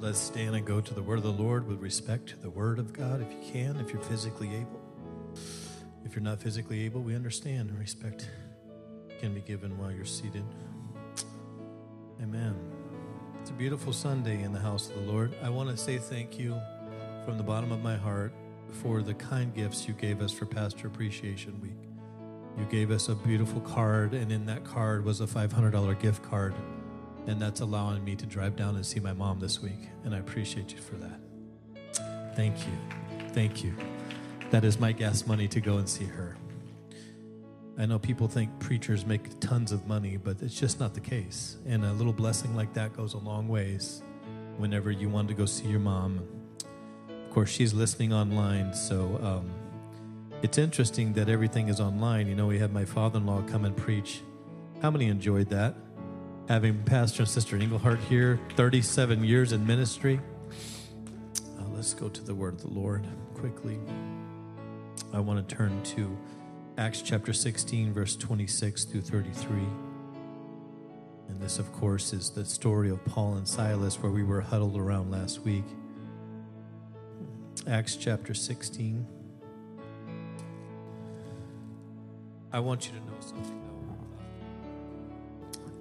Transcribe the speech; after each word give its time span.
Let's 0.00 0.20
stand 0.20 0.54
and 0.54 0.64
go 0.64 0.80
to 0.80 0.94
the 0.94 1.02
word 1.02 1.18
of 1.18 1.24
the 1.24 1.32
Lord 1.32 1.66
with 1.66 1.80
respect 1.80 2.28
to 2.28 2.36
the 2.36 2.50
word 2.50 2.78
of 2.78 2.92
God 2.92 3.20
if 3.20 3.32
you 3.32 3.52
can, 3.52 3.80
if 3.80 3.92
you're 3.92 4.00
physically 4.02 4.54
able. 4.54 4.80
If 6.04 6.14
you're 6.14 6.22
not 6.22 6.40
physically 6.40 6.84
able, 6.84 7.00
we 7.00 7.16
understand 7.16 7.68
and 7.70 7.76
respect 7.76 8.30
can 9.18 9.34
be 9.34 9.40
given 9.40 9.76
while 9.76 9.90
you're 9.90 10.04
seated. 10.04 10.44
Amen. 12.22 12.54
It's 13.40 13.50
a 13.50 13.54
beautiful 13.54 13.92
Sunday 13.92 14.44
in 14.44 14.52
the 14.52 14.60
house 14.60 14.88
of 14.88 14.94
the 14.94 15.12
Lord. 15.12 15.34
I 15.42 15.50
want 15.50 15.68
to 15.70 15.76
say 15.76 15.98
thank 15.98 16.38
you 16.38 16.56
from 17.24 17.36
the 17.36 17.42
bottom 17.42 17.72
of 17.72 17.82
my 17.82 17.96
heart 17.96 18.32
for 18.70 19.02
the 19.02 19.14
kind 19.14 19.52
gifts 19.52 19.88
you 19.88 19.94
gave 19.94 20.22
us 20.22 20.30
for 20.30 20.46
Pastor 20.46 20.86
Appreciation 20.86 21.60
Week. 21.60 21.88
You 22.56 22.66
gave 22.66 22.92
us 22.92 23.08
a 23.08 23.16
beautiful 23.16 23.60
card, 23.62 24.14
and 24.14 24.30
in 24.30 24.46
that 24.46 24.62
card 24.62 25.04
was 25.04 25.20
a 25.20 25.26
$500 25.26 26.00
gift 26.00 26.22
card 26.22 26.54
and 27.28 27.40
that's 27.40 27.60
allowing 27.60 28.02
me 28.02 28.16
to 28.16 28.24
drive 28.24 28.56
down 28.56 28.74
and 28.74 28.84
see 28.84 29.00
my 29.00 29.12
mom 29.12 29.38
this 29.38 29.60
week. 29.60 29.90
And 30.04 30.14
I 30.14 30.18
appreciate 30.18 30.72
you 30.72 30.78
for 30.78 30.96
that. 30.96 31.20
Thank 32.34 32.56
you. 32.60 32.72
Thank 33.32 33.62
you. 33.62 33.74
That 34.50 34.64
is 34.64 34.80
my 34.80 34.92
gas 34.92 35.26
money 35.26 35.46
to 35.48 35.60
go 35.60 35.76
and 35.76 35.86
see 35.86 36.06
her. 36.06 36.38
I 37.76 37.84
know 37.84 37.98
people 37.98 38.28
think 38.28 38.58
preachers 38.60 39.04
make 39.04 39.40
tons 39.40 39.72
of 39.72 39.86
money, 39.86 40.16
but 40.16 40.40
it's 40.40 40.58
just 40.58 40.80
not 40.80 40.94
the 40.94 41.00
case. 41.00 41.58
And 41.66 41.84
a 41.84 41.92
little 41.92 42.14
blessing 42.14 42.56
like 42.56 42.72
that 42.72 42.96
goes 42.96 43.12
a 43.12 43.18
long 43.18 43.46
ways 43.46 44.02
whenever 44.56 44.90
you 44.90 45.10
want 45.10 45.28
to 45.28 45.34
go 45.34 45.44
see 45.44 45.68
your 45.68 45.80
mom. 45.80 46.26
Of 47.10 47.30
course, 47.30 47.50
she's 47.50 47.74
listening 47.74 48.12
online, 48.12 48.72
so 48.72 49.20
um, 49.22 49.50
it's 50.40 50.56
interesting 50.56 51.12
that 51.12 51.28
everything 51.28 51.68
is 51.68 51.78
online. 51.78 52.26
You 52.26 52.34
know, 52.34 52.46
we 52.46 52.58
had 52.58 52.72
my 52.72 52.86
father 52.86 53.18
in 53.18 53.26
law 53.26 53.42
come 53.42 53.66
and 53.66 53.76
preach. 53.76 54.22
How 54.80 54.90
many 54.90 55.08
enjoyed 55.08 55.50
that? 55.50 55.74
Having 56.48 56.82
Pastor 56.84 57.22
and 57.22 57.28
Sister 57.28 57.56
Englehart 57.58 58.00
here, 58.00 58.40
37 58.56 59.22
years 59.22 59.52
in 59.52 59.66
ministry. 59.66 60.18
Uh, 61.58 61.64
let's 61.74 61.92
go 61.92 62.08
to 62.08 62.24
the 62.24 62.34
word 62.34 62.54
of 62.54 62.62
the 62.62 62.68
Lord 62.68 63.06
quickly. 63.34 63.78
I 65.12 65.20
want 65.20 65.46
to 65.46 65.54
turn 65.54 65.82
to 65.82 66.16
Acts 66.78 67.02
chapter 67.02 67.34
16, 67.34 67.92
verse 67.92 68.16
26 68.16 68.84
through 68.84 69.02
33. 69.02 69.58
And 71.28 71.38
this, 71.38 71.58
of 71.58 71.70
course, 71.70 72.14
is 72.14 72.30
the 72.30 72.46
story 72.46 72.88
of 72.88 73.04
Paul 73.04 73.34
and 73.34 73.46
Silas 73.46 74.00
where 74.00 74.10
we 74.10 74.22
were 74.22 74.40
huddled 74.40 74.78
around 74.78 75.10
last 75.10 75.40
week. 75.40 75.64
Acts 77.66 77.94
chapter 77.94 78.32
16. 78.32 79.06
I 82.50 82.60
want 82.60 82.86
you 82.86 82.92
to 82.92 83.04
know 83.04 83.20
something. 83.20 83.57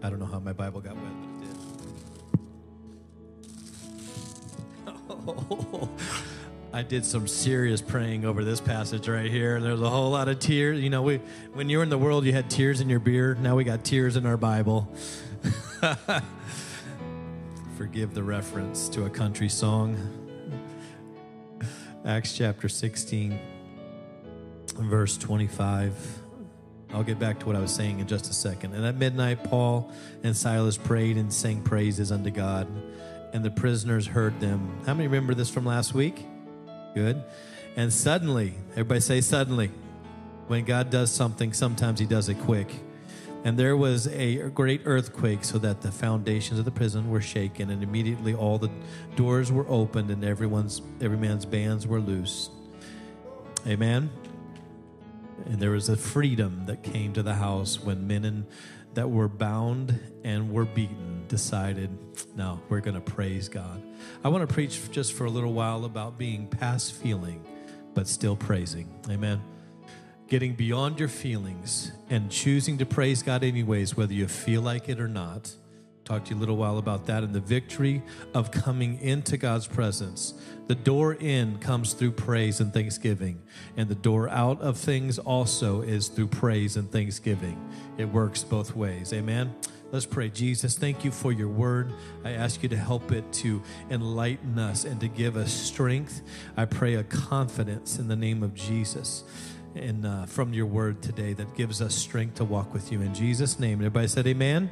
I 0.03 0.09
don't 0.09 0.19
know 0.19 0.25
how 0.25 0.39
my 0.39 0.53
Bible 0.53 0.81
got 0.81 0.95
wet, 0.95 1.11
but 1.21 1.29
it 1.29 1.39
did. 1.41 1.57
Oh, 5.09 5.89
I 6.73 6.83
did 6.83 7.05
some 7.05 7.27
serious 7.27 7.81
praying 7.81 8.25
over 8.25 8.43
this 8.43 8.59
passage 8.59 9.07
right 9.07 9.31
here. 9.31 9.59
There's 9.59 9.81
a 9.81 9.89
whole 9.89 10.11
lot 10.11 10.27
of 10.27 10.39
tears. 10.39 10.79
You 10.79 10.89
know, 10.89 11.01
we 11.01 11.17
when 11.53 11.69
you 11.69 11.77
were 11.77 11.83
in 11.83 11.89
the 11.89 11.97
world, 11.97 12.25
you 12.25 12.33
had 12.33 12.49
tears 12.49 12.81
in 12.81 12.89
your 12.89 12.99
beer. 12.99 13.35
Now 13.35 13.55
we 13.55 13.63
got 13.63 13.83
tears 13.83 14.15
in 14.15 14.25
our 14.25 14.37
Bible. 14.37 14.87
Forgive 17.77 18.13
the 18.13 18.23
reference 18.23 18.89
to 18.89 19.05
a 19.05 19.09
country 19.09 19.49
song. 19.49 19.97
Acts 22.05 22.35
chapter 22.37 22.69
16, 22.69 23.39
verse 24.75 25.17
25. 25.17 25.93
I'll 26.93 27.03
get 27.03 27.19
back 27.19 27.39
to 27.39 27.45
what 27.45 27.55
I 27.55 27.59
was 27.59 27.73
saying 27.73 27.99
in 27.99 28.07
just 28.07 28.29
a 28.29 28.33
second. 28.33 28.73
And 28.73 28.85
at 28.85 28.95
midnight, 28.95 29.43
Paul 29.43 29.91
and 30.23 30.35
Silas 30.35 30.77
prayed 30.77 31.17
and 31.17 31.31
sang 31.33 31.61
praises 31.61 32.11
unto 32.11 32.31
God, 32.31 32.67
and 33.33 33.43
the 33.43 33.51
prisoners 33.51 34.07
heard 34.07 34.39
them. 34.39 34.79
How 34.85 34.93
many 34.93 35.07
remember 35.07 35.33
this 35.33 35.49
from 35.49 35.65
last 35.65 35.93
week? 35.93 36.25
Good. 36.93 37.23
And 37.75 37.91
suddenly, 37.91 38.53
everybody 38.71 39.01
say 39.01 39.21
suddenly. 39.21 39.71
When 40.47 40.63
God 40.63 40.89
does 40.89 41.11
something, 41.11 41.51
sometimes 41.51 41.99
He 41.99 42.05
does 42.05 42.29
it 42.29 42.39
quick. 42.39 42.73
And 43.43 43.59
there 43.59 43.77
was 43.77 44.07
a 44.07 44.49
great 44.49 44.81
earthquake, 44.85 45.43
so 45.43 45.57
that 45.59 45.81
the 45.81 45.91
foundations 45.91 46.57
of 46.57 46.65
the 46.65 46.71
prison 46.71 47.09
were 47.09 47.21
shaken, 47.21 47.69
and 47.69 47.83
immediately 47.83 48.33
all 48.33 48.57
the 48.57 48.71
doors 49.15 49.51
were 49.51 49.65
opened, 49.67 50.09
and 50.09 50.23
everyone's 50.23 50.81
every 51.01 51.17
man's 51.17 51.45
bands 51.45 51.85
were 51.85 51.99
loosed. 51.99 52.51
Amen. 53.67 54.09
And 55.47 55.61
there 55.61 55.71
was 55.71 55.87
a 55.87 55.95
freedom 55.95 56.65
that 56.65 56.83
came 56.83 57.13
to 57.13 57.23
the 57.23 57.35
house 57.35 57.79
when 57.81 58.05
men 58.05 58.25
in, 58.25 58.45
that 58.95 59.09
were 59.09 59.29
bound 59.29 59.97
and 60.25 60.51
were 60.51 60.65
beaten 60.65 61.23
decided, 61.29 61.89
no, 62.35 62.59
we're 62.67 62.81
going 62.81 62.95
to 62.95 63.01
praise 63.01 63.47
God. 63.47 63.81
I 64.25 64.29
want 64.29 64.47
to 64.47 64.53
preach 64.53 64.91
just 64.91 65.13
for 65.13 65.23
a 65.23 65.29
little 65.29 65.53
while 65.53 65.85
about 65.85 66.17
being 66.17 66.47
past 66.47 66.93
feeling, 66.93 67.45
but 67.93 68.09
still 68.09 68.35
praising. 68.35 68.93
Amen. 69.09 69.41
Getting 70.27 70.53
beyond 70.53 70.99
your 70.99 71.07
feelings 71.07 71.93
and 72.09 72.29
choosing 72.29 72.77
to 72.79 72.85
praise 72.85 73.23
God 73.23 73.43
anyways, 73.43 73.95
whether 73.95 74.13
you 74.13 74.27
feel 74.27 74.61
like 74.61 74.89
it 74.89 74.99
or 74.99 75.07
not 75.07 75.55
talk 76.07 76.23
to 76.25 76.31
you 76.31 76.37
a 76.37 76.39
little 76.39 76.55
while 76.55 76.77
about 76.77 77.05
that 77.07 77.23
and 77.23 77.33
the 77.33 77.39
victory 77.39 78.01
of 78.33 78.49
coming 78.49 78.99
into 79.01 79.35
God's 79.35 79.67
presence. 79.67 80.33
The 80.67 80.75
door 80.75 81.15
in 81.15 81.57
comes 81.59 81.93
through 81.93 82.11
praise 82.11 82.61
and 82.61 82.73
thanksgiving, 82.73 83.41
and 83.75 83.89
the 83.89 83.95
door 83.95 84.29
out 84.29 84.61
of 84.61 84.77
things 84.77 85.19
also 85.19 85.81
is 85.81 86.07
through 86.07 86.27
praise 86.27 86.77
and 86.77 86.89
thanksgiving. 86.89 87.59
It 87.97 88.05
works 88.05 88.43
both 88.43 88.75
ways. 88.75 89.11
Amen. 89.11 89.53
Let's 89.91 90.05
pray. 90.05 90.29
Jesus, 90.29 90.77
thank 90.77 91.05
you 91.05 91.11
for 91.11 91.31
your 91.31 91.47
word. 91.47 91.93
I 92.25 92.31
ask 92.31 92.61
you 92.63 92.69
to 92.69 92.77
help 92.77 93.11
it 93.11 93.31
to 93.33 93.61
enlighten 93.89 94.59
us 94.59 94.83
and 94.83 94.99
to 94.99 95.07
give 95.07 95.37
us 95.37 95.51
strength. 95.51 96.21
I 96.57 96.65
pray 96.65 96.95
a 96.95 97.03
confidence 97.03 97.97
in 97.97 98.07
the 98.07 98.15
name 98.15 98.43
of 98.43 98.53
Jesus 98.53 99.23
and 99.75 100.05
uh, 100.05 100.25
from 100.25 100.53
your 100.53 100.65
word 100.65 101.01
today 101.01 101.33
that 101.33 101.55
gives 101.55 101.81
us 101.81 101.95
strength 101.95 102.35
to 102.35 102.43
walk 102.43 102.73
with 102.73 102.91
you. 102.91 103.01
In 103.01 103.13
Jesus' 103.13 103.59
name. 103.59 103.79
Everybody 103.79 104.07
said, 104.07 104.27
Amen. 104.27 104.69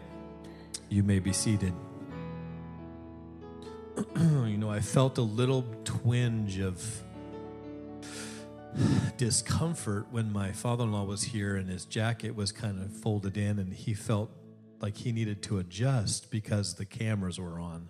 You 0.90 1.04
may 1.04 1.20
be 1.20 1.34
seated. 1.34 1.74
you 4.16 4.58
know, 4.58 4.70
I 4.70 4.82
felt 4.82 5.18
a 5.18 5.22
little 5.22 5.64
twinge 5.84 6.60
of 6.60 7.04
discomfort 9.18 10.08
when 10.12 10.32
my 10.32 10.52
father 10.52 10.84
in 10.84 10.92
law 10.92 11.04
was 11.04 11.24
here 11.24 11.56
and 11.56 11.70
his 11.70 11.86
jacket 11.86 12.36
was 12.36 12.52
kind 12.52 12.82
of 12.82 12.92
folded 12.92 13.38
in 13.38 13.60
and 13.60 13.74
he 13.74 13.94
felt 13.94 14.30
like 14.82 14.98
he 14.98 15.12
needed 15.12 15.42
to 15.44 15.58
adjust 15.60 16.30
because 16.30 16.76
the 16.76 16.86
cameras 16.86 17.40
were 17.40 17.60
on. 17.60 17.90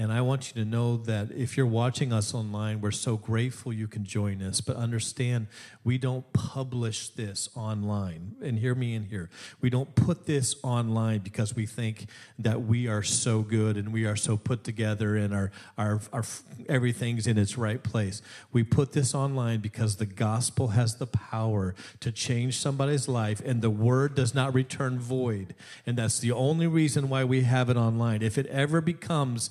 And 0.00 0.10
I 0.10 0.22
want 0.22 0.48
you 0.48 0.64
to 0.64 0.66
know 0.66 0.96
that 0.96 1.30
if 1.30 1.58
you're 1.58 1.66
watching 1.66 2.10
us 2.10 2.32
online, 2.32 2.80
we're 2.80 2.90
so 2.90 3.18
grateful 3.18 3.70
you 3.70 3.86
can 3.86 4.02
join 4.02 4.40
us. 4.40 4.62
But 4.62 4.76
understand, 4.76 5.48
we 5.84 5.98
don't 5.98 6.32
publish 6.32 7.10
this 7.10 7.50
online. 7.54 8.34
And 8.42 8.58
hear 8.58 8.74
me 8.74 8.94
in 8.94 9.04
here. 9.04 9.28
We 9.60 9.68
don't 9.68 9.94
put 9.94 10.24
this 10.24 10.56
online 10.62 11.18
because 11.18 11.54
we 11.54 11.66
think 11.66 12.06
that 12.38 12.62
we 12.62 12.88
are 12.88 13.02
so 13.02 13.42
good 13.42 13.76
and 13.76 13.92
we 13.92 14.06
are 14.06 14.16
so 14.16 14.38
put 14.38 14.64
together 14.64 15.16
and 15.16 15.34
our, 15.34 15.52
our, 15.76 16.00
our 16.14 16.24
everything's 16.66 17.26
in 17.26 17.36
its 17.36 17.58
right 17.58 17.82
place. 17.82 18.22
We 18.52 18.62
put 18.62 18.92
this 18.92 19.14
online 19.14 19.60
because 19.60 19.96
the 19.96 20.06
gospel 20.06 20.68
has 20.68 20.96
the 20.96 21.06
power 21.06 21.74
to 22.00 22.10
change 22.10 22.58
somebody's 22.58 23.06
life 23.06 23.42
and 23.44 23.60
the 23.60 23.68
word 23.68 24.14
does 24.14 24.34
not 24.34 24.54
return 24.54 24.98
void. 24.98 25.54
And 25.84 25.98
that's 25.98 26.20
the 26.20 26.32
only 26.32 26.66
reason 26.66 27.10
why 27.10 27.24
we 27.24 27.42
have 27.42 27.68
it 27.68 27.76
online. 27.76 28.22
If 28.22 28.38
it 28.38 28.46
ever 28.46 28.80
becomes 28.80 29.50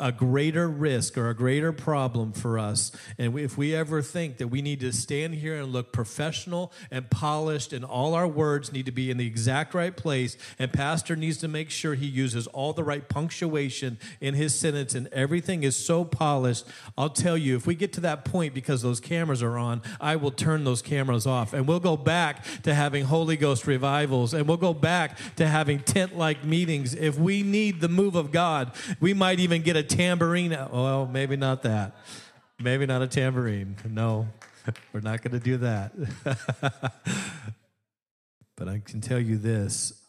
a 0.00 0.10
greater 0.10 0.68
risk 0.68 1.16
or 1.18 1.28
a 1.28 1.34
greater 1.34 1.72
problem 1.72 2.32
for 2.32 2.58
us. 2.58 2.90
And 3.18 3.38
if 3.38 3.56
we 3.56 3.74
ever 3.74 4.02
think 4.02 4.38
that 4.38 4.48
we 4.48 4.62
need 4.62 4.80
to 4.80 4.92
stand 4.92 5.34
here 5.34 5.60
and 5.60 5.72
look 5.72 5.92
professional 5.92 6.72
and 6.90 7.08
polished 7.10 7.72
and 7.72 7.84
all 7.84 8.14
our 8.14 8.26
words 8.26 8.72
need 8.72 8.86
to 8.86 8.92
be 8.92 9.10
in 9.10 9.18
the 9.18 9.26
exact 9.26 9.74
right 9.74 9.94
place, 9.94 10.36
and 10.58 10.72
Pastor 10.72 11.14
needs 11.14 11.36
to 11.38 11.48
make 11.48 11.70
sure 11.70 11.94
he 11.94 12.06
uses 12.06 12.46
all 12.48 12.72
the 12.72 12.82
right 12.82 13.08
punctuation 13.08 13.98
in 14.20 14.34
his 14.34 14.54
sentence 14.54 14.94
and 14.94 15.06
everything 15.08 15.62
is 15.62 15.76
so 15.76 16.04
polished, 16.04 16.64
I'll 16.96 17.10
tell 17.10 17.36
you, 17.36 17.56
if 17.56 17.66
we 17.66 17.74
get 17.74 17.92
to 17.94 18.00
that 18.00 18.24
point 18.24 18.54
because 18.54 18.80
those 18.80 19.00
cameras 19.00 19.42
are 19.42 19.58
on, 19.58 19.82
I 20.00 20.16
will 20.16 20.30
turn 20.30 20.64
those 20.64 20.80
cameras 20.80 21.26
off 21.26 21.52
and 21.52 21.68
we'll 21.68 21.78
go 21.80 21.96
back 21.96 22.44
to 22.62 22.74
having 22.74 23.04
Holy 23.04 23.36
Ghost 23.36 23.66
revivals 23.66 24.32
and 24.32 24.48
we'll 24.48 24.56
go 24.56 24.72
back 24.72 25.18
to 25.36 25.46
having 25.46 25.80
tent 25.80 26.16
like 26.16 26.42
meetings. 26.42 26.94
If 26.94 27.18
we 27.18 27.42
need 27.42 27.82
the 27.82 27.88
move 27.88 28.14
of 28.14 28.32
God, 28.32 28.72
we 28.98 29.12
might 29.12 29.40
even 29.40 29.60
get 29.60 29.76
a 29.76 29.89
tambourine. 29.90 30.50
Well, 30.50 31.06
maybe 31.06 31.36
not 31.36 31.62
that. 31.64 31.96
Maybe 32.58 32.86
not 32.86 33.02
a 33.02 33.06
tambourine. 33.06 33.76
No, 33.88 34.28
we're 34.92 35.00
not 35.00 35.22
going 35.22 35.32
to 35.32 35.40
do 35.40 35.58
that. 35.58 35.92
but 38.56 38.68
I 38.68 38.78
can 38.84 39.00
tell 39.00 39.20
you 39.20 39.36
this 39.36 40.00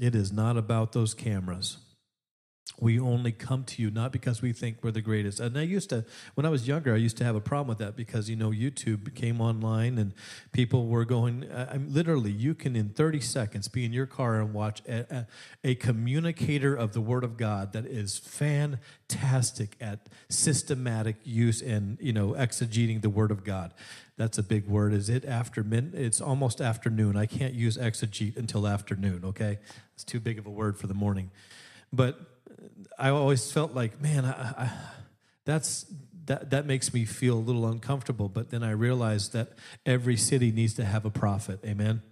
it 0.00 0.14
is 0.14 0.32
not 0.32 0.56
about 0.56 0.92
those 0.92 1.14
cameras. 1.14 1.76
We 2.80 2.98
only 2.98 3.32
come 3.32 3.64
to 3.64 3.82
you 3.82 3.90
not 3.90 4.12
because 4.12 4.40
we 4.40 4.52
think 4.52 4.78
we're 4.82 4.90
the 4.90 5.00
greatest. 5.00 5.40
And 5.40 5.56
I 5.58 5.62
used 5.62 5.90
to, 5.90 6.04
when 6.34 6.46
I 6.46 6.48
was 6.48 6.66
younger, 6.66 6.94
I 6.94 6.96
used 6.96 7.16
to 7.18 7.24
have 7.24 7.36
a 7.36 7.40
problem 7.40 7.68
with 7.68 7.78
that 7.78 7.96
because, 7.96 8.30
you 8.30 8.36
know, 8.36 8.50
YouTube 8.50 9.14
came 9.14 9.40
online 9.40 9.98
and 9.98 10.14
people 10.52 10.86
were 10.86 11.04
going, 11.04 11.48
I'm 11.52 11.92
literally, 11.92 12.32
you 12.32 12.54
can 12.54 12.74
in 12.74 12.88
30 12.90 13.20
seconds 13.20 13.68
be 13.68 13.84
in 13.84 13.92
your 13.92 14.06
car 14.06 14.40
and 14.40 14.54
watch 14.54 14.82
a, 14.88 15.14
a, 15.14 15.26
a 15.62 15.74
communicator 15.76 16.74
of 16.74 16.92
the 16.92 17.00
Word 17.00 17.24
of 17.24 17.36
God 17.36 17.72
that 17.72 17.86
is 17.86 18.18
fantastic 18.18 19.76
at 19.80 20.08
systematic 20.28 21.16
use 21.24 21.62
and, 21.62 21.98
you 22.00 22.12
know, 22.12 22.32
exegeting 22.32 23.02
the 23.02 23.10
Word 23.10 23.30
of 23.30 23.44
God. 23.44 23.74
That's 24.16 24.38
a 24.38 24.42
big 24.42 24.66
word. 24.66 24.92
Is 24.92 25.08
it 25.08 25.24
after 25.24 25.64
min? 25.64 25.92
It's 25.94 26.20
almost 26.20 26.60
afternoon. 26.60 27.16
I 27.16 27.26
can't 27.26 27.54
use 27.54 27.76
exegete 27.76 28.36
until 28.36 28.68
afternoon, 28.68 29.24
okay? 29.24 29.58
It's 29.94 30.04
too 30.04 30.20
big 30.20 30.38
of 30.38 30.46
a 30.46 30.50
word 30.50 30.78
for 30.78 30.86
the 30.86 30.94
morning. 30.94 31.30
But 31.92 32.31
I 33.02 33.10
always 33.10 33.50
felt 33.50 33.74
like, 33.74 34.00
man, 34.00 34.24
I, 34.24 34.30
I, 34.30 34.72
that's 35.44 35.86
that 36.26 36.50
that 36.50 36.66
makes 36.66 36.94
me 36.94 37.04
feel 37.04 37.34
a 37.34 37.44
little 37.48 37.66
uncomfortable. 37.66 38.28
But 38.28 38.50
then 38.50 38.62
I 38.62 38.70
realized 38.70 39.32
that 39.32 39.48
every 39.84 40.16
city 40.16 40.52
needs 40.52 40.74
to 40.74 40.84
have 40.84 41.04
a 41.04 41.10
prophet. 41.10 41.58
Amen. 41.66 42.02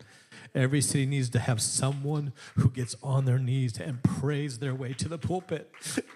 Every 0.53 0.81
city 0.81 1.07
needs 1.07 1.31
to 1.31 1.39
have 1.39 1.63
someone 1.63 2.33
who 2.57 2.71
gets 2.71 2.97
on 3.03 3.25
their 3.25 3.39
knees 3.39 3.79
and 3.79 4.03
prays 4.03 4.59
their 4.59 4.75
way 4.75 4.93
to 4.95 5.09
the 5.09 5.19
pulpit. 5.19 5.71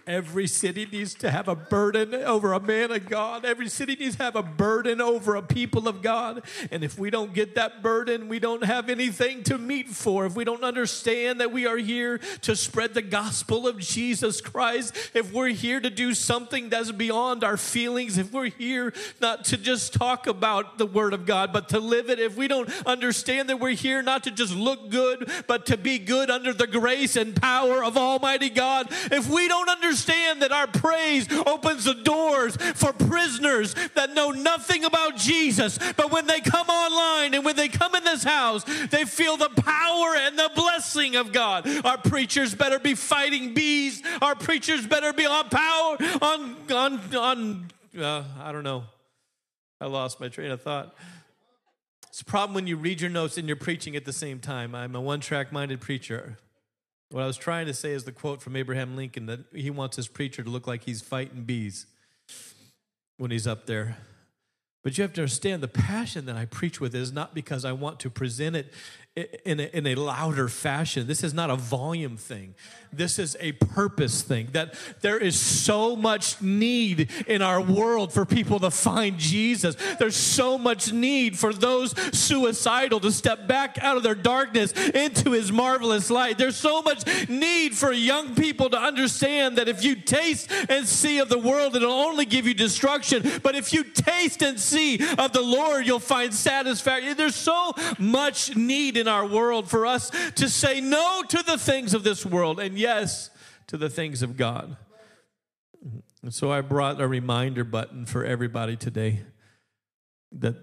Every 0.08 0.48
city 0.48 0.86
needs 0.90 1.14
to 1.16 1.30
have 1.30 1.46
a 1.46 1.54
burden 1.54 2.14
over 2.14 2.52
a 2.52 2.58
man 2.58 2.90
of 2.90 3.08
God. 3.08 3.44
Every 3.44 3.68
city 3.68 3.94
needs 3.94 4.16
to 4.16 4.24
have 4.24 4.34
a 4.34 4.42
burden 4.42 5.00
over 5.00 5.36
a 5.36 5.42
people 5.42 5.86
of 5.86 6.02
God. 6.02 6.42
And 6.72 6.82
if 6.82 6.98
we 6.98 7.10
don't 7.10 7.32
get 7.32 7.54
that 7.54 7.80
burden, 7.80 8.28
we 8.28 8.40
don't 8.40 8.64
have 8.64 8.90
anything 8.90 9.44
to 9.44 9.56
meet 9.56 9.88
for. 9.88 10.26
If 10.26 10.34
we 10.34 10.44
don't 10.44 10.64
understand 10.64 11.40
that 11.40 11.52
we 11.52 11.66
are 11.66 11.76
here 11.76 12.18
to 12.42 12.56
spread 12.56 12.94
the 12.94 13.02
gospel 13.02 13.68
of 13.68 13.78
Jesus 13.78 14.40
Christ, 14.40 15.12
if 15.14 15.32
we're 15.32 15.48
here 15.48 15.78
to 15.78 15.90
do 15.90 16.12
something 16.12 16.70
that's 16.70 16.90
beyond 16.90 17.44
our 17.44 17.56
feelings, 17.56 18.18
if 18.18 18.32
we're 18.32 18.50
here 18.50 18.92
not 19.20 19.44
to 19.46 19.56
just 19.56 19.94
talk 19.94 20.26
about 20.26 20.76
the 20.78 20.86
Word 20.86 21.12
of 21.12 21.24
God, 21.24 21.52
but 21.52 21.68
to 21.68 21.78
live 21.78 22.10
it, 22.10 22.18
if 22.18 22.36
we 22.36 22.48
don't 22.48 22.68
understand 22.84 23.48
that 23.48 23.60
we're 23.60 23.70
here 23.70 24.02
not 24.02 24.23
to 24.24 24.30
just 24.30 24.54
look 24.54 24.90
good, 24.90 25.30
but 25.46 25.66
to 25.66 25.76
be 25.76 25.98
good 25.98 26.30
under 26.30 26.52
the 26.52 26.66
grace 26.66 27.16
and 27.16 27.34
power 27.34 27.82
of 27.84 27.96
Almighty 27.96 28.50
God. 28.50 28.88
If 28.90 29.28
we 29.28 29.48
don't 29.48 29.68
understand 29.68 30.42
that 30.42 30.52
our 30.52 30.66
praise 30.66 31.26
opens 31.46 31.84
the 31.84 31.94
doors 31.94 32.56
for 32.56 32.92
prisoners 32.92 33.74
that 33.94 34.14
know 34.14 34.30
nothing 34.30 34.84
about 34.84 35.16
Jesus, 35.16 35.78
but 35.96 36.10
when 36.10 36.26
they 36.26 36.40
come 36.40 36.68
online 36.68 37.34
and 37.34 37.44
when 37.44 37.56
they 37.56 37.68
come 37.68 37.94
in 37.94 38.04
this 38.04 38.24
house, 38.24 38.64
they 38.90 39.04
feel 39.04 39.36
the 39.36 39.50
power 39.50 40.14
and 40.16 40.38
the 40.38 40.50
blessing 40.54 41.16
of 41.16 41.32
God. 41.32 41.68
Our 41.84 41.98
preachers 41.98 42.54
better 42.54 42.78
be 42.78 42.94
fighting 42.94 43.54
bees. 43.54 44.02
Our 44.20 44.34
preachers 44.34 44.86
better 44.86 45.12
be 45.12 45.26
on 45.26 45.48
power, 45.48 45.96
on, 46.20 46.56
on, 46.70 47.14
on, 47.14 47.66
uh, 47.98 48.24
I 48.40 48.52
don't 48.52 48.64
know. 48.64 48.84
I 49.80 49.86
lost 49.86 50.20
my 50.20 50.28
train 50.28 50.50
of 50.50 50.62
thought. 50.62 50.94
It's 52.14 52.20
a 52.20 52.24
problem 52.24 52.54
when 52.54 52.68
you 52.68 52.76
read 52.76 53.00
your 53.00 53.10
notes 53.10 53.38
and 53.38 53.48
you're 53.48 53.56
preaching 53.56 53.96
at 53.96 54.04
the 54.04 54.12
same 54.12 54.38
time. 54.38 54.72
I'm 54.72 54.94
a 54.94 55.00
one 55.00 55.18
track 55.18 55.50
minded 55.50 55.80
preacher. 55.80 56.38
What 57.10 57.24
I 57.24 57.26
was 57.26 57.36
trying 57.36 57.66
to 57.66 57.74
say 57.74 57.90
is 57.90 58.04
the 58.04 58.12
quote 58.12 58.40
from 58.40 58.54
Abraham 58.54 58.94
Lincoln 58.94 59.26
that 59.26 59.40
he 59.52 59.68
wants 59.68 59.96
his 59.96 60.06
preacher 60.06 60.44
to 60.44 60.48
look 60.48 60.68
like 60.68 60.84
he's 60.84 61.02
fighting 61.02 61.42
bees 61.42 61.86
when 63.16 63.32
he's 63.32 63.48
up 63.48 63.66
there. 63.66 63.96
But 64.84 64.96
you 64.96 65.02
have 65.02 65.12
to 65.14 65.22
understand 65.22 65.60
the 65.60 65.66
passion 65.66 66.26
that 66.26 66.36
I 66.36 66.44
preach 66.44 66.80
with 66.80 66.94
is 66.94 67.10
not 67.10 67.34
because 67.34 67.64
I 67.64 67.72
want 67.72 67.98
to 67.98 68.10
present 68.10 68.54
it 68.54 68.72
in 69.16 69.60
a, 69.60 69.64
in 69.72 69.86
a 69.86 69.94
louder 69.94 70.48
fashion. 70.48 71.06
This 71.06 71.22
is 71.22 71.32
not 71.32 71.48
a 71.48 71.54
volume 71.54 72.16
thing. 72.16 72.54
This 72.92 73.18
is 73.18 73.36
a 73.38 73.52
purpose 73.52 74.22
thing. 74.22 74.48
That 74.52 74.74
there 75.02 75.18
is 75.18 75.38
so 75.38 75.94
much 75.94 76.40
need 76.42 77.10
in 77.26 77.40
our 77.40 77.60
world 77.60 78.12
for 78.12 78.24
people 78.24 78.58
to 78.60 78.70
find 78.70 79.18
Jesus. 79.18 79.76
There's 79.98 80.16
so 80.16 80.58
much 80.58 80.92
need 80.92 81.38
for 81.38 81.52
those 81.52 81.94
suicidal 82.16 82.98
to 83.00 83.12
step 83.12 83.46
back 83.46 83.78
out 83.80 83.96
of 83.96 84.02
their 84.02 84.14
darkness 84.16 84.72
into 84.72 85.32
his 85.32 85.52
marvelous 85.52 86.10
light. 86.10 86.36
There's 86.36 86.56
so 86.56 86.82
much 86.82 87.28
need 87.28 87.74
for 87.74 87.92
young 87.92 88.34
people 88.34 88.70
to 88.70 88.78
understand 88.78 89.58
that 89.58 89.68
if 89.68 89.84
you 89.84 89.94
taste 89.94 90.50
and 90.68 90.86
see 90.86 91.18
of 91.18 91.28
the 91.28 91.38
world, 91.38 91.76
it'll 91.76 91.92
only 91.92 92.24
give 92.24 92.48
you 92.48 92.54
destruction. 92.54 93.40
But 93.44 93.54
if 93.54 93.72
you 93.72 93.84
taste 93.84 94.42
and 94.42 94.58
see 94.58 94.96
of 95.18 95.32
the 95.32 95.42
Lord, 95.42 95.86
you'll 95.86 96.00
find 96.00 96.34
satisfaction. 96.34 97.16
There's 97.16 97.36
so 97.36 97.74
much 97.98 98.56
need 98.56 98.96
in 98.96 99.03
our 99.08 99.26
world 99.26 99.68
for 99.68 99.86
us 99.86 100.10
to 100.36 100.48
say 100.48 100.80
no 100.80 101.22
to 101.28 101.42
the 101.42 101.58
things 101.58 101.94
of 101.94 102.04
this 102.04 102.24
world 102.24 102.60
and 102.60 102.78
yes 102.78 103.30
to 103.66 103.76
the 103.76 103.90
things 103.90 104.22
of 104.22 104.36
God. 104.36 104.76
And 106.22 106.32
so 106.32 106.50
I 106.50 106.60
brought 106.60 107.00
a 107.00 107.08
reminder 107.08 107.64
button 107.64 108.06
for 108.06 108.24
everybody 108.24 108.76
today 108.76 109.20
that 110.32 110.56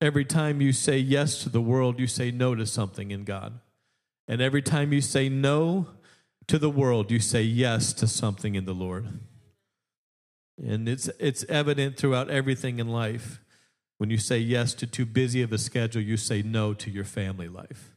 every 0.00 0.24
time 0.24 0.60
you 0.60 0.72
say 0.72 0.98
yes 0.98 1.42
to 1.42 1.48
the 1.48 1.60
world, 1.60 1.98
you 1.98 2.06
say 2.06 2.30
no 2.30 2.54
to 2.54 2.66
something 2.66 3.10
in 3.10 3.24
God. 3.24 3.60
And 4.28 4.42
every 4.42 4.62
time 4.62 4.92
you 4.92 5.00
say 5.00 5.28
no 5.28 5.88
to 6.48 6.58
the 6.58 6.70
world, 6.70 7.10
you 7.10 7.20
say 7.20 7.42
yes 7.42 7.92
to 7.94 8.06
something 8.06 8.54
in 8.54 8.64
the 8.64 8.74
Lord. 8.74 9.20
And 10.62 10.88
it's, 10.88 11.08
it's 11.18 11.44
evident 11.48 11.96
throughout 11.96 12.30
everything 12.30 12.78
in 12.78 12.88
life. 12.88 13.40
When 13.98 14.10
you 14.10 14.18
say 14.18 14.38
yes 14.38 14.74
to 14.74 14.86
too 14.86 15.06
busy 15.06 15.42
of 15.42 15.52
a 15.52 15.58
schedule, 15.58 16.02
you 16.02 16.16
say 16.16 16.42
no 16.42 16.74
to 16.74 16.90
your 16.90 17.04
family 17.04 17.48
life. 17.48 17.95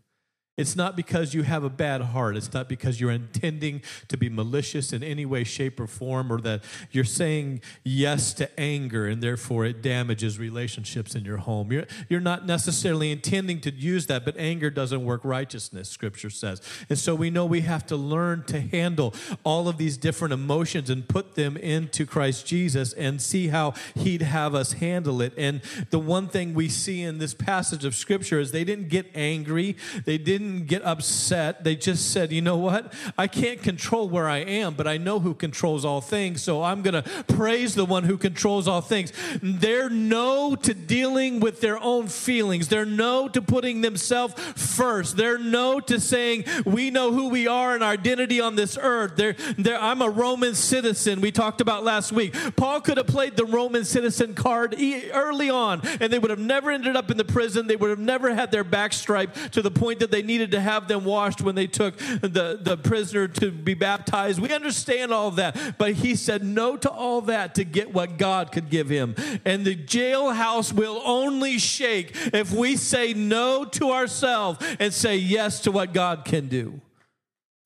It's 0.60 0.76
not 0.76 0.98
because 0.98 1.34
you 1.34 1.44
have 1.44 1.64
a 1.64 1.70
bad 1.70 2.02
heart. 2.02 2.36
It's 2.36 2.54
not 2.54 2.68
because 2.68 3.00
you're 3.00 3.12
intending 3.12 3.82
to 4.10 4.18
be 4.18 4.28
malicious 4.28 4.92
in 4.92 5.04
any 5.04 5.26
way, 5.26 5.46
shape, 5.46 5.80
or 5.80 5.88
form, 5.88 6.34
or 6.34 6.42
that 6.42 6.66
you're 6.92 7.06
saying 7.06 7.62
yes 7.86 8.34
to 8.34 8.60
anger 8.60 9.08
and 9.08 9.24
therefore 9.24 9.64
it 9.66 9.82
damages 9.82 10.38
relationships 10.38 11.16
in 11.16 11.24
your 11.24 11.38
home. 11.38 11.72
You're, 11.72 11.86
you're 12.10 12.20
not 12.20 12.46
necessarily 12.46 13.10
intending 13.10 13.62
to 13.62 13.74
use 13.74 14.08
that, 14.08 14.26
but 14.26 14.36
anger 14.38 14.70
doesn't 14.70 15.06
work 15.06 15.22
righteousness, 15.24 15.88
scripture 15.88 16.30
says. 16.30 16.62
And 16.90 17.00
so 17.00 17.16
we 17.16 17.30
know 17.30 17.46
we 17.46 17.62
have 17.62 17.86
to 17.88 17.96
learn 17.96 18.44
to 18.48 18.60
handle 18.60 19.14
all 19.46 19.70
of 19.70 19.78
these 19.78 19.96
different 19.96 20.34
emotions 20.34 20.90
and 20.90 21.08
put 21.08 21.36
them 21.36 21.56
into 21.56 22.06
Christ 22.06 22.46
Jesus 22.46 22.92
and 22.94 23.22
see 23.22 23.48
how 23.48 23.76
He'd 23.96 24.24
have 24.24 24.54
us 24.54 24.74
handle 24.74 25.22
it. 25.22 25.34
And 25.38 25.62
the 25.90 26.00
one 26.00 26.28
thing 26.28 26.54
we 26.54 26.68
see 26.68 27.02
in 27.02 27.18
this 27.18 27.34
passage 27.34 27.86
of 27.86 27.96
scripture 27.96 28.42
is 28.42 28.52
they 28.52 28.66
didn't 28.66 28.90
get 28.90 29.10
angry, 29.16 29.78
they 30.04 30.18
didn't 30.18 30.49
didn't 30.50 30.68
get 30.68 30.84
upset. 30.84 31.64
They 31.64 31.76
just 31.76 32.12
said, 32.12 32.32
you 32.32 32.42
know 32.42 32.58
what? 32.58 32.92
I 33.18 33.28
can't 33.28 33.62
control 33.62 34.10
where 34.10 34.28
I 34.28 34.40
am, 34.40 34.74
but 34.74 34.88
I 34.88 34.98
know 34.98 35.20
who 35.20 35.34
controls 35.34 35.86
all 35.86 36.02
things. 36.02 36.42
So 36.42 36.64
I'm 36.64 36.82
going 36.82 37.02
to 37.02 37.24
praise 37.26 37.76
the 37.76 37.86
one 37.86 38.04
who 38.04 38.18
controls 38.18 38.68
all 38.68 38.82
things. 38.82 39.14
They're 39.42 39.90
no 39.90 40.56
to 40.56 40.74
dealing 40.74 41.40
with 41.40 41.62
their 41.62 41.82
own 41.82 42.08
feelings. 42.08 42.68
They're 42.68 42.86
no 42.86 43.28
to 43.30 43.42
putting 43.42 43.82
themselves 43.82 44.34
first. 44.56 45.18
They're 45.18 45.38
no 45.38 45.80
to 45.82 46.00
saying, 46.00 46.46
we 46.66 46.90
know 46.90 47.12
who 47.12 47.30
we 47.30 47.48
are 47.48 47.76
and 47.76 47.84
our 47.84 47.92
identity 47.92 48.42
on 48.42 48.56
this 48.56 48.78
earth. 48.80 49.16
They're, 49.16 49.36
they're, 49.58 49.80
I'm 49.80 50.02
a 50.02 50.10
Roman 50.10 50.56
citizen, 50.56 51.22
we 51.22 51.32
talked 51.32 51.62
about 51.62 51.84
last 51.84 52.12
week. 52.12 52.36
Paul 52.56 52.82
could 52.82 52.98
have 52.98 53.08
played 53.08 53.36
the 53.36 53.46
Roman 53.46 53.86
citizen 53.86 54.34
card 54.34 54.76
early 55.14 55.50
on, 55.50 55.82
and 56.00 56.12
they 56.12 56.20
would 56.20 56.30
have 56.32 56.40
never 56.40 56.72
ended 56.72 56.96
up 56.96 57.12
in 57.12 57.18
the 57.18 57.26
prison. 57.26 57.68
They 57.68 57.76
would 57.76 57.90
have 57.90 58.00
never 58.00 58.34
had 58.34 58.52
their 58.52 58.64
back 58.64 58.94
striped 58.94 59.54
to 59.54 59.62
the 59.62 59.72
point 59.72 60.00
that 60.00 60.12
they 60.12 60.22
needed 60.30 60.52
to 60.52 60.62
have 60.62 60.88
them 60.88 61.04
washed 61.04 61.42
when 61.42 61.56
they 61.56 61.68
took 61.68 61.98
the, 61.98 62.60
the 62.62 62.78
prisoner 62.78 63.28
to 63.28 63.52
be 63.52 63.74
baptized. 63.74 64.40
We 64.40 64.54
understand 64.54 65.12
all 65.12 65.28
of 65.28 65.38
that. 65.38 65.78
But 65.78 65.94
he 65.94 66.16
said 66.16 66.44
no 66.44 66.78
to 66.78 66.90
all 66.90 67.22
that 67.22 67.56
to 67.56 67.66
get 67.66 67.94
what 67.94 68.18
God 68.18 68.52
could 68.52 68.70
give 68.70 68.88
him. 68.88 69.16
And 69.44 69.66
the 69.66 69.76
jailhouse 69.76 70.72
will 70.72 71.02
only 71.04 71.58
shake 71.58 72.14
if 72.32 72.54
we 72.54 72.78
say 72.78 73.14
no 73.14 73.66
to 73.66 73.90
ourselves 73.92 74.64
and 74.80 74.94
say 74.94 75.18
yes 75.18 75.60
to 75.62 75.72
what 75.72 75.94
God 75.94 76.24
can 76.24 76.48
do. 76.48 76.80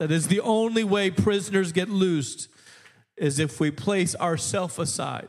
That 0.00 0.10
is 0.10 0.26
the 0.26 0.40
only 0.40 0.82
way 0.82 1.10
prisoners 1.10 1.70
get 1.70 1.88
loosed 1.88 2.48
is 3.16 3.38
if 3.38 3.60
we 3.60 3.70
place 3.70 4.16
ourselves 4.16 4.78
aside. 4.78 5.28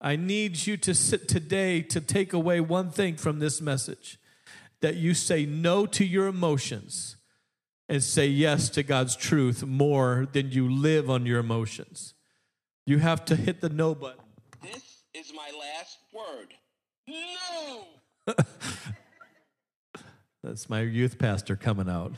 I 0.00 0.14
need 0.14 0.66
you 0.66 0.76
to 0.76 0.94
sit 0.94 1.26
today 1.26 1.82
to 1.82 2.00
take 2.00 2.32
away 2.32 2.60
one 2.60 2.90
thing 2.90 3.16
from 3.16 3.40
this 3.40 3.60
message 3.60 4.18
that 4.80 4.96
you 4.96 5.14
say 5.14 5.44
no 5.44 5.86
to 5.86 6.04
your 6.04 6.26
emotions 6.26 7.16
and 7.88 8.02
say 8.02 8.26
yes 8.26 8.68
to 8.70 8.82
God's 8.82 9.16
truth 9.16 9.64
more 9.64 10.28
than 10.32 10.50
you 10.50 10.68
live 10.70 11.08
on 11.08 11.26
your 11.26 11.38
emotions. 11.38 12.14
You 12.86 12.98
have 12.98 13.24
to 13.26 13.36
hit 13.36 13.60
the 13.60 13.68
no 13.68 13.94
button. 13.94 14.24
This 14.62 15.04
is 15.14 15.32
my 15.34 15.50
last 15.58 15.98
word. 16.12 16.54
No! 17.06 18.34
That's 20.42 20.68
my 20.68 20.82
youth 20.82 21.18
pastor 21.18 21.56
coming 21.56 21.88
out. 21.88 22.14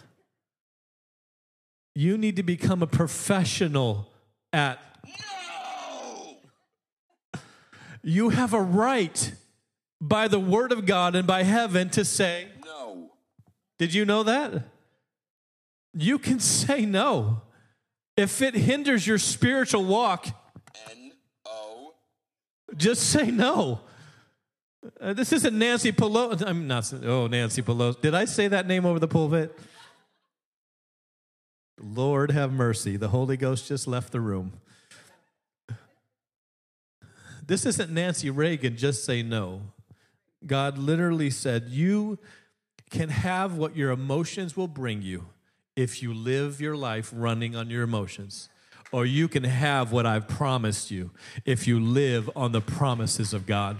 You 1.94 2.18
need 2.18 2.36
to 2.36 2.42
become 2.42 2.82
a 2.82 2.86
professional 2.86 4.12
at. 4.52 4.78
No! 5.06 6.36
You 8.02 8.30
have 8.30 8.54
a 8.54 8.62
right 8.62 9.32
by 10.00 10.28
the 10.28 10.40
word 10.40 10.72
of 10.72 10.86
God 10.86 11.14
and 11.14 11.26
by 11.26 11.42
heaven 11.42 11.90
to 11.90 12.04
say 12.04 12.48
no. 12.64 13.10
Did 13.78 13.94
you 13.94 14.04
know 14.04 14.22
that? 14.22 14.64
You 15.92 16.18
can 16.18 16.40
say 16.40 16.86
no. 16.86 17.42
If 18.16 18.42
it 18.42 18.54
hinders 18.54 19.06
your 19.06 19.18
spiritual 19.18 19.84
walk, 19.84 20.26
N 20.90 21.12
O. 21.46 21.94
just 22.76 23.10
say 23.10 23.30
no. 23.30 23.80
Uh, 25.00 25.12
this 25.12 25.32
isn't 25.32 25.58
Nancy 25.58 25.92
Pelosi. 25.92 26.46
I'm 26.46 26.66
not. 26.66 26.92
Oh, 27.04 27.26
Nancy 27.26 27.62
Pelosi. 27.62 28.00
Did 28.00 28.14
I 28.14 28.24
say 28.24 28.48
that 28.48 28.66
name 28.66 28.86
over 28.86 28.98
the 28.98 29.08
pulpit? 29.08 29.58
Lord 31.78 32.30
have 32.30 32.52
mercy. 32.52 32.96
The 32.96 33.08
Holy 33.08 33.36
Ghost 33.36 33.68
just 33.68 33.86
left 33.86 34.12
the 34.12 34.20
room. 34.20 34.52
This 37.46 37.66
isn't 37.66 37.90
Nancy 37.90 38.30
Reagan. 38.30 38.76
Just 38.76 39.04
say 39.04 39.22
no. 39.22 39.62
God 40.46 40.78
literally 40.78 41.30
said, 41.30 41.68
You 41.68 42.18
can 42.90 43.08
have 43.08 43.56
what 43.56 43.76
your 43.76 43.90
emotions 43.90 44.56
will 44.56 44.68
bring 44.68 45.02
you 45.02 45.26
if 45.76 46.02
you 46.02 46.12
live 46.12 46.60
your 46.60 46.76
life 46.76 47.12
running 47.14 47.54
on 47.54 47.70
your 47.70 47.82
emotions. 47.82 48.48
Or 48.92 49.06
you 49.06 49.28
can 49.28 49.44
have 49.44 49.92
what 49.92 50.04
I've 50.04 50.26
promised 50.26 50.90
you 50.90 51.10
if 51.44 51.68
you 51.68 51.78
live 51.78 52.28
on 52.34 52.52
the 52.52 52.60
promises 52.60 53.32
of 53.32 53.46
God. 53.46 53.78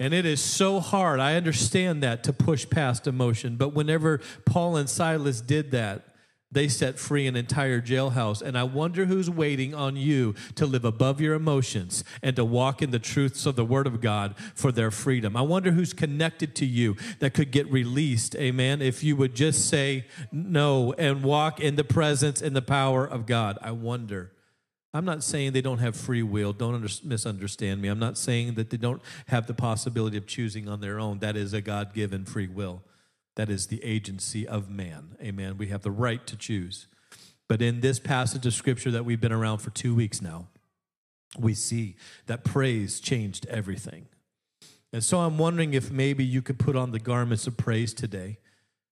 And 0.00 0.12
it 0.12 0.26
is 0.26 0.40
so 0.40 0.80
hard. 0.80 1.20
I 1.20 1.36
understand 1.36 2.02
that 2.02 2.24
to 2.24 2.32
push 2.32 2.68
past 2.68 3.06
emotion. 3.06 3.56
But 3.56 3.68
whenever 3.68 4.20
Paul 4.44 4.76
and 4.76 4.90
Silas 4.90 5.40
did 5.40 5.70
that, 5.70 6.11
they 6.52 6.68
set 6.68 6.98
free 6.98 7.26
an 7.26 7.34
entire 7.34 7.80
jailhouse. 7.80 8.42
And 8.42 8.56
I 8.56 8.62
wonder 8.64 9.06
who's 9.06 9.30
waiting 9.30 9.74
on 9.74 9.96
you 9.96 10.34
to 10.54 10.66
live 10.66 10.84
above 10.84 11.20
your 11.20 11.34
emotions 11.34 12.04
and 12.22 12.36
to 12.36 12.44
walk 12.44 12.82
in 12.82 12.90
the 12.90 12.98
truths 12.98 13.46
of 13.46 13.56
the 13.56 13.64
Word 13.64 13.86
of 13.86 14.00
God 14.00 14.34
for 14.54 14.70
their 14.70 14.90
freedom. 14.90 15.36
I 15.36 15.42
wonder 15.42 15.72
who's 15.72 15.92
connected 15.92 16.54
to 16.56 16.66
you 16.66 16.96
that 17.20 17.34
could 17.34 17.50
get 17.50 17.70
released, 17.72 18.36
amen, 18.36 18.82
if 18.82 19.02
you 19.02 19.16
would 19.16 19.34
just 19.34 19.68
say 19.68 20.04
no 20.30 20.92
and 20.98 21.22
walk 21.22 21.58
in 21.58 21.76
the 21.76 21.84
presence 21.84 22.42
and 22.42 22.54
the 22.54 22.62
power 22.62 23.04
of 23.06 23.26
God. 23.26 23.58
I 23.62 23.72
wonder. 23.72 24.32
I'm 24.94 25.06
not 25.06 25.24
saying 25.24 25.52
they 25.52 25.62
don't 25.62 25.78
have 25.78 25.96
free 25.96 26.22
will. 26.22 26.52
Don't 26.52 26.74
under, 26.74 26.88
misunderstand 27.02 27.80
me. 27.80 27.88
I'm 27.88 27.98
not 27.98 28.18
saying 28.18 28.54
that 28.54 28.68
they 28.68 28.76
don't 28.76 29.00
have 29.28 29.46
the 29.46 29.54
possibility 29.54 30.18
of 30.18 30.26
choosing 30.26 30.68
on 30.68 30.82
their 30.82 31.00
own. 31.00 31.20
That 31.20 31.34
is 31.34 31.54
a 31.54 31.62
God 31.62 31.94
given 31.94 32.26
free 32.26 32.46
will. 32.46 32.82
That 33.36 33.48
is 33.48 33.68
the 33.68 33.82
agency 33.82 34.46
of 34.46 34.68
man. 34.68 35.16
Amen. 35.22 35.56
We 35.56 35.68
have 35.68 35.82
the 35.82 35.90
right 35.90 36.26
to 36.26 36.36
choose. 36.36 36.86
But 37.48 37.62
in 37.62 37.80
this 37.80 37.98
passage 37.98 38.46
of 38.46 38.54
scripture 38.54 38.90
that 38.90 39.04
we've 39.04 39.20
been 39.20 39.32
around 39.32 39.58
for 39.58 39.70
two 39.70 39.94
weeks 39.94 40.22
now, 40.22 40.48
we 41.38 41.54
see 41.54 41.96
that 42.26 42.44
praise 42.44 43.00
changed 43.00 43.46
everything. 43.46 44.06
And 44.92 45.02
so 45.02 45.20
I'm 45.20 45.38
wondering 45.38 45.72
if 45.72 45.90
maybe 45.90 46.24
you 46.24 46.42
could 46.42 46.58
put 46.58 46.76
on 46.76 46.92
the 46.92 46.98
garments 46.98 47.46
of 47.46 47.56
praise 47.56 47.94
today 47.94 48.38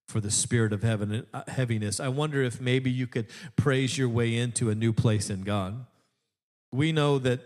for 0.08 0.20
the 0.20 0.30
spirit 0.30 0.72
of 0.72 0.82
heaven, 0.82 1.26
uh, 1.32 1.42
heaviness. 1.48 2.00
I 2.00 2.08
wonder 2.08 2.42
if 2.42 2.60
maybe 2.60 2.90
you 2.90 3.06
could 3.06 3.26
praise 3.56 3.96
your 3.96 4.08
way 4.08 4.34
into 4.34 4.70
a 4.70 4.74
new 4.74 4.92
place 4.92 5.30
in 5.30 5.42
God. 5.42 5.86
We 6.72 6.92
know 6.92 7.18
that 7.18 7.40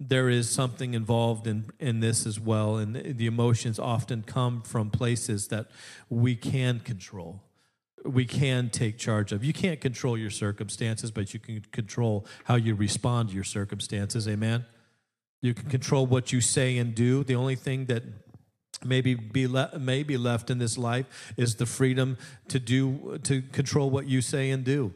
there 0.00 0.30
is 0.30 0.48
something 0.48 0.94
involved 0.94 1.46
in, 1.46 1.66
in 1.78 2.00
this 2.00 2.26
as 2.26 2.40
well, 2.40 2.76
and 2.76 2.96
the 2.96 3.26
emotions 3.26 3.78
often 3.78 4.22
come 4.22 4.62
from 4.62 4.90
places 4.90 5.48
that 5.48 5.66
we 6.08 6.34
can 6.34 6.80
control. 6.80 7.42
We 8.02 8.24
can 8.24 8.70
take 8.70 8.96
charge 8.96 9.30
of. 9.30 9.44
You 9.44 9.52
can't 9.52 9.78
control 9.78 10.16
your 10.16 10.30
circumstances, 10.30 11.10
but 11.10 11.34
you 11.34 11.38
can 11.38 11.60
control 11.70 12.24
how 12.44 12.54
you 12.54 12.74
respond 12.74 13.28
to 13.28 13.34
your 13.34 13.44
circumstances. 13.44 14.26
Amen. 14.26 14.64
You 15.42 15.52
can 15.52 15.68
control 15.68 16.06
what 16.06 16.32
you 16.32 16.40
say 16.40 16.78
and 16.78 16.94
do. 16.94 17.22
The 17.22 17.34
only 17.34 17.56
thing 17.56 17.84
that 17.86 18.02
maybe 18.82 19.14
be 19.14 19.46
le- 19.46 19.78
may 19.78 20.02
be 20.02 20.16
left 20.16 20.48
in 20.48 20.58
this 20.58 20.78
life 20.78 21.34
is 21.36 21.56
the 21.56 21.66
freedom 21.66 22.16
to 22.48 22.58
do 22.58 23.18
to 23.24 23.42
control 23.42 23.90
what 23.90 24.06
you 24.06 24.22
say 24.22 24.48
and 24.50 24.64
do. 24.64 24.94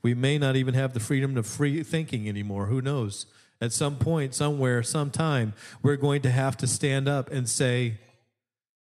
We 0.00 0.14
may 0.14 0.38
not 0.38 0.54
even 0.54 0.74
have 0.74 0.94
the 0.94 1.00
freedom 1.00 1.34
to 1.34 1.42
free 1.42 1.82
thinking 1.82 2.28
anymore. 2.28 2.66
Who 2.66 2.80
knows? 2.80 3.26
At 3.60 3.72
some 3.72 3.96
point, 3.96 4.34
somewhere, 4.34 4.82
sometime, 4.82 5.52
we're 5.82 5.96
going 5.96 6.22
to 6.22 6.30
have 6.30 6.56
to 6.58 6.66
stand 6.66 7.08
up 7.08 7.30
and 7.30 7.48
say, 7.48 7.98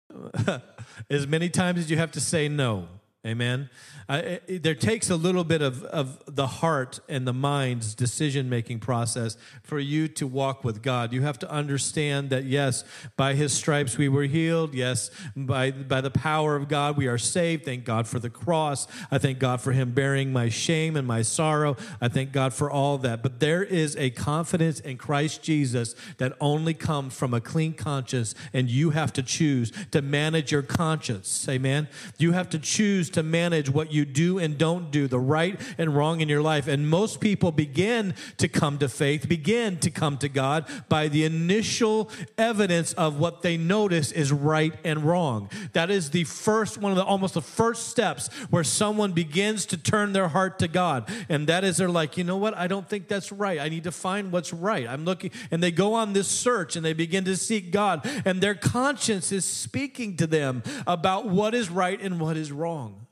as 1.10 1.28
many 1.28 1.50
times 1.50 1.80
as 1.80 1.90
you 1.90 1.98
have 1.98 2.12
to 2.12 2.20
say 2.20 2.48
no. 2.48 2.88
Amen. 3.26 3.70
Uh, 4.08 4.38
it, 4.48 4.62
there 4.62 4.76
takes 4.76 5.10
a 5.10 5.16
little 5.16 5.44
bit 5.44 5.64
of, 5.64 5.84
of 5.86 6.22
the 6.28 6.46
heart 6.46 7.00
and 7.10 7.28
the 7.28 7.34
mind's 7.34 7.96
decision 7.96 8.50
making 8.50 8.80
process 8.80 9.36
for 9.64 9.80
you 9.80 10.08
to 10.08 10.28
walk 10.28 10.64
with 10.64 10.84
God. 10.84 11.12
You 11.12 11.24
have 11.24 11.40
to 11.40 11.50
understand 11.50 12.30
that, 12.30 12.44
yes, 12.44 12.84
by 13.18 13.34
his 13.34 13.52
stripes 13.52 13.98
we 13.98 14.08
were 14.08 14.26
healed. 14.26 14.76
Yes, 14.76 15.10
by, 15.36 15.72
by 15.72 16.02
the 16.02 16.12
power 16.12 16.56
of 16.56 16.68
God 16.68 16.98
we 16.98 17.08
are 17.08 17.18
saved. 17.18 17.66
Thank 17.66 17.84
God 17.84 18.08
for 18.08 18.20
the 18.20 18.30
cross. 18.30 18.88
I 19.10 19.18
thank 19.18 19.40
God 19.40 19.60
for 19.60 19.72
him 19.72 19.94
bearing 19.94 20.32
my 20.32 20.50
shame 20.50 20.96
and 20.96 21.08
my 21.08 21.24
sorrow. 21.24 21.78
I 22.00 22.08
thank 22.10 22.32
God 22.32 22.54
for 22.54 22.70
all 22.70 23.00
that. 23.00 23.24
But 23.24 23.40
there 23.40 23.64
is 23.64 23.96
a 23.96 24.12
confidence 24.12 24.80
in 24.80 24.98
Christ 24.98 25.42
Jesus 25.42 25.96
that 26.18 26.34
only 26.40 26.76
comes 26.76 27.16
from 27.16 27.34
a 27.34 27.42
clean 27.42 27.74
conscience, 27.74 28.36
and 28.54 28.70
you 28.70 28.92
have 28.92 29.12
to 29.14 29.24
choose 29.24 29.72
to 29.90 30.04
manage 30.04 30.52
your 30.52 30.62
conscience. 30.62 31.50
Amen. 31.50 31.88
You 32.20 32.34
have 32.34 32.52
to 32.52 32.60
choose 32.60 33.10
to 33.16 33.24
manage 33.24 33.70
what 33.70 33.92
you 33.92 34.06
do 34.06 34.40
and 34.40 34.58
don't 34.58 34.92
do, 34.92 35.08
the 35.08 35.20
right 35.20 35.60
and 35.78 35.96
wrong 35.96 36.22
in 36.22 36.30
your 36.30 36.42
life. 36.42 36.68
And 36.68 36.90
most 36.90 37.20
people 37.20 37.52
begin 37.52 38.14
to 38.38 38.48
come 38.48 38.78
to 38.78 38.88
faith, 38.88 39.28
begin 39.28 39.78
to 39.80 39.90
come 39.90 40.18
to 40.20 40.30
God 40.30 40.66
by 40.88 41.08
the 41.08 41.26
initial 41.26 42.10
evidence 42.38 42.94
of 42.94 43.20
what 43.20 43.42
they 43.42 43.58
notice 43.58 44.12
is 44.12 44.32
right 44.32 44.74
and 44.84 45.04
wrong. 45.04 45.50
That 45.74 45.90
is 45.90 46.12
the 46.12 46.24
first, 46.24 46.78
one 46.78 46.92
of 46.92 46.98
the 46.98 47.04
almost 47.04 47.34
the 47.34 47.42
first 47.42 47.88
steps 47.88 48.28
where 48.50 48.64
someone 48.64 49.12
begins 49.12 49.66
to 49.68 49.78
turn 49.78 50.14
their 50.14 50.28
heart 50.28 50.60
to 50.60 50.68
God. 50.68 51.10
And 51.30 51.48
that 51.48 51.64
is 51.64 51.78
they're 51.78 51.90
like, 51.90 52.18
you 52.18 52.24
know 52.24 52.38
what? 52.38 52.56
I 52.58 52.68
don't 52.68 52.88
think 52.88 53.08
that's 53.08 53.32
right. 53.32 53.60
I 53.60 53.70
need 53.70 53.84
to 53.86 53.92
find 53.92 54.32
what's 54.32 54.54
right. 54.54 54.88
I'm 54.88 55.06
looking, 55.06 55.32
and 55.52 55.64
they 55.64 55.72
go 55.72 55.94
on 55.94 56.14
this 56.14 56.28
search 56.28 56.76
and 56.76 56.86
they 56.86 56.94
begin 56.94 57.26
to 57.26 57.36
seek 57.36 57.72
God. 57.72 58.06
And 58.26 58.42
their 58.42 58.56
conscience 58.56 59.32
is 59.32 59.46
speaking 59.46 60.18
to 60.18 60.28
them 60.28 60.64
about 60.86 61.28
what 61.28 61.56
is 61.56 61.70
right 61.70 62.00
and 62.02 62.20
what 62.20 62.38
is 62.38 62.52
wrong. 62.52 63.05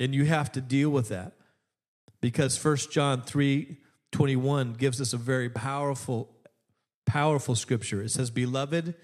And 0.00 0.14
you 0.14 0.24
have 0.24 0.50
to 0.52 0.60
deal 0.60 0.90
with 0.90 1.08
that 1.08 1.32
because 2.20 2.56
First 2.56 2.90
John 2.90 3.22
3 3.22 3.78
21 4.12 4.74
gives 4.74 5.00
us 5.00 5.12
a 5.12 5.16
very 5.16 5.50
powerful, 5.50 6.30
powerful 7.04 7.56
scripture. 7.56 8.00
It 8.00 8.12
says, 8.12 8.30
Beloved, 8.30 8.94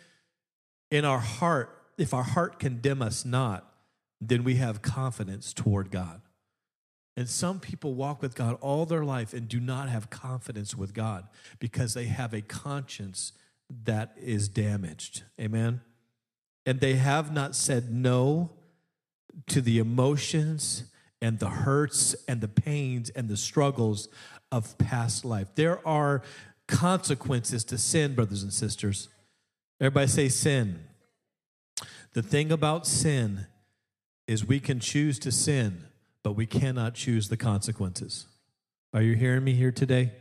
in 0.91 1.05
our 1.05 1.19
heart, 1.19 1.77
if 1.99 2.15
our 2.15 2.23
heart 2.23 2.61
condemn 2.61 3.03
us 3.03 3.25
not, 3.25 3.75
then 4.21 4.45
we 4.45 4.55
have 4.57 4.83
confidence 4.83 5.53
toward 5.53 5.91
God. 5.91 6.21
And 7.17 7.29
some 7.29 7.59
people 7.59 7.95
walk 7.95 8.23
with 8.23 8.35
God 8.35 8.57
all 8.61 8.87
their 8.87 9.05
life 9.05 9.33
and 9.35 9.49
do 9.49 9.59
not 9.59 9.89
have 9.89 10.11
confidence 10.11 10.77
with 10.77 10.95
God 10.95 11.27
because 11.59 11.95
they 11.95 12.05
have 12.05 12.33
a 12.33 12.41
conscience 12.41 13.33
that 13.85 14.15
is 14.17 14.49
damaged. 14.49 15.25
Amen. 15.41 15.81
And 16.65 16.81
they 16.81 16.95
have 16.95 17.33
not 17.33 17.57
said 17.57 17.93
no 17.93 18.53
to 19.49 19.61
the 19.61 19.79
emotions 19.79 20.85
and 21.23 21.39
the 21.39 21.49
hurts 21.49 22.15
and 22.27 22.41
the 22.41 22.49
pains 22.49 23.11
and 23.11 23.29
the 23.29 23.37
struggles 23.37 24.09
of 24.51 24.77
past 24.79 25.25
life. 25.25 25.49
There 25.55 25.87
are 25.87 26.23
consequences 26.67 27.65
to 27.65 27.79
sin, 27.79 28.15
brothers 28.15 28.43
and 28.43 28.53
sisters. 28.53 29.09
Everybody 29.81 30.07
say 30.07 30.29
sin. 30.29 30.85
The 32.13 32.23
thing 32.23 32.51
about 32.51 32.87
sin 32.87 33.47
is 34.27 34.47
we 34.47 34.61
can 34.61 34.81
choose 34.81 35.19
to 35.21 35.33
sin, 35.33 35.85
but 36.23 36.33
we 36.33 36.47
cannot 36.47 36.95
choose 36.95 37.29
the 37.29 37.37
consequences. 37.37 38.27
Are 38.93 39.03
you 39.03 39.15
hearing 39.15 39.45
me 39.45 39.55
here 39.55 39.73
today? 39.73 40.13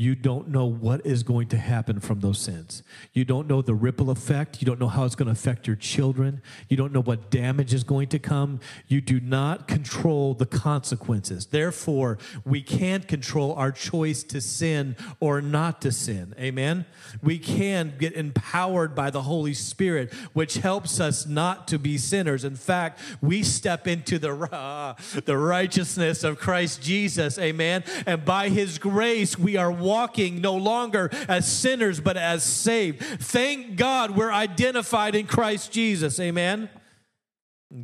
You 0.00 0.14
don't 0.14 0.48
know 0.48 0.64
what 0.64 1.04
is 1.04 1.22
going 1.22 1.48
to 1.48 1.58
happen 1.58 2.00
from 2.00 2.20
those 2.20 2.38
sins. 2.38 2.82
You 3.12 3.26
don't 3.26 3.46
know 3.46 3.60
the 3.60 3.74
ripple 3.74 4.08
effect. 4.08 4.62
You 4.62 4.64
don't 4.64 4.80
know 4.80 4.88
how 4.88 5.04
it's 5.04 5.14
going 5.14 5.26
to 5.26 5.32
affect 5.32 5.66
your 5.66 5.76
children. 5.76 6.40
You 6.70 6.78
don't 6.78 6.90
know 6.90 7.02
what 7.02 7.30
damage 7.30 7.74
is 7.74 7.84
going 7.84 8.08
to 8.08 8.18
come. 8.18 8.60
You 8.88 9.02
do 9.02 9.20
not 9.20 9.68
control 9.68 10.32
the 10.32 10.46
consequences. 10.46 11.48
Therefore, 11.48 12.16
we 12.46 12.62
can't 12.62 13.06
control 13.06 13.52
our 13.52 13.70
choice 13.70 14.22
to 14.22 14.40
sin 14.40 14.96
or 15.20 15.42
not 15.42 15.82
to 15.82 15.92
sin. 15.92 16.34
Amen? 16.40 16.86
We 17.22 17.38
can 17.38 17.92
get 17.98 18.14
empowered 18.14 18.94
by 18.94 19.10
the 19.10 19.20
Holy 19.20 19.52
Spirit, 19.52 20.14
which 20.32 20.54
helps 20.54 20.98
us 20.98 21.26
not 21.26 21.68
to 21.68 21.78
be 21.78 21.98
sinners. 21.98 22.42
In 22.42 22.56
fact, 22.56 23.00
we 23.20 23.42
step 23.42 23.86
into 23.86 24.18
the, 24.18 24.32
uh, 24.32 24.94
the 25.26 25.36
righteousness 25.36 26.24
of 26.24 26.38
Christ 26.38 26.80
Jesus. 26.80 27.38
Amen? 27.38 27.84
And 28.06 28.24
by 28.24 28.48
his 28.48 28.78
grace, 28.78 29.38
we 29.38 29.58
are 29.58 29.70
walking 29.90 30.40
no 30.40 30.54
longer 30.54 31.10
as 31.28 31.50
sinners, 31.50 32.00
but 32.00 32.16
as 32.16 32.44
saved. 32.44 33.00
Thank 33.00 33.76
God 33.76 34.16
we're 34.16 34.32
identified 34.32 35.14
in 35.14 35.26
Christ 35.26 35.72
Jesus. 35.72 36.20
Amen. 36.20 36.70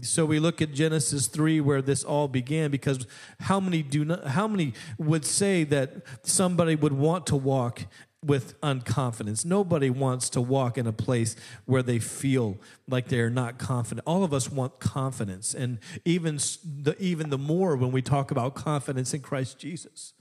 So 0.02 0.24
we 0.24 0.40
look 0.40 0.60
at 0.60 0.72
Genesis 0.72 1.28
3 1.28 1.60
where 1.60 1.80
this 1.80 2.02
all 2.02 2.26
began 2.26 2.70
because 2.70 3.06
how 3.40 3.60
many 3.60 3.82
do 3.82 4.04
not 4.04 4.26
how 4.26 4.48
many 4.48 4.72
would 4.98 5.24
say 5.24 5.62
that 5.64 6.02
somebody 6.22 6.74
would 6.74 6.92
want 6.92 7.26
to 7.28 7.36
walk 7.36 7.86
with 8.26 8.60
unconfidence. 8.60 9.44
Nobody 9.44 9.88
wants 9.88 10.28
to 10.30 10.40
walk 10.40 10.76
in 10.76 10.86
a 10.86 10.92
place 10.92 11.36
where 11.64 11.82
they 11.82 12.00
feel 12.00 12.58
like 12.88 13.06
they're 13.06 13.30
not 13.30 13.58
confident. 13.58 14.04
All 14.06 14.24
of 14.24 14.34
us 14.34 14.50
want 14.50 14.80
confidence 14.80 15.54
and 15.54 15.78
even 16.04 16.38
the 16.64 16.96
even 16.98 17.30
the 17.30 17.38
more 17.38 17.76
when 17.76 17.92
we 17.92 18.02
talk 18.02 18.32
about 18.32 18.54
confidence 18.56 19.14
in 19.14 19.20
Christ 19.20 19.58
Jesus. 19.58 20.14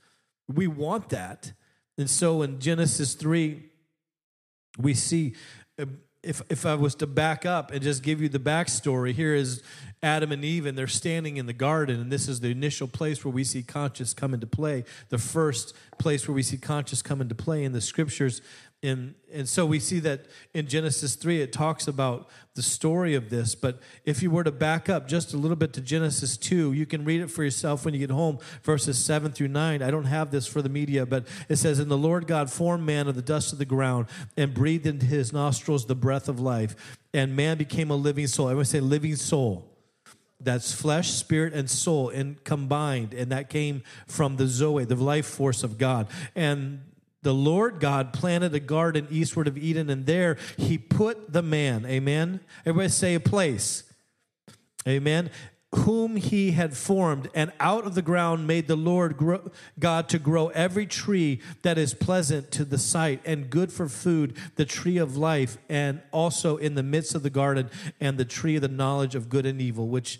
We 0.47 0.67
want 0.67 1.09
that. 1.09 1.53
And 1.97 2.09
so 2.09 2.41
in 2.41 2.59
Genesis 2.59 3.13
3, 3.13 3.63
we 4.77 4.93
see 4.93 5.35
uh, 5.79 5.85
if, 6.25 6.41
if 6.49 6.65
I 6.65 6.75
was 6.75 6.95
to 6.95 7.07
back 7.07 7.45
up 7.45 7.71
and 7.71 7.81
just 7.81 8.01
give 8.01 8.21
you 8.21 8.29
the 8.29 8.39
backstory, 8.39 9.13
here 9.13 9.35
is 9.35 9.61
Adam 10.01 10.31
and 10.31 10.43
Eve, 10.43 10.65
and 10.65 10.77
they're 10.77 10.87
standing 10.87 11.37
in 11.37 11.45
the 11.45 11.53
garden, 11.53 11.99
and 11.99 12.11
this 12.11 12.27
is 12.27 12.39
the 12.39 12.49
initial 12.49 12.87
place 12.87 13.23
where 13.23 13.31
we 13.31 13.43
see 13.43 13.61
conscience 13.61 14.13
come 14.13 14.33
into 14.33 14.47
play, 14.47 14.83
the 15.09 15.17
first 15.17 15.75
place 15.99 16.27
where 16.27 16.35
we 16.35 16.43
see 16.43 16.57
conscience 16.57 17.01
come 17.01 17.21
into 17.21 17.35
play 17.35 17.63
in 17.63 17.71
the 17.73 17.81
scriptures. 17.81 18.41
And, 18.83 19.15
and 19.33 19.49
so 19.49 19.65
we 19.65 19.79
see 19.79 19.99
that 20.01 20.27
in 20.53 20.67
Genesis 20.67 21.15
3, 21.15 21.41
it 21.41 21.51
talks 21.51 21.87
about 21.87 22.29
the 22.53 22.61
story 22.61 23.15
of 23.15 23.29
this. 23.29 23.55
But 23.55 23.79
if 24.05 24.21
you 24.21 24.29
were 24.29 24.43
to 24.43 24.51
back 24.51 24.89
up 24.89 25.07
just 25.07 25.33
a 25.33 25.37
little 25.37 25.55
bit 25.55 25.73
to 25.73 25.81
Genesis 25.81 26.37
2, 26.37 26.73
you 26.73 26.85
can 26.85 27.03
read 27.03 27.21
it 27.21 27.31
for 27.31 27.43
yourself 27.43 27.83
when 27.83 27.93
you 27.93 27.99
get 27.99 28.11
home, 28.11 28.37
verses 28.63 29.03
7 29.03 29.31
through 29.31 29.47
9. 29.47 29.81
I 29.81 29.89
don't 29.89 30.05
have 30.05 30.29
this 30.29 30.45
for 30.45 30.61
the 30.61 30.69
media, 30.69 31.05
but 31.05 31.25
it 31.49 31.55
says, 31.55 31.79
And 31.79 31.89
the 31.89 31.97
Lord 31.97 32.27
God 32.27 32.51
formed 32.51 32.85
man 32.85 33.07
of 33.07 33.15
the 33.15 33.21
dust 33.21 33.51
of 33.53 33.59
the 33.59 33.65
ground 33.65 34.05
and 34.37 34.53
breathed 34.53 34.85
into 34.85 35.05
his 35.07 35.33
nostrils 35.33 35.85
the 35.85 35.95
breath 35.95 36.29
of 36.29 36.39
life. 36.39 36.99
And 37.13 37.35
man 37.35 37.57
became 37.57 37.89
a 37.89 37.95
living 37.95 38.27
soul. 38.27 38.49
I 38.49 38.53
to 38.53 38.65
say 38.65 38.81
living 38.81 39.15
soul 39.15 39.71
that's 40.39 40.73
flesh, 40.73 41.11
spirit, 41.11 41.53
and 41.53 41.69
soul 41.69 42.09
and 42.09 42.43
combined. 42.43 43.13
And 43.13 43.31
that 43.31 43.49
came 43.49 43.83
from 44.07 44.35
the 44.35 44.47
Zoe, 44.47 44.85
the 44.85 44.95
life 44.95 45.25
force 45.25 45.63
of 45.63 45.77
God. 45.77 46.07
And 46.35 46.81
the 47.25 47.33
Lord 47.33 47.79
God 47.79 48.13
planted 48.13 48.53
a 48.53 48.59
garden 48.59 49.07
eastward 49.09 49.47
of 49.47 49.57
Eden, 49.57 49.89
and 49.89 50.05
there 50.05 50.37
he 50.57 50.77
put 50.77 51.33
the 51.33 51.41
man. 51.41 51.83
Amen. 51.87 52.39
Everybody 52.67 52.89
say 52.89 53.15
a 53.15 53.19
place. 53.19 53.81
Amen. 54.87 55.31
Whom 55.73 56.17
he 56.17 56.51
had 56.51 56.77
formed, 56.77 57.31
and 57.33 57.51
out 57.59 57.87
of 57.87 57.95
the 57.95 58.03
ground 58.03 58.45
made 58.45 58.67
the 58.67 58.75
Lord 58.75 59.17
grow, 59.17 59.49
God 59.79 60.07
to 60.09 60.19
grow 60.19 60.49
every 60.49 60.85
tree 60.85 61.41
that 61.63 61.79
is 61.79 61.95
pleasant 61.95 62.51
to 62.51 62.63
the 62.63 62.77
sight 62.77 63.21
and 63.25 63.49
good 63.49 63.73
for 63.73 63.89
food, 63.89 64.37
the 64.55 64.63
tree 64.63 64.97
of 64.97 65.17
life, 65.17 65.57
and 65.67 66.03
also 66.11 66.57
in 66.57 66.75
the 66.75 66.83
midst 66.83 67.15
of 67.15 67.23
the 67.23 67.31
garden, 67.31 67.71
and 67.99 68.19
the 68.19 68.23
tree 68.23 68.55
of 68.57 68.61
the 68.61 68.67
knowledge 68.67 69.15
of 69.15 69.29
good 69.29 69.47
and 69.47 69.59
evil, 69.59 69.87
which 69.87 70.19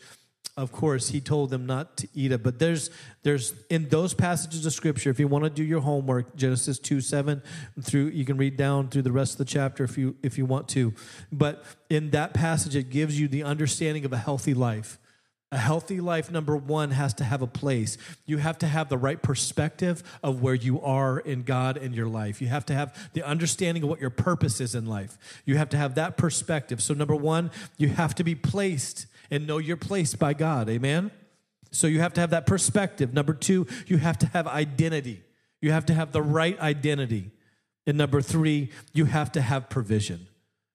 of 0.57 0.71
course 0.71 1.09
he 1.09 1.19
told 1.19 1.49
them 1.49 1.65
not 1.65 1.97
to 1.97 2.07
eat 2.13 2.31
it 2.31 2.41
but 2.41 2.59
there's 2.59 2.89
there's 3.23 3.53
in 3.69 3.89
those 3.89 4.13
passages 4.13 4.65
of 4.65 4.73
scripture 4.73 5.09
if 5.09 5.19
you 5.19 5.27
want 5.27 5.43
to 5.43 5.49
do 5.49 5.63
your 5.63 5.81
homework 5.81 6.35
genesis 6.35 6.79
2 6.79 7.01
7 7.01 7.41
through 7.81 8.07
you 8.07 8.25
can 8.25 8.37
read 8.37 8.55
down 8.55 8.87
through 8.87 9.01
the 9.01 9.11
rest 9.11 9.33
of 9.33 9.37
the 9.39 9.45
chapter 9.45 9.83
if 9.83 9.97
you 9.97 10.15
if 10.23 10.37
you 10.37 10.45
want 10.45 10.67
to 10.69 10.93
but 11.31 11.63
in 11.89 12.11
that 12.11 12.33
passage 12.33 12.75
it 12.75 12.89
gives 12.89 13.19
you 13.19 13.27
the 13.27 13.43
understanding 13.43 14.05
of 14.05 14.13
a 14.13 14.17
healthy 14.17 14.53
life 14.53 14.97
a 15.51 15.57
healthy 15.57 16.01
life, 16.01 16.29
number 16.31 16.57
one, 16.57 16.91
has 16.91 17.13
to 17.13 17.23
have 17.23 17.41
a 17.41 17.47
place. 17.47 17.97
You 18.25 18.39
have 18.39 18.57
to 18.57 18.67
have 18.67 18.89
the 18.89 18.97
right 18.97 19.21
perspective 19.21 20.03
of 20.21 20.41
where 20.41 20.53
you 20.53 20.81
are 20.81 21.19
in 21.19 21.43
God 21.43 21.77
and 21.77 21.95
your 21.95 22.07
life. 22.07 22.41
You 22.41 22.47
have 22.47 22.65
to 22.65 22.73
have 22.73 23.09
the 23.13 23.23
understanding 23.23 23.83
of 23.83 23.89
what 23.89 24.01
your 24.01 24.09
purpose 24.09 24.59
is 24.59 24.75
in 24.75 24.85
life. 24.85 25.17
You 25.45 25.55
have 25.57 25.69
to 25.69 25.77
have 25.77 25.95
that 25.95 26.17
perspective. 26.17 26.81
So, 26.81 26.93
number 26.93 27.15
one, 27.15 27.51
you 27.77 27.87
have 27.89 28.15
to 28.15 28.23
be 28.23 28.35
placed 28.35 29.05
and 29.29 29.47
know 29.47 29.57
your 29.57 29.77
place 29.77 30.15
by 30.15 30.33
God. 30.33 30.69
Amen? 30.69 31.11
So 31.71 31.87
you 31.87 31.99
have 31.99 32.13
to 32.13 32.21
have 32.21 32.29
that 32.29 32.45
perspective. 32.45 33.13
Number 33.13 33.33
two, 33.33 33.67
you 33.87 33.97
have 33.97 34.17
to 34.19 34.27
have 34.27 34.47
identity. 34.47 35.23
You 35.61 35.71
have 35.71 35.85
to 35.87 35.93
have 35.93 36.11
the 36.11 36.21
right 36.21 36.59
identity. 36.59 37.31
And 37.87 37.97
number 37.97 38.21
three, 38.21 38.71
you 38.93 39.05
have 39.05 39.31
to 39.33 39.41
have 39.41 39.69
provision. 39.69 40.27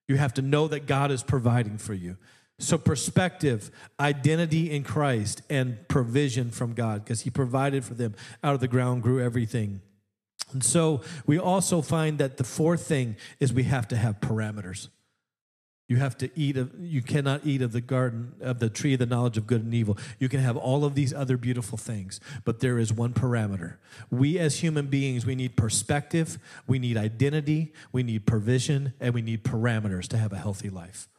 You 0.07 0.17
have 0.17 0.33
to 0.35 0.41
know 0.41 0.67
that 0.67 0.85
God 0.85 1.11
is 1.11 1.23
providing 1.23 1.77
for 1.77 1.93
you. 1.93 2.17
So, 2.59 2.77
perspective, 2.77 3.71
identity 3.99 4.69
in 4.69 4.83
Christ, 4.83 5.41
and 5.49 5.87
provision 5.87 6.51
from 6.51 6.73
God, 6.73 7.03
because 7.03 7.21
He 7.21 7.31
provided 7.31 7.83
for 7.83 7.95
them. 7.95 8.13
Out 8.43 8.53
of 8.53 8.59
the 8.59 8.67
ground 8.67 9.01
grew 9.01 9.19
everything. 9.19 9.81
And 10.51 10.63
so, 10.63 11.01
we 11.25 11.39
also 11.39 11.81
find 11.81 12.19
that 12.19 12.37
the 12.37 12.43
fourth 12.43 12.85
thing 12.85 13.15
is 13.39 13.51
we 13.51 13.63
have 13.63 13.87
to 13.87 13.95
have 13.95 14.19
parameters. 14.19 14.89
You 15.87 15.97
have 15.97 16.17
to 16.19 16.29
eat 16.39 16.55
of, 16.55 16.71
you 16.79 17.01
cannot 17.01 17.45
eat 17.45 17.61
of 17.61 17.73
the 17.73 17.81
garden 17.81 18.33
of 18.39 18.59
the 18.59 18.69
tree 18.69 18.93
of 18.93 18.99
the 18.99 19.05
knowledge 19.05 19.37
of 19.37 19.45
good 19.45 19.63
and 19.63 19.73
evil. 19.73 19.97
You 20.19 20.29
can 20.29 20.39
have 20.39 20.55
all 20.55 20.85
of 20.85 20.95
these 20.95 21.13
other 21.13 21.35
beautiful 21.35 21.77
things, 21.77 22.21
but 22.45 22.61
there 22.61 22.79
is 22.79 22.93
one 22.93 23.13
parameter. 23.13 23.75
We 24.09 24.39
as 24.39 24.59
human 24.59 24.87
beings, 24.87 25.25
we 25.25 25.35
need 25.35 25.57
perspective, 25.57 26.39
we 26.65 26.79
need 26.79 26.95
identity, 26.95 27.73
we 27.91 28.03
need 28.03 28.25
provision, 28.25 28.93
and 29.01 29.13
we 29.13 29.21
need 29.21 29.43
parameters 29.43 30.07
to 30.09 30.17
have 30.17 30.31
a 30.31 30.37
healthy 30.37 30.69
life. 30.69 31.09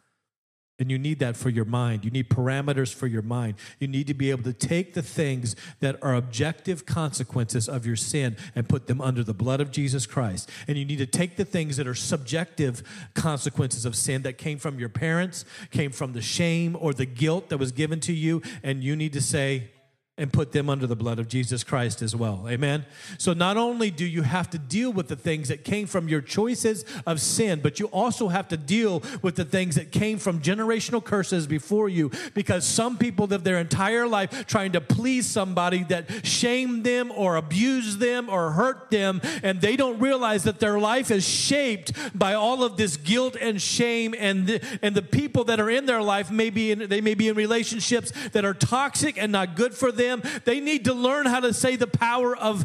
And 0.78 0.90
you 0.90 0.98
need 0.98 1.18
that 1.20 1.36
for 1.36 1.50
your 1.50 1.66
mind. 1.66 2.04
You 2.04 2.10
need 2.10 2.28
parameters 2.28 2.92
for 2.92 3.06
your 3.06 3.22
mind. 3.22 3.54
You 3.78 3.86
need 3.86 4.06
to 4.08 4.14
be 4.14 4.30
able 4.30 4.42
to 4.44 4.52
take 4.52 4.94
the 4.94 5.02
things 5.02 5.54
that 5.80 5.96
are 6.02 6.14
objective 6.14 6.86
consequences 6.86 7.68
of 7.68 7.86
your 7.86 7.94
sin 7.94 8.36
and 8.54 8.68
put 8.68 8.86
them 8.86 9.00
under 9.00 9.22
the 9.22 9.34
blood 9.34 9.60
of 9.60 9.70
Jesus 9.70 10.06
Christ. 10.06 10.48
And 10.66 10.78
you 10.78 10.84
need 10.84 10.98
to 10.98 11.06
take 11.06 11.36
the 11.36 11.44
things 11.44 11.76
that 11.76 11.86
are 11.86 11.94
subjective 11.94 12.82
consequences 13.14 13.84
of 13.84 13.94
sin 13.94 14.22
that 14.22 14.38
came 14.38 14.58
from 14.58 14.78
your 14.78 14.88
parents, 14.88 15.44
came 15.70 15.92
from 15.92 16.14
the 16.14 16.22
shame 16.22 16.76
or 16.80 16.92
the 16.94 17.06
guilt 17.06 17.50
that 17.50 17.58
was 17.58 17.70
given 17.70 18.00
to 18.00 18.12
you, 18.12 18.42
and 18.62 18.82
you 18.82 18.96
need 18.96 19.12
to 19.12 19.20
say, 19.20 19.70
and 20.18 20.30
put 20.30 20.52
them 20.52 20.68
under 20.68 20.86
the 20.86 20.94
blood 20.94 21.18
of 21.18 21.26
Jesus 21.26 21.64
Christ 21.64 22.02
as 22.02 22.14
well. 22.14 22.44
Amen. 22.46 22.84
So 23.16 23.32
not 23.32 23.56
only 23.56 23.90
do 23.90 24.04
you 24.04 24.20
have 24.20 24.50
to 24.50 24.58
deal 24.58 24.92
with 24.92 25.08
the 25.08 25.16
things 25.16 25.48
that 25.48 25.64
came 25.64 25.86
from 25.86 26.06
your 26.06 26.20
choices 26.20 26.84
of 27.06 27.18
sin, 27.18 27.60
but 27.62 27.80
you 27.80 27.86
also 27.86 28.28
have 28.28 28.46
to 28.48 28.58
deal 28.58 29.02
with 29.22 29.36
the 29.36 29.46
things 29.46 29.76
that 29.76 29.90
came 29.90 30.18
from 30.18 30.40
generational 30.40 31.02
curses 31.02 31.46
before 31.46 31.88
you 31.88 32.10
because 32.34 32.66
some 32.66 32.98
people 32.98 33.26
live 33.26 33.42
their 33.42 33.56
entire 33.56 34.06
life 34.06 34.46
trying 34.46 34.72
to 34.72 34.82
please 34.82 35.26
somebody 35.26 35.82
that 35.84 36.26
shamed 36.26 36.84
them 36.84 37.10
or 37.16 37.36
abused 37.36 37.98
them 37.98 38.28
or 38.28 38.50
hurt 38.50 38.90
them 38.90 39.18
and 39.42 39.62
they 39.62 39.76
don't 39.76 39.98
realize 39.98 40.44
that 40.44 40.60
their 40.60 40.78
life 40.78 41.10
is 41.10 41.26
shaped 41.26 41.90
by 42.16 42.34
all 42.34 42.62
of 42.62 42.76
this 42.76 42.98
guilt 42.98 43.34
and 43.40 43.62
shame 43.62 44.14
and 44.18 44.46
the, 44.46 44.78
and 44.82 44.94
the 44.94 45.00
people 45.00 45.44
that 45.44 45.58
are 45.58 45.70
in 45.70 45.86
their 45.86 46.02
life 46.02 46.30
may 46.30 46.50
be 46.50 46.70
in, 46.70 46.90
they 46.90 47.00
may 47.00 47.14
be 47.14 47.28
in 47.28 47.34
relationships 47.34 48.12
that 48.32 48.44
are 48.44 48.52
toxic 48.52 49.16
and 49.16 49.32
not 49.32 49.56
good 49.56 49.72
for 49.72 49.90
them 49.90 50.01
them. 50.02 50.22
They 50.44 50.60
need 50.60 50.84
to 50.86 50.94
learn 50.94 51.26
how 51.26 51.40
to 51.40 51.52
say 51.52 51.76
the 51.76 51.86
power 51.86 52.36
of 52.36 52.64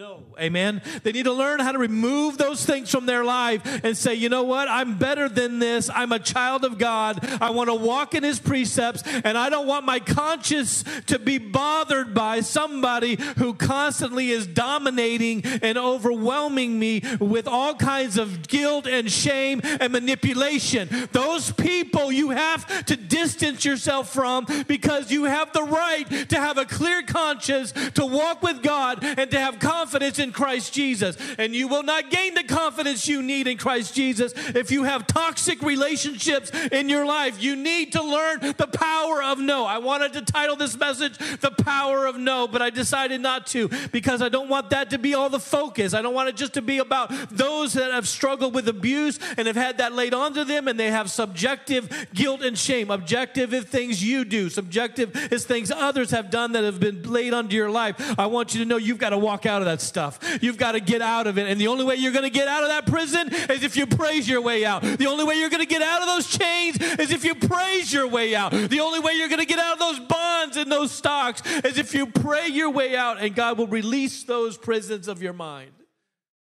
no. 0.00 0.22
Amen. 0.40 0.80
They 1.02 1.12
need 1.12 1.24
to 1.24 1.32
learn 1.32 1.60
how 1.60 1.72
to 1.72 1.78
remove 1.78 2.38
those 2.38 2.64
things 2.64 2.90
from 2.90 3.04
their 3.04 3.22
life 3.22 3.60
and 3.84 3.94
say, 3.94 4.14
you 4.14 4.30
know 4.30 4.44
what? 4.44 4.66
I'm 4.66 4.96
better 4.96 5.28
than 5.28 5.58
this. 5.58 5.90
I'm 5.94 6.10
a 6.12 6.18
child 6.18 6.64
of 6.64 6.78
God. 6.78 7.22
I 7.38 7.50
want 7.50 7.68
to 7.68 7.74
walk 7.74 8.14
in 8.14 8.22
his 8.22 8.40
precepts, 8.40 9.02
and 9.04 9.36
I 9.36 9.50
don't 9.50 9.66
want 9.66 9.84
my 9.84 10.00
conscience 10.00 10.84
to 11.08 11.18
be 11.18 11.36
bothered 11.36 12.14
by 12.14 12.40
somebody 12.40 13.18
who 13.36 13.52
constantly 13.52 14.30
is 14.30 14.46
dominating 14.46 15.44
and 15.44 15.76
overwhelming 15.76 16.78
me 16.78 17.02
with 17.20 17.46
all 17.46 17.74
kinds 17.74 18.16
of 18.16 18.48
guilt 18.48 18.86
and 18.86 19.12
shame 19.12 19.60
and 19.62 19.92
manipulation. 19.92 20.88
Those 21.12 21.52
people 21.52 22.10
you 22.10 22.30
have 22.30 22.86
to 22.86 22.96
distance 22.96 23.66
yourself 23.66 24.14
from 24.14 24.46
because 24.66 25.10
you 25.10 25.24
have 25.24 25.52
the 25.52 25.64
right 25.64 26.08
to 26.30 26.36
have 26.38 26.56
a 26.56 26.64
clear 26.64 27.02
conscience, 27.02 27.72
to 27.72 28.06
walk 28.06 28.42
with 28.42 28.62
God, 28.62 29.04
and 29.04 29.30
to 29.30 29.38
have 29.38 29.58
confidence 29.58 29.89
confidence 29.90 30.20
in 30.20 30.30
Christ 30.30 30.72
Jesus. 30.72 31.16
And 31.36 31.52
you 31.52 31.66
will 31.66 31.82
not 31.82 32.10
gain 32.10 32.34
the 32.34 32.44
confidence 32.44 33.08
you 33.08 33.22
need 33.22 33.48
in 33.48 33.58
Christ 33.58 33.92
Jesus 33.92 34.32
if 34.54 34.70
you 34.70 34.84
have 34.84 35.04
toxic 35.08 35.62
relationships 35.62 36.52
in 36.70 36.88
your 36.88 37.04
life. 37.04 37.42
You 37.42 37.56
need 37.56 37.92
to 37.92 38.02
learn 38.02 38.38
the 38.56 38.68
power 38.72 39.20
of 39.20 39.40
no. 39.40 39.66
I 39.66 39.78
wanted 39.78 40.12
to 40.12 40.22
title 40.22 40.54
this 40.54 40.78
message 40.78 41.18
The 41.40 41.50
Power 41.50 42.06
of 42.06 42.16
No, 42.16 42.46
but 42.46 42.62
I 42.62 42.70
decided 42.70 43.20
not 43.20 43.48
to 43.48 43.68
because 43.90 44.22
I 44.22 44.28
don't 44.28 44.48
want 44.48 44.70
that 44.70 44.90
to 44.90 44.98
be 44.98 45.14
all 45.14 45.28
the 45.28 45.40
focus. 45.40 45.92
I 45.92 46.02
don't 46.02 46.14
want 46.14 46.28
it 46.28 46.36
just 46.36 46.54
to 46.54 46.62
be 46.62 46.78
about 46.78 47.10
those 47.30 47.72
that 47.72 47.90
have 47.90 48.06
struggled 48.06 48.54
with 48.54 48.68
abuse 48.68 49.18
and 49.36 49.48
have 49.48 49.56
had 49.56 49.78
that 49.78 49.92
laid 49.92 50.14
onto 50.14 50.44
them 50.44 50.68
and 50.68 50.78
they 50.78 50.92
have 50.92 51.10
subjective 51.10 52.08
guilt 52.14 52.42
and 52.42 52.56
shame. 52.56 52.92
Objective 52.92 53.52
is 53.52 53.64
things 53.64 54.04
you 54.04 54.24
do, 54.24 54.50
subjective 54.50 55.32
is 55.32 55.44
things 55.44 55.72
others 55.72 56.12
have 56.12 56.30
done 56.30 56.52
that 56.52 56.62
have 56.62 56.78
been 56.78 57.02
laid 57.02 57.34
onto 57.34 57.56
your 57.56 57.70
life. 57.70 57.96
I 58.16 58.26
want 58.26 58.54
you 58.54 58.60
to 58.60 58.66
know 58.66 58.76
you've 58.76 58.98
got 58.98 59.10
to 59.10 59.18
walk 59.18 59.46
out 59.46 59.62
of 59.62 59.66
that 59.66 59.79
stuff. 59.80 60.18
You've 60.40 60.56
got 60.56 60.72
to 60.72 60.80
get 60.80 61.02
out 61.02 61.26
of 61.26 61.38
it. 61.38 61.46
And 61.48 61.60
the 61.60 61.68
only 61.68 61.84
way 61.84 61.96
you're 61.96 62.12
going 62.12 62.24
to 62.24 62.30
get 62.30 62.48
out 62.48 62.62
of 62.62 62.68
that 62.68 62.86
prison 62.86 63.28
is 63.50 63.62
if 63.62 63.76
you 63.76 63.86
praise 63.86 64.28
your 64.28 64.40
way 64.40 64.64
out. 64.64 64.82
The 64.82 65.06
only 65.06 65.24
way 65.24 65.36
you're 65.36 65.50
going 65.50 65.62
to 65.62 65.68
get 65.68 65.82
out 65.82 66.02
of 66.02 66.06
those 66.06 66.26
chains 66.26 66.76
is 66.98 67.10
if 67.10 67.24
you 67.24 67.34
praise 67.34 67.92
your 67.92 68.08
way 68.08 68.34
out. 68.34 68.52
The 68.52 68.80
only 68.80 69.00
way 69.00 69.12
you're 69.14 69.28
going 69.28 69.40
to 69.40 69.46
get 69.46 69.58
out 69.58 69.74
of 69.74 69.78
those 69.78 70.00
bonds 70.00 70.56
and 70.56 70.70
those 70.70 70.90
stocks 70.90 71.42
is 71.64 71.78
if 71.78 71.94
you 71.94 72.06
pray 72.06 72.48
your 72.48 72.70
way 72.70 72.96
out, 72.96 73.20
and 73.20 73.34
God 73.34 73.58
will 73.58 73.66
release 73.66 74.24
those 74.24 74.56
prisons 74.56 75.08
of 75.08 75.22
your 75.22 75.32
mind. 75.32 75.72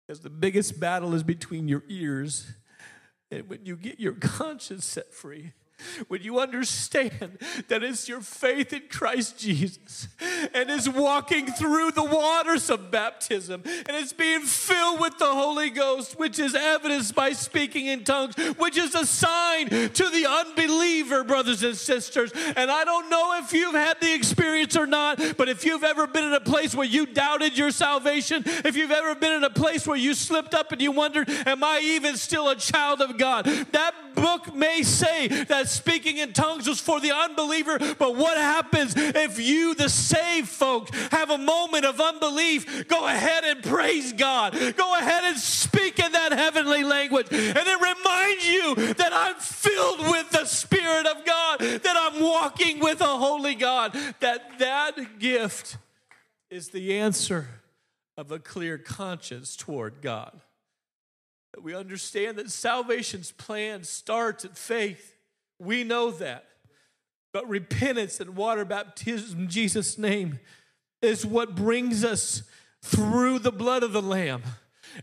Because 0.07 0.21
the 0.21 0.29
biggest 0.29 0.79
battle 0.79 1.13
is 1.13 1.23
between 1.23 1.67
your 1.67 1.83
ears. 1.87 2.51
And 3.31 3.49
when 3.49 3.65
you 3.65 3.75
get 3.75 3.99
your 3.99 4.13
conscience 4.13 4.85
set 4.85 5.13
free, 5.13 5.53
when 6.07 6.21
you 6.21 6.39
understand 6.39 7.37
that 7.67 7.83
it's 7.83 8.07
your 8.07 8.21
faith 8.21 8.73
in 8.73 8.83
Christ 8.89 9.37
Jesus 9.37 10.07
and 10.53 10.69
is 10.69 10.89
walking 10.89 11.47
through 11.47 11.91
the 11.91 12.03
waters 12.03 12.69
of 12.69 12.91
baptism 12.91 13.61
and 13.65 13.89
it's 13.89 14.13
being 14.13 14.41
filled 14.41 14.99
with 14.99 15.17
the 15.17 15.25
Holy 15.25 15.69
Ghost, 15.69 16.17
which 16.19 16.39
is 16.39 16.55
evidenced 16.55 17.15
by 17.15 17.31
speaking 17.33 17.87
in 17.87 18.03
tongues, 18.03 18.35
which 18.57 18.77
is 18.77 18.95
a 18.95 19.05
sign 19.05 19.69
to 19.69 20.09
the 20.09 20.25
unbeliever, 20.27 21.23
brothers 21.23 21.63
and 21.63 21.75
sisters. 21.75 22.31
And 22.55 22.71
I 22.71 22.83
don't 22.83 23.09
know 23.09 23.39
if 23.39 23.53
you've 23.53 23.75
had 23.75 23.99
the 23.99 24.13
experience 24.13 24.75
or 24.75 24.85
not, 24.85 25.19
but 25.37 25.49
if 25.49 25.65
you've 25.65 25.83
ever 25.83 26.07
been 26.07 26.25
in 26.25 26.33
a 26.33 26.41
place 26.41 26.75
where 26.75 26.87
you 26.87 27.05
doubted 27.05 27.57
your 27.57 27.71
salvation, 27.71 28.43
if 28.45 28.75
you've 28.75 28.91
ever 28.91 29.15
been 29.15 29.33
in 29.33 29.43
a 29.43 29.49
place 29.49 29.87
where 29.87 29.97
you 29.97 30.13
slipped 30.13 30.53
up 30.53 30.71
and 30.71 30.81
you 30.81 30.91
wondered, 30.91 31.29
Am 31.45 31.63
I 31.63 31.79
even 31.83 32.17
still 32.17 32.49
a 32.49 32.55
child 32.55 33.01
of 33.01 33.17
God? 33.17 33.45
That 33.45 33.93
book 34.15 34.53
may 34.55 34.83
say 34.83 35.27
that 35.27 35.67
speaking 35.73 36.17
in 36.17 36.33
tongues 36.33 36.67
was 36.67 36.79
for 36.79 36.99
the 36.99 37.11
unbeliever, 37.11 37.77
but 37.99 38.15
what 38.15 38.37
happens 38.37 38.93
if 38.95 39.39
you, 39.39 39.75
the 39.75 39.89
saved 39.89 40.49
folk, 40.49 40.93
have 41.11 41.29
a 41.29 41.37
moment 41.37 41.85
of 41.85 41.99
unbelief? 41.99 42.87
Go 42.87 43.05
ahead 43.05 43.43
and 43.43 43.63
praise 43.63 44.13
God. 44.13 44.53
Go 44.75 44.97
ahead 44.97 45.23
and 45.23 45.37
speak 45.37 45.99
in 45.99 46.11
that 46.11 46.31
heavenly 46.31 46.83
language. 46.83 47.27
And 47.31 47.57
it 47.57 47.81
reminds 47.81 48.47
you 48.47 48.93
that 48.93 49.11
I'm 49.13 49.35
filled 49.35 49.99
with 50.11 50.29
the 50.31 50.45
Spirit 50.45 51.07
of 51.07 51.25
God, 51.25 51.59
that 51.59 52.11
I'm 52.13 52.21
walking 52.21 52.79
with 52.79 53.01
a 53.01 53.05
holy 53.05 53.55
God, 53.55 53.93
that 54.19 54.59
that 54.59 55.19
gift 55.19 55.77
is 56.49 56.69
the 56.69 56.97
answer 56.97 57.47
of 58.17 58.31
a 58.31 58.39
clear 58.39 58.77
conscience 58.77 59.55
toward 59.55 60.01
God. 60.01 60.39
That 61.53 61.63
we 61.63 61.75
understand 61.75 62.37
that 62.37 62.49
salvation's 62.51 63.31
plan 63.31 63.83
starts 63.83 64.45
at 64.45 64.57
faith. 64.57 65.12
We 65.63 65.83
know 65.83 66.11
that. 66.11 66.45
But 67.31 67.49
repentance 67.49 68.19
and 68.19 68.35
water 68.35 68.63
baptism 68.63 69.41
in 69.41 69.49
Jesus' 69.49 69.97
name 69.97 70.39
is 71.01 71.25
what 71.25 71.55
brings 71.55 72.05
us 72.05 72.43
through 72.81 73.39
the 73.39 73.51
blood 73.51 73.83
of 73.83 73.91
the 73.91 74.01
Lamb. 74.01 74.43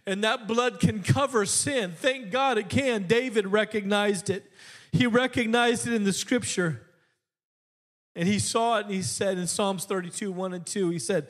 And 0.06 0.22
that 0.22 0.46
blood 0.46 0.78
can 0.78 1.02
cover 1.02 1.44
sin. 1.44 1.92
Thank 1.96 2.30
God 2.30 2.58
it 2.58 2.68
can. 2.68 3.06
David 3.06 3.48
recognized 3.48 4.30
it. 4.30 4.50
He 4.92 5.06
recognized 5.06 5.86
it 5.86 5.92
in 5.92 6.04
the 6.04 6.12
scripture. 6.12 6.86
And 8.14 8.28
he 8.28 8.38
saw 8.38 8.78
it 8.78 8.86
and 8.86 8.94
he 8.94 9.02
said 9.02 9.38
in 9.38 9.46
Psalms 9.46 9.84
32, 9.84 10.30
1 10.30 10.52
and 10.52 10.66
2, 10.66 10.90
he 10.90 10.98
said, 10.98 11.28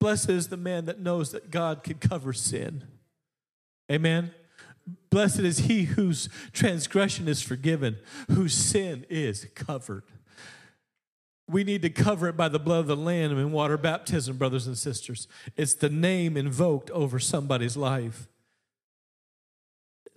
Blessed 0.00 0.30
is 0.30 0.48
the 0.48 0.56
man 0.56 0.84
that 0.84 1.00
knows 1.00 1.32
that 1.32 1.50
God 1.50 1.82
can 1.82 1.94
cover 1.94 2.32
sin. 2.32 2.84
Amen. 3.90 4.32
Blessed 5.10 5.40
is 5.40 5.58
he 5.60 5.84
whose 5.84 6.28
transgression 6.52 7.28
is 7.28 7.42
forgiven, 7.42 7.98
whose 8.30 8.54
sin 8.54 9.06
is 9.08 9.46
covered. 9.54 10.04
We 11.48 11.64
need 11.64 11.82
to 11.82 11.90
cover 11.90 12.28
it 12.28 12.36
by 12.36 12.48
the 12.48 12.58
blood 12.58 12.80
of 12.80 12.86
the 12.88 12.96
Lamb 12.96 13.38
and 13.38 13.52
water 13.52 13.78
baptism, 13.78 14.36
brothers 14.36 14.66
and 14.66 14.76
sisters. 14.76 15.28
It's 15.56 15.74
the 15.74 15.88
name 15.88 16.36
invoked 16.36 16.90
over 16.90 17.18
somebody's 17.18 17.76
life. 17.76 18.28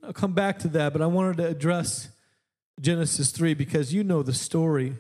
I'll 0.03 0.13
come 0.13 0.33
back 0.33 0.59
to 0.59 0.67
that, 0.69 0.93
but 0.93 1.01
I 1.01 1.05
wanted 1.05 1.37
to 1.37 1.47
address 1.47 2.09
Genesis 2.79 3.31
3 3.31 3.53
because 3.53 3.93
you 3.93 4.03
know 4.03 4.23
the 4.23 4.33
story. 4.33 4.95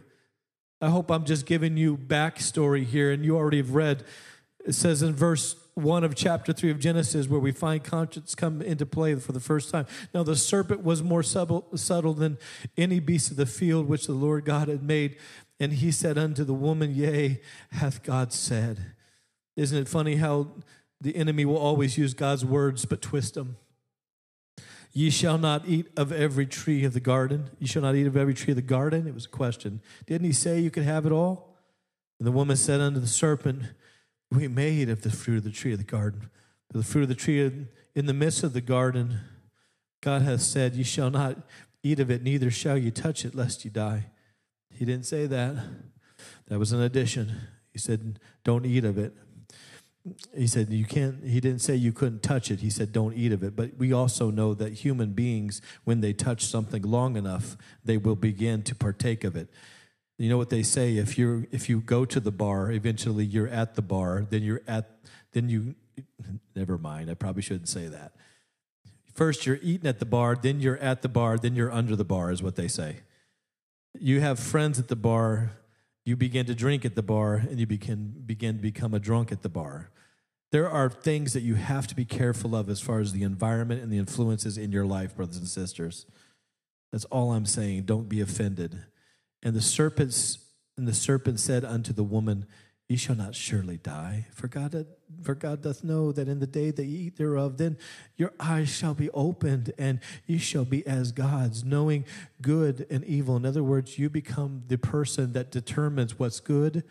I 0.81 0.89
hope 0.89 1.11
I'm 1.11 1.25
just 1.25 1.45
giving 1.45 1.75
you 1.75 1.97
backstory 1.97 2.85
here, 2.85 3.11
and 3.11 3.25
you 3.25 3.35
already 3.35 3.57
have 3.57 3.75
read. 3.75 4.03
It 4.65 4.73
says 4.73 5.01
in 5.01 5.13
verse 5.13 5.55
1 5.81 6.03
of 6.03 6.15
chapter 6.15 6.53
3 6.53 6.71
of 6.71 6.79
Genesis 6.79 7.27
where 7.27 7.39
we 7.39 7.51
find 7.51 7.83
conscience 7.83 8.35
come 8.35 8.61
into 8.61 8.85
play 8.85 9.15
for 9.15 9.31
the 9.31 9.39
first 9.39 9.69
time. 9.69 9.85
Now, 10.13 10.23
the 10.23 10.35
serpent 10.35 10.83
was 10.83 11.03
more 11.03 11.23
subtle, 11.23 11.67
subtle 11.75 12.13
than 12.13 12.37
any 12.77 12.99
beast 12.99 13.31
of 13.31 13.37
the 13.37 13.45
field 13.45 13.87
which 13.87 14.07
the 14.07 14.13
Lord 14.13 14.45
God 14.45 14.67
had 14.67 14.83
made. 14.83 15.17
And 15.59 15.73
he 15.73 15.91
said 15.91 16.17
unto 16.17 16.43
the 16.43 16.53
woman, 16.53 16.95
Yea, 16.95 17.41
hath 17.71 18.03
God 18.03 18.33
said. 18.33 18.93
Isn't 19.55 19.77
it 19.77 19.87
funny 19.87 20.15
how 20.15 20.47
the 20.99 21.15
enemy 21.15 21.45
will 21.45 21.57
always 21.57 21.97
use 21.97 22.13
God's 22.13 22.45
words 22.45 22.85
but 22.85 23.01
twist 23.01 23.33
them? 23.35 23.57
Ye 24.93 25.09
shall 25.09 25.37
not 25.37 25.67
eat 25.67 25.87
of 25.95 26.11
every 26.11 26.45
tree 26.45 26.83
of 26.83 26.93
the 26.93 26.99
garden. 26.99 27.49
You 27.59 27.67
shall 27.67 27.81
not 27.81 27.95
eat 27.95 28.07
of 28.07 28.17
every 28.17 28.33
tree 28.33 28.51
of 28.51 28.57
the 28.57 28.61
garden. 28.61 29.07
It 29.07 29.13
was 29.13 29.25
a 29.25 29.29
question. 29.29 29.81
Didn't 30.05 30.25
he 30.25 30.33
say 30.33 30.59
you 30.59 30.71
could 30.71 30.83
have 30.83 31.05
it 31.05 31.11
all? 31.11 31.55
And 32.19 32.27
the 32.27 32.31
woman 32.31 32.57
said 32.57 32.81
unto 32.81 32.99
the 32.99 33.07
serpent, 33.07 33.63
we 34.31 34.47
may 34.47 34.71
eat 34.71 34.89
of 34.89 35.01
the 35.01 35.11
fruit 35.11 35.37
of 35.37 35.43
the 35.43 35.51
tree 35.51 35.73
of 35.73 35.77
the 35.77 35.83
garden. 35.83 36.29
The 36.73 36.83
fruit 36.83 37.03
of 37.03 37.09
the 37.09 37.15
tree 37.15 37.67
in 37.95 38.05
the 38.05 38.13
midst 38.13 38.43
of 38.43 38.53
the 38.53 38.61
garden, 38.61 39.19
God 40.01 40.21
hath 40.21 40.41
said, 40.41 40.73
You 40.73 40.85
shall 40.85 41.09
not 41.09 41.37
eat 41.83 41.99
of 41.99 42.09
it, 42.09 42.23
neither 42.23 42.49
shall 42.49 42.77
you 42.77 42.91
touch 42.91 43.25
it, 43.25 43.35
lest 43.35 43.65
you 43.65 43.71
die. 43.71 44.07
He 44.73 44.85
didn't 44.85 45.05
say 45.05 45.25
that. 45.27 45.55
That 46.47 46.59
was 46.59 46.71
an 46.71 46.81
addition. 46.81 47.35
He 47.73 47.79
said, 47.79 48.19
Don't 48.43 48.65
eat 48.65 48.85
of 48.85 48.97
it. 48.97 49.13
He 50.35 50.47
said, 50.47 50.69
You 50.69 50.85
can't, 50.85 51.23
he 51.25 51.41
didn't 51.41 51.61
say 51.61 51.75
you 51.75 51.91
couldn't 51.91 52.23
touch 52.23 52.49
it. 52.51 52.61
He 52.61 52.69
said, 52.69 52.93
Don't 52.93 53.15
eat 53.15 53.33
of 53.33 53.43
it. 53.43 53.55
But 53.55 53.77
we 53.77 53.91
also 53.91 54.31
know 54.31 54.53
that 54.53 54.73
human 54.73 55.11
beings, 55.11 55.61
when 55.83 55.99
they 55.99 56.13
touch 56.13 56.45
something 56.45 56.83
long 56.83 57.17
enough, 57.17 57.57
they 57.83 57.97
will 57.97 58.15
begin 58.15 58.63
to 58.63 58.75
partake 58.75 59.25
of 59.25 59.35
it. 59.35 59.49
You 60.21 60.29
know 60.29 60.37
what 60.37 60.51
they 60.51 60.61
say? 60.61 60.97
If 60.97 61.17
you 61.17 61.47
if 61.49 61.67
you 61.67 61.81
go 61.81 62.05
to 62.05 62.19
the 62.19 62.31
bar, 62.31 62.71
eventually 62.71 63.25
you're 63.25 63.47
at 63.47 63.73
the 63.73 63.81
bar. 63.81 64.27
Then 64.29 64.43
you're 64.43 64.61
at 64.67 64.99
then 65.31 65.49
you. 65.49 65.73
Never 66.55 66.77
mind. 66.77 67.09
I 67.09 67.15
probably 67.15 67.41
shouldn't 67.41 67.69
say 67.69 67.87
that. 67.87 68.13
First, 69.15 69.47
you're 69.47 69.57
eating 69.63 69.87
at 69.87 69.97
the 69.97 70.05
bar. 70.05 70.37
Then 70.39 70.59
you're 70.59 70.77
at 70.77 71.01
the 71.01 71.09
bar. 71.09 71.39
Then 71.39 71.55
you're 71.55 71.71
under 71.71 71.95
the 71.95 72.05
bar. 72.05 72.31
Is 72.31 72.43
what 72.43 72.55
they 72.55 72.67
say. 72.67 72.97
You 73.99 74.21
have 74.21 74.39
friends 74.39 74.77
at 74.77 74.89
the 74.89 74.95
bar. 74.95 75.53
You 76.05 76.15
begin 76.15 76.45
to 76.45 76.53
drink 76.53 76.85
at 76.85 76.93
the 76.93 77.01
bar, 77.01 77.35
and 77.35 77.59
you 77.59 77.65
begin 77.65 78.13
begin 78.23 78.57
to 78.57 78.61
become 78.61 78.93
a 78.93 78.99
drunk 78.99 79.31
at 79.31 79.41
the 79.41 79.49
bar. 79.49 79.89
There 80.51 80.69
are 80.69 80.87
things 80.87 81.33
that 81.33 81.41
you 81.41 81.55
have 81.55 81.87
to 81.87 81.95
be 81.95 82.05
careful 82.05 82.55
of 82.55 82.69
as 82.69 82.79
far 82.79 82.99
as 82.99 83.11
the 83.11 83.23
environment 83.23 83.81
and 83.81 83.91
the 83.91 83.97
influences 83.97 84.55
in 84.55 84.71
your 84.71 84.85
life, 84.85 85.15
brothers 85.15 85.37
and 85.37 85.47
sisters. 85.47 86.05
That's 86.91 87.05
all 87.05 87.31
I'm 87.31 87.47
saying. 87.47 87.83
Don't 87.83 88.07
be 88.07 88.21
offended. 88.21 88.83
And 89.43 89.55
the 89.55 89.61
serpents 89.61 90.39
and 90.77 90.87
the 90.87 90.93
serpent 90.93 91.39
said 91.39 91.63
unto 91.65 91.93
the 91.93 92.03
woman, 92.03 92.45
Ye 92.87 92.97
shall 92.97 93.15
not 93.15 93.35
surely 93.35 93.77
die, 93.77 94.27
for 94.33 94.49
God, 94.49 94.85
for 95.23 95.33
God 95.33 95.61
doth 95.61 95.81
know 95.81 96.11
that 96.11 96.27
in 96.27 96.39
the 96.39 96.47
day 96.47 96.71
that 96.71 96.83
ye 96.83 97.07
eat 97.07 97.15
thereof, 97.15 97.57
then 97.57 97.77
your 98.17 98.33
eyes 98.37 98.67
shall 98.67 98.93
be 98.93 99.09
opened, 99.11 99.71
and 99.77 100.01
ye 100.27 100.37
shall 100.37 100.65
be 100.65 100.85
as 100.85 101.13
gods, 101.13 101.63
knowing 101.63 102.03
good 102.41 102.85
and 102.89 103.05
evil. 103.05 103.37
In 103.37 103.45
other 103.45 103.63
words, 103.63 103.97
you 103.97 104.09
become 104.09 104.63
the 104.67 104.77
person 104.77 105.31
that 105.31 105.51
determines 105.51 106.19
what's 106.19 106.41
good 106.41 106.83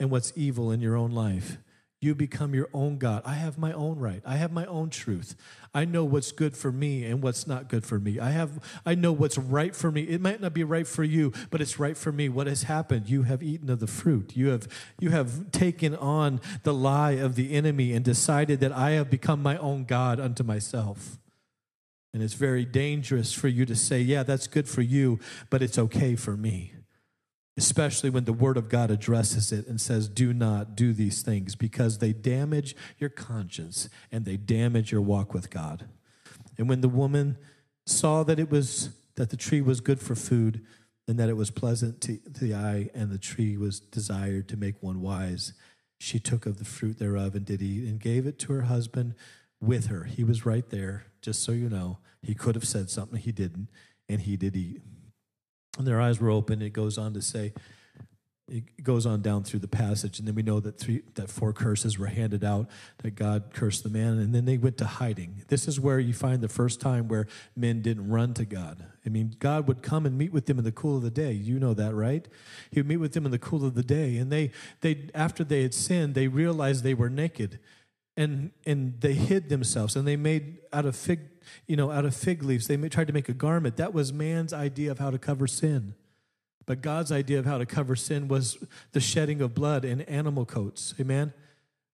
and 0.00 0.10
what's 0.10 0.32
evil 0.34 0.72
in 0.72 0.80
your 0.80 0.96
own 0.96 1.12
life. 1.12 1.58
You 2.02 2.14
become 2.14 2.54
your 2.54 2.68
own 2.74 2.98
God. 2.98 3.22
I 3.24 3.34
have 3.34 3.56
my 3.56 3.72
own 3.72 3.98
right. 3.98 4.20
I 4.26 4.36
have 4.36 4.52
my 4.52 4.66
own 4.66 4.90
truth. 4.90 5.34
I 5.74 5.86
know 5.86 6.04
what's 6.04 6.30
good 6.30 6.54
for 6.54 6.70
me 6.70 7.04
and 7.04 7.22
what's 7.22 7.46
not 7.46 7.70
good 7.70 7.86
for 7.86 7.98
me. 7.98 8.20
I 8.20 8.30
have 8.30 8.60
I 8.84 8.94
know 8.94 9.12
what's 9.12 9.38
right 9.38 9.74
for 9.74 9.90
me. 9.90 10.02
It 10.02 10.20
might 10.20 10.42
not 10.42 10.52
be 10.52 10.62
right 10.62 10.86
for 10.86 11.04
you, 11.04 11.32
but 11.50 11.62
it's 11.62 11.78
right 11.78 11.96
for 11.96 12.12
me. 12.12 12.28
What 12.28 12.48
has 12.48 12.64
happened? 12.64 13.08
You 13.08 13.22
have 13.22 13.42
eaten 13.42 13.70
of 13.70 13.80
the 13.80 13.86
fruit. 13.86 14.36
You 14.36 14.48
have 14.48 14.68
you 15.00 15.10
have 15.10 15.50
taken 15.52 15.96
on 15.96 16.42
the 16.64 16.74
lie 16.74 17.12
of 17.12 17.34
the 17.34 17.54
enemy 17.54 17.94
and 17.94 18.04
decided 18.04 18.60
that 18.60 18.72
I 18.72 18.90
have 18.90 19.08
become 19.08 19.42
my 19.42 19.56
own 19.56 19.84
God 19.84 20.20
unto 20.20 20.44
myself. 20.44 21.18
And 22.12 22.22
it's 22.22 22.34
very 22.34 22.66
dangerous 22.66 23.32
for 23.32 23.48
you 23.48 23.64
to 23.64 23.74
say, 23.74 24.02
"Yeah, 24.02 24.22
that's 24.22 24.46
good 24.46 24.68
for 24.68 24.82
you, 24.82 25.18
but 25.48 25.62
it's 25.62 25.78
okay 25.78 26.14
for 26.14 26.36
me." 26.36 26.75
Especially 27.56 28.10
when 28.10 28.24
the 28.24 28.32
Word 28.32 28.56
of 28.56 28.68
God 28.68 28.90
addresses 28.90 29.50
it 29.50 29.66
and 29.66 29.80
says, 29.80 30.08
Do 30.08 30.32
not 30.32 30.76
do 30.76 30.92
these 30.92 31.22
things 31.22 31.54
because 31.54 31.98
they 31.98 32.12
damage 32.12 32.76
your 32.98 33.10
conscience 33.10 33.88
and 34.12 34.24
they 34.24 34.36
damage 34.36 34.92
your 34.92 35.00
walk 35.00 35.32
with 35.32 35.50
God. 35.50 35.88
And 36.58 36.68
when 36.68 36.82
the 36.82 36.88
woman 36.88 37.38
saw 37.86 38.22
that 38.24 38.38
it 38.38 38.50
was 38.50 38.90
that 39.16 39.30
the 39.30 39.36
tree 39.36 39.62
was 39.62 39.80
good 39.80 40.00
for 40.00 40.14
food 40.14 40.64
and 41.08 41.18
that 41.18 41.30
it 41.30 41.36
was 41.36 41.50
pleasant 41.50 42.02
to, 42.02 42.18
to 42.18 42.44
the 42.44 42.54
eye 42.54 42.90
and 42.94 43.10
the 43.10 43.18
tree 43.18 43.56
was 43.56 43.80
desired 43.80 44.48
to 44.48 44.56
make 44.56 44.82
one 44.82 45.00
wise, 45.00 45.54
she 45.98 46.18
took 46.18 46.44
of 46.44 46.58
the 46.58 46.64
fruit 46.64 46.98
thereof 46.98 47.34
and 47.34 47.46
did 47.46 47.62
eat 47.62 47.88
and 47.88 47.98
gave 47.98 48.26
it 48.26 48.38
to 48.40 48.52
her 48.52 48.62
husband 48.62 49.14
with 49.58 49.86
her. 49.86 50.04
He 50.04 50.24
was 50.24 50.44
right 50.44 50.68
there, 50.68 51.06
just 51.22 51.42
so 51.42 51.52
you 51.52 51.70
know. 51.70 51.98
He 52.20 52.34
could 52.34 52.54
have 52.54 52.66
said 52.66 52.90
something, 52.90 53.18
he 53.18 53.32
didn't, 53.32 53.68
and 54.08 54.20
he 54.20 54.36
did 54.36 54.54
eat 54.54 54.82
and 55.78 55.86
their 55.86 56.00
eyes 56.00 56.20
were 56.20 56.30
open. 56.30 56.62
It 56.62 56.72
goes 56.72 56.98
on 56.98 57.14
to 57.14 57.22
say, 57.22 57.52
it 58.48 58.84
goes 58.84 59.06
on 59.06 59.22
down 59.22 59.42
through 59.42 59.58
the 59.58 59.68
passage, 59.68 60.20
and 60.20 60.28
then 60.28 60.36
we 60.36 60.42
know 60.42 60.60
that 60.60 60.78
three, 60.78 61.02
that 61.14 61.28
four 61.28 61.52
curses 61.52 61.98
were 61.98 62.06
handed 62.06 62.44
out. 62.44 62.68
That 62.98 63.16
God 63.16 63.50
cursed 63.52 63.82
the 63.82 63.88
man, 63.90 64.18
and 64.18 64.32
then 64.32 64.44
they 64.44 64.56
went 64.56 64.78
to 64.78 64.84
hiding. 64.84 65.42
This 65.48 65.66
is 65.66 65.80
where 65.80 65.98
you 65.98 66.14
find 66.14 66.40
the 66.40 66.48
first 66.48 66.80
time 66.80 67.08
where 67.08 67.26
men 67.56 67.82
didn't 67.82 68.08
run 68.08 68.34
to 68.34 68.44
God. 68.44 68.84
I 69.04 69.08
mean, 69.08 69.34
God 69.40 69.66
would 69.66 69.82
come 69.82 70.06
and 70.06 70.16
meet 70.16 70.32
with 70.32 70.46
them 70.46 70.58
in 70.58 70.64
the 70.64 70.70
cool 70.70 70.96
of 70.96 71.02
the 71.02 71.10
day. 71.10 71.32
You 71.32 71.58
know 71.58 71.74
that, 71.74 71.92
right? 71.92 72.28
He 72.70 72.78
would 72.78 72.86
meet 72.86 72.98
with 72.98 73.14
them 73.14 73.26
in 73.26 73.32
the 73.32 73.38
cool 73.38 73.64
of 73.64 73.74
the 73.74 73.82
day, 73.82 74.16
and 74.16 74.30
they 74.30 74.52
they 74.80 75.08
after 75.12 75.42
they 75.42 75.62
had 75.62 75.74
sinned, 75.74 76.14
they 76.14 76.28
realized 76.28 76.84
they 76.84 76.94
were 76.94 77.10
naked, 77.10 77.58
and 78.16 78.52
and 78.64 79.00
they 79.00 79.14
hid 79.14 79.48
themselves, 79.48 79.96
and 79.96 80.06
they 80.06 80.16
made 80.16 80.58
out 80.72 80.86
of 80.86 80.94
fig 80.94 81.35
you 81.66 81.76
know, 81.76 81.90
out 81.90 82.04
of 82.04 82.14
fig 82.14 82.42
leaves. 82.42 82.66
They 82.66 82.76
tried 82.88 83.06
to 83.06 83.12
make 83.12 83.28
a 83.28 83.34
garment. 83.34 83.76
That 83.76 83.92
was 83.92 84.12
man's 84.12 84.52
idea 84.52 84.90
of 84.90 84.98
how 84.98 85.10
to 85.10 85.18
cover 85.18 85.46
sin. 85.46 85.94
But 86.66 86.82
God's 86.82 87.12
idea 87.12 87.38
of 87.38 87.46
how 87.46 87.58
to 87.58 87.66
cover 87.66 87.94
sin 87.94 88.28
was 88.28 88.58
the 88.92 89.00
shedding 89.00 89.40
of 89.40 89.54
blood 89.54 89.84
in 89.84 90.00
animal 90.02 90.44
coats. 90.44 90.94
Amen. 91.00 91.32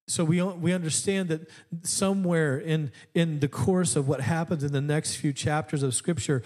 So 0.08 0.24
we 0.24 0.42
we 0.42 0.72
understand 0.72 1.28
that 1.28 1.48
somewhere 1.82 2.58
in 2.58 2.90
in 3.14 3.38
the 3.38 3.46
course 3.46 3.94
of 3.94 4.08
what 4.08 4.20
happens 4.20 4.64
in 4.64 4.72
the 4.72 4.80
next 4.80 5.14
few 5.14 5.32
chapters 5.32 5.84
of 5.84 5.94
Scripture, 5.94 6.42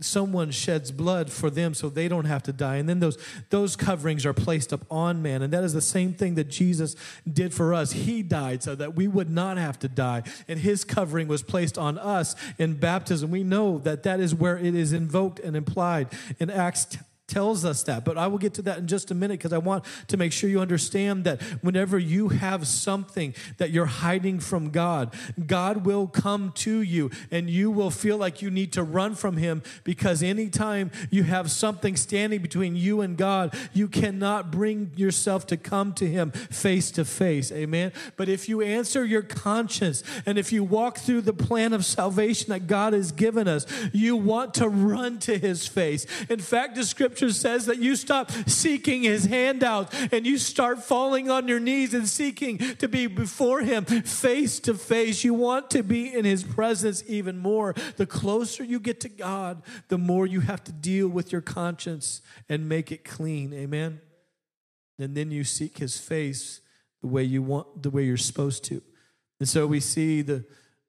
someone 0.00 0.52
sheds 0.52 0.92
blood 0.92 1.30
for 1.30 1.50
them 1.50 1.74
so 1.74 1.88
they 1.88 2.06
don't 2.06 2.26
have 2.26 2.44
to 2.44 2.52
die, 2.52 2.76
and 2.76 2.88
then 2.88 3.00
those 3.00 3.18
those 3.50 3.74
coverings 3.74 4.24
are 4.24 4.32
placed 4.32 4.72
up 4.72 4.86
on 4.92 5.20
man, 5.22 5.42
and 5.42 5.52
that 5.52 5.64
is 5.64 5.72
the 5.72 5.80
same 5.80 6.14
thing 6.14 6.36
that 6.36 6.48
Jesus 6.48 6.94
did 7.30 7.52
for 7.52 7.74
us. 7.74 7.90
He 7.92 8.22
died 8.22 8.62
so 8.62 8.76
that 8.76 8.94
we 8.94 9.08
would 9.08 9.28
not 9.28 9.56
have 9.56 9.76
to 9.80 9.88
die, 9.88 10.22
and 10.46 10.60
His 10.60 10.84
covering 10.84 11.26
was 11.26 11.42
placed 11.42 11.76
on 11.76 11.98
us 11.98 12.36
in 12.58 12.74
baptism. 12.74 13.28
We 13.28 13.42
know 13.42 13.78
that 13.78 14.04
that 14.04 14.20
is 14.20 14.36
where 14.36 14.56
it 14.56 14.76
is 14.76 14.92
invoked 14.92 15.40
and 15.40 15.56
implied 15.56 16.12
in 16.38 16.48
Acts 16.48 16.96
tells 17.26 17.64
us 17.64 17.82
that. 17.84 18.04
But 18.04 18.18
I 18.18 18.26
will 18.26 18.38
get 18.38 18.54
to 18.54 18.62
that 18.62 18.78
in 18.78 18.86
just 18.86 19.10
a 19.10 19.14
minute 19.14 19.38
because 19.38 19.52
I 19.52 19.58
want 19.58 19.84
to 20.08 20.16
make 20.16 20.30
sure 20.30 20.50
you 20.50 20.60
understand 20.60 21.24
that 21.24 21.40
whenever 21.62 21.98
you 21.98 22.28
have 22.28 22.66
something 22.66 23.34
that 23.56 23.70
you're 23.70 23.86
hiding 23.86 24.40
from 24.40 24.70
God, 24.70 25.14
God 25.46 25.86
will 25.86 26.06
come 26.06 26.52
to 26.56 26.80
you 26.80 27.10
and 27.30 27.48
you 27.48 27.70
will 27.70 27.90
feel 27.90 28.18
like 28.18 28.42
you 28.42 28.50
need 28.50 28.74
to 28.74 28.82
run 28.82 29.14
from 29.14 29.38
Him 29.38 29.62
because 29.84 30.22
anytime 30.22 30.90
you 31.10 31.22
have 31.22 31.50
something 31.50 31.96
standing 31.96 32.42
between 32.42 32.76
you 32.76 33.00
and 33.00 33.16
God, 33.16 33.56
you 33.72 33.88
cannot 33.88 34.50
bring 34.50 34.92
yourself 34.94 35.46
to 35.46 35.56
come 35.56 35.94
to 35.94 36.06
Him 36.06 36.30
face 36.30 36.90
to 36.92 37.06
face. 37.06 37.50
Amen. 37.52 37.92
But 38.16 38.28
if 38.28 38.50
you 38.50 38.60
answer 38.60 39.02
your 39.04 39.22
conscience 39.22 40.02
and 40.26 40.36
if 40.36 40.52
you 40.52 40.62
walk 40.62 40.98
through 40.98 41.22
the 41.22 41.32
plan 41.32 41.72
of 41.72 41.86
salvation 41.86 42.50
that 42.50 42.66
God 42.66 42.92
has 42.92 43.12
given 43.12 43.48
us, 43.48 43.66
you 43.94 44.14
want 44.14 44.52
to 44.54 44.68
run 44.68 45.18
to 45.20 45.38
His 45.38 45.66
face. 45.66 46.06
In 46.28 46.38
fact, 46.38 46.74
the 46.74 46.84
scripture 46.84 47.13
scripture 47.14 47.32
says 47.32 47.66
that 47.66 47.78
you 47.78 47.94
stop 47.94 48.30
seeking 48.46 49.02
his 49.02 49.26
handout 49.26 49.94
and 50.12 50.26
you 50.26 50.36
start 50.36 50.82
falling 50.82 51.30
on 51.30 51.46
your 51.46 51.60
knees 51.60 51.94
and 51.94 52.08
seeking 52.08 52.58
to 52.58 52.88
be 52.88 53.06
before 53.06 53.60
him 53.60 53.84
face 53.84 54.58
to 54.58 54.74
face. 54.74 55.22
You 55.22 55.32
want 55.32 55.70
to 55.70 55.84
be 55.84 56.12
in 56.12 56.24
his 56.24 56.42
presence 56.42 57.04
even 57.06 57.38
more. 57.38 57.74
The 57.96 58.06
closer 58.06 58.64
you 58.64 58.80
get 58.80 59.00
to 59.00 59.08
God, 59.08 59.62
the 59.88 59.98
more 59.98 60.26
you 60.26 60.40
have 60.40 60.64
to 60.64 60.72
deal 60.72 61.06
with 61.06 61.30
your 61.30 61.40
conscience 61.40 62.20
and 62.48 62.68
make 62.68 62.90
it 62.90 63.04
clean. 63.04 63.52
Amen. 63.54 64.00
And 64.98 65.16
then 65.16 65.30
you 65.30 65.44
seek 65.44 65.78
his 65.78 65.98
face 65.98 66.60
the 67.00 67.06
way 67.08 67.22
you 67.22 67.42
want, 67.42 67.82
the 67.82 67.90
way 67.90 68.04
you're 68.04 68.16
supposed 68.16 68.64
to. 68.64 68.82
And 69.38 69.48
so 69.48 69.68
we 69.68 69.78
see 69.78 70.22
the 70.22 70.44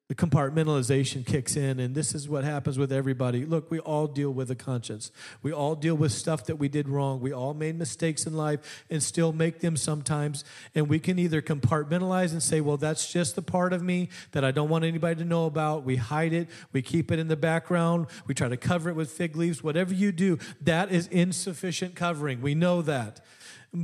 the 0.08 0.14
compartmentalization 0.14 1.26
kicks 1.26 1.56
in, 1.56 1.80
and 1.80 1.94
this 1.94 2.14
is 2.14 2.28
what 2.28 2.44
happens 2.44 2.78
with 2.78 2.92
everybody. 2.92 3.44
Look, 3.44 3.72
we 3.72 3.80
all 3.80 4.06
deal 4.06 4.30
with 4.30 4.50
a 4.52 4.54
conscience. 4.54 5.10
We 5.42 5.52
all 5.52 5.74
deal 5.74 5.96
with 5.96 6.12
stuff 6.12 6.44
that 6.46 6.56
we 6.56 6.68
did 6.68 6.88
wrong. 6.88 7.20
We 7.20 7.32
all 7.32 7.54
made 7.54 7.76
mistakes 7.76 8.24
in 8.24 8.36
life 8.36 8.84
and 8.88 9.02
still 9.02 9.32
make 9.32 9.60
them 9.60 9.76
sometimes. 9.76 10.44
And 10.76 10.88
we 10.88 11.00
can 11.00 11.18
either 11.18 11.42
compartmentalize 11.42 12.30
and 12.30 12.40
say, 12.40 12.60
well, 12.60 12.76
that's 12.76 13.12
just 13.12 13.34
the 13.34 13.42
part 13.42 13.72
of 13.72 13.82
me 13.82 14.08
that 14.30 14.44
I 14.44 14.52
don't 14.52 14.68
want 14.68 14.84
anybody 14.84 15.16
to 15.16 15.24
know 15.24 15.46
about. 15.46 15.82
We 15.82 15.96
hide 15.96 16.32
it, 16.32 16.48
we 16.72 16.82
keep 16.82 17.10
it 17.10 17.18
in 17.18 17.26
the 17.26 17.36
background, 17.36 18.06
we 18.28 18.34
try 18.34 18.48
to 18.48 18.56
cover 18.56 18.88
it 18.88 18.94
with 18.94 19.10
fig 19.10 19.34
leaves. 19.34 19.64
Whatever 19.64 19.92
you 19.92 20.12
do, 20.12 20.38
that 20.60 20.92
is 20.92 21.08
insufficient 21.08 21.96
covering. 21.96 22.40
We 22.40 22.54
know 22.54 22.80
that 22.82 23.24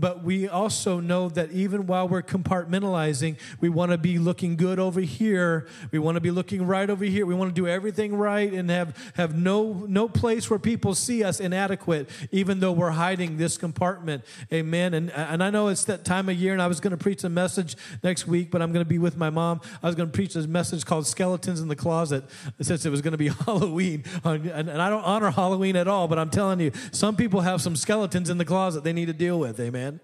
but 0.00 0.24
we 0.24 0.48
also 0.48 1.00
know 1.00 1.28
that 1.28 1.52
even 1.52 1.87
while 1.87 2.09
we're 2.09 2.22
compartmentalizing, 2.22 3.37
we 3.61 3.68
want 3.68 3.92
to 3.92 3.98
be 3.98 4.18
looking 4.18 4.57
good 4.57 4.78
over 4.78 5.00
here. 5.00 5.66
We 5.90 5.98
want 5.98 6.16
to 6.16 6.20
be 6.20 6.31
looking 6.31 6.66
right 6.66 6.88
over 6.88 7.05
here. 7.05 7.26
We 7.26 7.35
want 7.35 7.55
to 7.55 7.55
do 7.55 7.68
everything 7.68 8.14
right 8.14 8.50
and 8.50 8.70
have, 8.70 9.12
have 9.16 9.37
no, 9.37 9.85
no 9.87 10.09
place 10.09 10.48
where 10.48 10.59
people 10.59 10.94
see 10.94 11.22
us 11.22 11.40
inadequate, 11.40 12.09
even 12.31 12.61
though 12.61 12.72
we're 12.72 12.92
hiding 12.92 13.37
this 13.37 13.59
compartment. 13.59 14.24
Amen. 14.50 14.94
And, 14.94 15.11
and 15.11 15.44
I 15.44 15.50
know 15.50 15.68
it's 15.68 15.85
that 15.85 16.07
time 16.07 16.31
of 16.31 16.37
year, 16.37 16.55
and 16.55 16.62
I 16.62 16.68
was 16.68 16.81
going 16.81 16.92
to 16.92 16.96
preach 16.96 17.22
a 17.24 17.28
message 17.28 17.76
next 18.02 18.26
week, 18.26 18.50
but 18.50 18.62
I'm 18.62 18.72
going 18.72 18.85
to 18.85 18.88
be 18.88 18.98
with 18.98 19.18
my 19.18 19.28
mom. 19.28 19.61
I 19.83 19.87
was 19.87 19.94
going 19.94 20.09
to 20.09 20.14
preach 20.14 20.35
a 20.37 20.46
message 20.48 20.87
called 20.87 21.07
Skeletons 21.07 21.61
in 21.61 21.68
the 21.68 21.76
Closet 21.76 22.24
since 22.61 22.87
it 22.87 22.90
was 22.90 23.02
going 23.02 23.12
to 23.12 23.18
be 23.18 23.28
Halloween. 23.44 24.05
And, 24.24 24.46
and 24.46 24.70
I 24.70 24.88
don't 24.88 25.05
honor 25.05 25.31
Halloween 25.31 25.76
at 25.76 25.87
all, 25.87 26.09
but 26.09 26.18
I'm 26.18 26.31
telling 26.31 26.61
you, 26.61 26.72
some 26.92 27.14
people 27.14 27.42
have 27.42 27.61
some 27.61 27.76
skeletons 27.76 28.31
in 28.31 28.38
the 28.38 28.44
closet 28.46 28.85
they 28.85 28.94
need 28.94 29.07
to 29.07 29.12
deal 29.12 29.38
with. 29.38 29.61
Amen 29.61 29.82
man. 29.83 30.01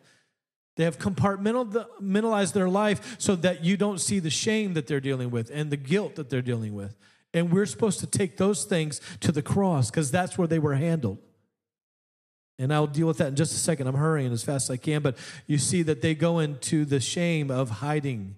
They 0.77 0.85
have 0.85 0.99
compartmentalized 0.99 2.53
their 2.53 2.69
life 2.69 3.17
so 3.19 3.35
that 3.37 3.64
you 3.64 3.77
don't 3.77 4.01
see 4.01 4.21
the 4.21 4.31
shame 4.31 4.75
that 4.75 4.87
they're 4.87 5.01
dealing 5.01 5.31
with 5.31 5.51
and 5.53 5.71
the 5.71 5.77
guilt 5.77 6.14
that 6.17 6.31
they're 6.31 6.43
dealing 6.43 6.75
with. 6.75 6.97
And 7.35 7.53
we're 7.53 7.67
supposed 7.67 8.01
to 8.01 8.07
take 8.07 8.37
those 8.37 8.64
things 8.64 9.01
to 9.21 9.33
the 9.33 9.43
cross 9.43 9.91
because 9.91 10.11
that's 10.11 10.38
where 10.38 10.47
they 10.47 10.61
were 10.61 10.75
handled. 10.75 11.19
And 12.61 12.73
I'll 12.73 12.87
deal 12.87 13.07
with 13.07 13.19
that 13.19 13.29
in 13.29 13.37
just 13.37 13.53
a 13.53 13.59
second. 13.59 13.87
I'm 13.87 13.95
hurrying 13.95 14.33
as 14.33 14.43
fast 14.45 14.71
as 14.71 14.75
I 14.75 14.77
can, 14.77 15.03
but 15.03 15.17
you 15.47 15.59
see 15.59 15.83
that 15.83 16.01
they 16.01 16.14
go 16.14 16.38
into 16.38 16.85
the 16.85 17.01
shame 17.01 17.51
of 17.51 17.71
hiding 17.71 18.37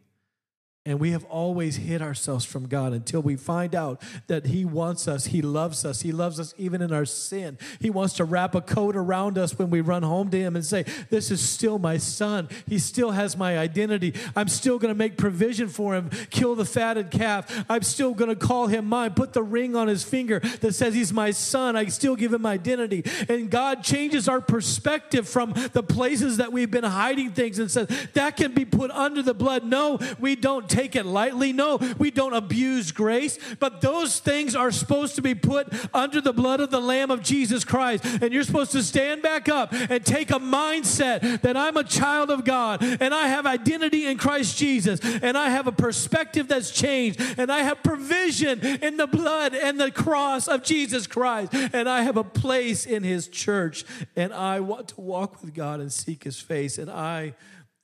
and 0.91 0.99
we 0.99 1.13
have 1.13 1.25
always 1.27 1.77
hid 1.77 2.03
ourselves 2.03 2.45
from 2.45 2.67
God 2.67 2.93
until 2.93 3.23
we 3.23 3.37
find 3.37 3.77
out 3.77 4.03
that 4.27 4.47
He 4.47 4.65
wants 4.65 5.07
us, 5.07 5.27
He 5.27 5.41
loves 5.41 5.85
us, 5.85 6.03
He 6.03 6.11
loves 6.11 6.41
us 6.41 6.53
even 6.59 6.83
in 6.83 6.93
our 6.93 7.05
sin. 7.05 7.59
He 7.79 7.91
wants 7.91 8.15
to 8.15 8.25
wrap 8.25 8.57
a 8.57 8.61
coat 8.61 8.97
around 8.97 9.39
us 9.39 9.57
when 9.57 9.71
we 9.71 9.83
run 9.83 10.03
home 10.03 10.31
to 10.31 10.39
Him 10.39 10.57
and 10.57 10.65
say, 10.65 10.85
This 11.09 11.31
is 11.31 11.41
still 11.41 11.79
my 11.79 11.97
son. 11.97 12.49
He 12.67 12.81
still 12.81 13.13
has 13.13 13.37
my 13.37 13.57
identity. 13.57 14.15
I'm 14.35 14.49
still 14.49 14.81
going 14.81 14.93
to 14.93 14.99
make 14.99 15.17
provision 15.17 15.69
for 15.69 15.95
him, 15.95 16.11
kill 16.31 16.57
the 16.57 16.65
fatted 16.65 17.13
calf. 17.13 17.65
I'm 17.69 17.83
still 17.83 18.13
going 18.13 18.31
to 18.31 18.37
call 18.37 18.67
him 18.67 18.87
mine, 18.87 19.15
put 19.15 19.33
the 19.33 19.43
ring 19.43 19.77
on 19.77 19.87
his 19.87 20.03
finger 20.03 20.41
that 20.41 20.75
says 20.75 20.95
He's 20.95 21.13
my 21.13 21.31
son. 21.31 21.77
I 21.77 21.85
still 21.87 22.17
give 22.17 22.33
him 22.33 22.45
identity. 22.47 23.05
And 23.29 23.49
God 23.49 23.85
changes 23.85 24.29
our 24.29 24.41
perspective 24.41 25.29
from 25.29 25.53
the 25.73 25.85
places 25.85 26.39
that 26.39 26.53
we've 26.53 26.71
been 26.71 26.83
hiding 26.83 27.31
things 27.31 27.61
and 27.61 27.71
says, 27.71 27.87
That 28.15 28.37
can 28.37 28.55
be 28.55 28.65
put 28.65 28.91
under 28.91 29.23
the 29.23 29.35
blood. 29.35 29.65
No, 29.65 30.01
we 30.19 30.35
don't 30.35 30.69
take 30.69 30.80
it 30.97 31.07
lightly. 31.07 31.53
No, 31.53 31.79
we 31.99 32.11
don't 32.11 32.35
abuse 32.35 32.93
grace, 32.93 33.39
but 33.59 33.81
those 33.81 34.19
things 34.19 34.55
are 34.55 34.71
supposed 34.71 35.17
to 35.17 35.23
be 35.23 35.35
put 35.35 35.69
under 35.95 36.21
the 36.21 36.33
blood 36.33 36.61
of 36.61 36.71
the 36.71 36.81
Lamb 36.81 37.11
of 37.11 37.23
Jesus 37.23 37.65
Christ. 37.65 38.05
And 38.05 38.33
you're 38.33 38.45
supposed 38.45 38.73
to 38.73 38.83
stand 38.83 39.23
back 39.23 39.49
up 39.49 39.73
and 39.73 40.05
take 40.05 40.31
a 40.31 40.39
mindset 40.39 41.43
that 41.43 41.57
I'm 41.57 41.77
a 41.77 41.85
child 41.85 42.31
of 42.31 42.45
God 42.45 42.83
and 42.83 43.15
I 43.15 43.29
have 43.29 43.47
identity 43.47 44.07
in 44.07 44.19
Christ 44.19 44.59
Jesus 44.59 45.01
and 45.03 45.37
I 45.37 45.51
have 45.51 45.67
a 45.67 45.73
perspective 45.73 46.49
that's 46.49 46.71
changed 46.71 47.21
and 47.39 47.51
I 47.51 47.61
have 47.61 47.83
provision 47.83 48.61
in 48.61 48.97
the 48.97 49.07
blood 49.07 49.55
and 49.55 49.81
the 49.81 49.91
cross 49.91 50.49
of 50.49 50.63
Jesus 50.63 51.07
Christ 51.07 51.53
and 51.55 51.89
I 51.89 52.03
have 52.03 52.17
a 52.17 52.25
place 52.25 52.87
in 52.87 53.03
His 53.03 53.29
church 53.29 53.85
and 54.17 54.33
I 54.33 54.61
want 54.61 54.89
to 54.89 55.01
walk 55.01 55.43
with 55.43 55.55
God 55.55 55.81
and 55.81 55.93
seek 55.93 56.25
His 56.25 56.41
face 56.41 56.79
and 56.79 56.91
I 56.91 57.35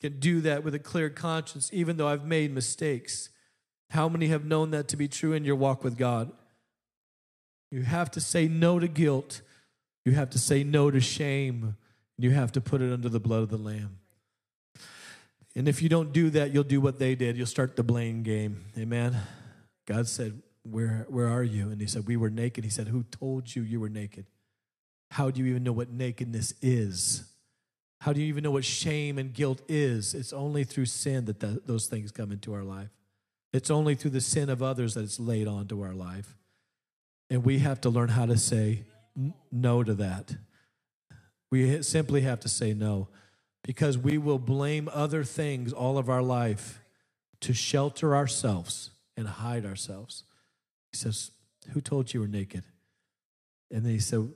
can 0.01 0.19
do 0.19 0.41
that 0.43 0.63
with 0.63 0.75
a 0.75 0.79
clear 0.79 1.09
conscience, 1.11 1.71
even 1.73 1.97
though 1.97 2.09
I've 2.09 2.27
made 2.27 2.53
mistakes. 2.53 3.31
How 3.91 4.09
many 4.09 4.29
have 4.29 4.45
known 4.45 4.71
that 4.73 4.89
to 4.89 4.97
be 4.97 5.09
true 5.09 5.33
in 5.33 5.45
your 5.45 5.57
walk 5.57 5.85
with 5.85 5.97
God? 5.97 6.33
You 7.71 7.83
have 7.83 8.11
to 8.13 8.21
say 8.21 8.49
no 8.49 8.79
to 8.79 8.89
guilt. 8.89 9.43
You 10.05 10.13
have 10.13 10.31
to 10.31 10.39
say 10.39 10.65
no 10.65 10.91
to 10.91 11.01
shame. 11.01 11.77
You 12.19 12.31
have 12.31 12.53
to 12.53 12.61
put 12.61 12.81
it 12.81 12.93
under 12.93 13.09
the 13.09 13.21
blood 13.21 13.43
of 13.43 13.49
the 13.49 13.57
Lamb. 13.57 13.99
And 15.55 15.69
if 15.69 15.81
you 15.81 15.89
don't 15.89 16.13
do 16.13 16.31
that, 16.31 16.53
you'll 16.53 16.65
do 16.65 16.81
what 16.81 16.99
they 16.99 17.15
did. 17.15 17.37
You'll 17.37 17.47
start 17.47 17.77
the 17.77 17.83
blame 17.83 18.23
game. 18.23 18.67
Amen. 18.79 19.17
God 19.87 20.07
said, 20.07 20.43
Where, 20.63 21.07
where 21.09 21.29
are 21.29 21.43
you? 21.43 21.71
And 21.71 21.81
he 21.81 21.87
said, 21.87 22.07
We 22.07 22.17
were 22.17 22.31
naked. 22.31 22.65
He 22.65 22.71
said, 22.71 22.89
Who 22.89 23.05
told 23.05 23.55
you 23.55 23.63
you 23.63 23.81
were 23.81 23.89
naked? 23.89 24.27
How 25.13 25.31
do 25.31 25.41
you 25.41 25.47
even 25.47 25.65
know 25.65 25.73
what 25.73 25.91
nakedness 25.91 26.53
is? 26.61 27.25
How 28.01 28.13
do 28.13 28.21
you 28.21 28.27
even 28.27 28.45
know 28.45 28.51
what 28.51 28.65
shame 28.65 29.19
and 29.19 29.33
guilt 29.33 29.63
is? 29.69 30.15
It's 30.15 30.33
only 30.33 30.65
through 30.65 30.87
sin 30.87 31.25
that 31.27 31.41
the, 31.41 31.63
those 31.65 31.87
things 31.87 32.11
come 32.13 32.31
into 32.31 32.53
our 32.53 32.63
life. 32.63 32.91
It's 33.53 33.71
only 33.71 33.95
through 33.95 34.11
the 34.11 34.21
sin 34.21 34.51
of 34.51 34.63
others 34.63 34.95
that 34.95 35.05
it's 35.05 35.19
laid 35.19 35.49
onto 35.49 35.81
our 35.83 35.95
life. 35.95 36.37
And 37.31 37.45
we 37.45 37.59
have 37.61 37.81
to 37.83 37.91
learn 37.91 38.11
how 38.11 38.27
to 38.27 38.37
say 38.37 38.85
no 39.51 39.83
to 39.83 39.95
that. 39.95 40.37
We 41.51 41.83
simply 41.83 42.21
have 42.23 42.41
to 42.41 42.49
say 42.49 42.75
no 42.75 43.09
because 43.63 43.97
we 43.97 44.19
will 44.19 44.39
blame 44.39 44.89
other 44.93 45.25
things 45.25 45.73
all 45.73 45.99
of 45.99 46.09
our 46.09 46.23
life 46.23 46.81
to 47.41 47.53
shelter 47.53 48.15
ourselves 48.15 48.91
and 49.17 49.27
hide 49.27 49.65
ourselves. 49.65 50.25
He 50.93 50.99
says, 50.99 51.31
Who 51.73 51.81
told 51.81 52.13
you 52.13 52.21
were 52.21 52.29
naked? 52.29 52.65
And 53.71 53.85
then 53.85 53.93
he 53.93 53.99
said, 53.99 54.29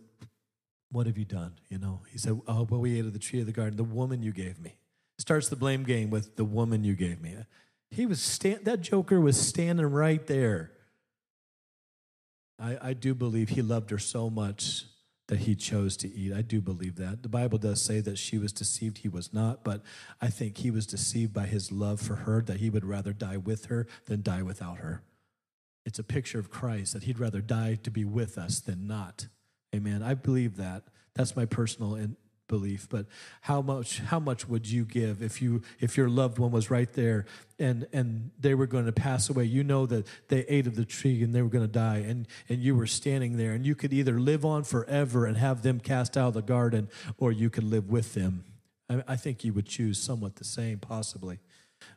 what 0.91 1.07
have 1.07 1.17
you 1.17 1.25
done? 1.25 1.55
You 1.69 1.79
know, 1.79 2.01
he 2.11 2.19
said, 2.19 2.41
Oh, 2.47 2.67
well, 2.69 2.81
we 2.81 2.99
ate 2.99 3.05
of 3.05 3.13
the 3.13 3.19
tree 3.19 3.41
of 3.41 3.47
the 3.47 3.53
garden, 3.53 3.77
the 3.77 3.85
woman 3.85 4.23
you 4.23 4.33
gave 4.33 4.59
me. 4.59 4.77
Starts 5.19 5.49
the 5.49 5.57
blame 5.57 5.85
game 5.85 6.11
with 6.11 6.37
the 6.37 6.45
woman 6.45 6.83
you 6.83 6.95
gave 6.95 7.21
me. 7.21 7.37
He 7.91 8.07
was 8.07 8.21
stand, 8.21 8.65
that 8.65 8.81
joker 8.81 9.21
was 9.21 9.39
standing 9.39 9.87
right 9.87 10.27
there. 10.27 10.73
I, 12.59 12.79
I 12.83 12.93
do 12.93 13.15
believe 13.15 13.51
he 13.51 13.63
loved 13.63 13.91
her 13.91 13.99
so 13.99 14.31
much 14.31 14.85
that 15.29 15.41
he 15.41 15.55
chose 15.55 15.97
to 15.99 16.13
eat. 16.13 16.33
I 16.33 16.43
do 16.43 16.61
believe 16.61 16.97
that. 16.97 17.23
The 17.23 17.29
Bible 17.29 17.59
does 17.59 17.81
say 17.81 18.01
that 18.01 18.19
she 18.19 18.37
was 18.37 18.53
deceived, 18.53 18.99
he 18.99 19.09
was 19.09 19.33
not, 19.33 19.63
but 19.63 19.83
I 20.21 20.29
think 20.29 20.59
he 20.59 20.71
was 20.71 20.87
deceived 20.87 21.33
by 21.33 21.47
his 21.47 21.71
love 21.71 22.01
for 22.01 22.17
her, 22.17 22.43
that 22.43 22.59
he 22.59 22.69
would 22.69 22.85
rather 22.85 23.13
die 23.13 23.37
with 23.37 23.67
her 23.67 23.87
than 24.07 24.23
die 24.23 24.43
without 24.43 24.79
her. 24.79 25.03
It's 25.87 26.01
a 26.01 26.05
picture 26.05 26.41
of 26.41 26.51
Christ, 26.51 26.95
that 26.95 27.05
he'd 27.05 27.21
rather 27.21 27.41
die 27.41 27.79
to 27.83 27.91
be 27.91 28.05
with 28.05 28.37
us 28.37 28.59
than 28.61 28.87
not. 28.87 29.29
Amen. 29.75 30.03
I 30.03 30.15
believe 30.15 30.57
that. 30.57 30.85
That's 31.15 31.37
my 31.37 31.45
personal 31.45 31.95
in, 31.95 32.17
belief. 32.51 32.89
But 32.91 33.07
how 33.43 33.63
much 33.63 34.01
how 34.01 34.19
much 34.19 34.47
would 34.49 34.69
you 34.69 34.85
give 34.85 35.23
if 35.23 35.41
you 35.41 35.63
if 35.79 35.97
your 35.97 36.11
loved 36.11 36.39
one 36.39 36.51
was 36.51 36.71
right 36.71 36.93
there 36.93 37.25
and 37.59 37.87
and 37.93 38.33
they 38.39 38.55
were 38.55 38.67
going 38.67 38.87
to 38.87 38.93
pass 38.93 39.31
away? 39.31 39.45
You 39.45 39.65
know 39.65 39.87
that 39.87 40.07
they 40.29 40.41
ate 40.41 40.67
of 40.67 40.77
the 40.77 40.85
tree 40.85 41.23
and 41.23 41.35
they 41.35 41.41
were 41.41 41.49
going 41.49 41.67
to 41.67 41.73
die, 41.73 41.99
and 41.99 42.27
and 42.49 42.61
you 42.61 42.75
were 42.75 42.87
standing 42.87 43.39
there, 43.39 43.53
and 43.53 43.65
you 43.65 43.75
could 43.75 43.93
either 43.95 44.21
live 44.21 44.45
on 44.45 44.65
forever 44.65 45.25
and 45.25 45.39
have 45.39 45.63
them 45.63 45.81
cast 45.81 46.19
out 46.19 46.29
of 46.29 46.35
the 46.35 46.43
garden, 46.43 46.91
or 47.17 47.33
you 47.33 47.49
could 47.49 47.65
live 47.65 47.89
with 47.89 48.13
them. 48.15 48.45
I, 48.91 49.03
I 49.09 49.17
think 49.17 49.45
you 49.45 49.55
would 49.55 49.67
choose 49.67 49.99
somewhat 49.99 50.37
the 50.37 50.45
same, 50.45 50.79
possibly. 50.79 51.39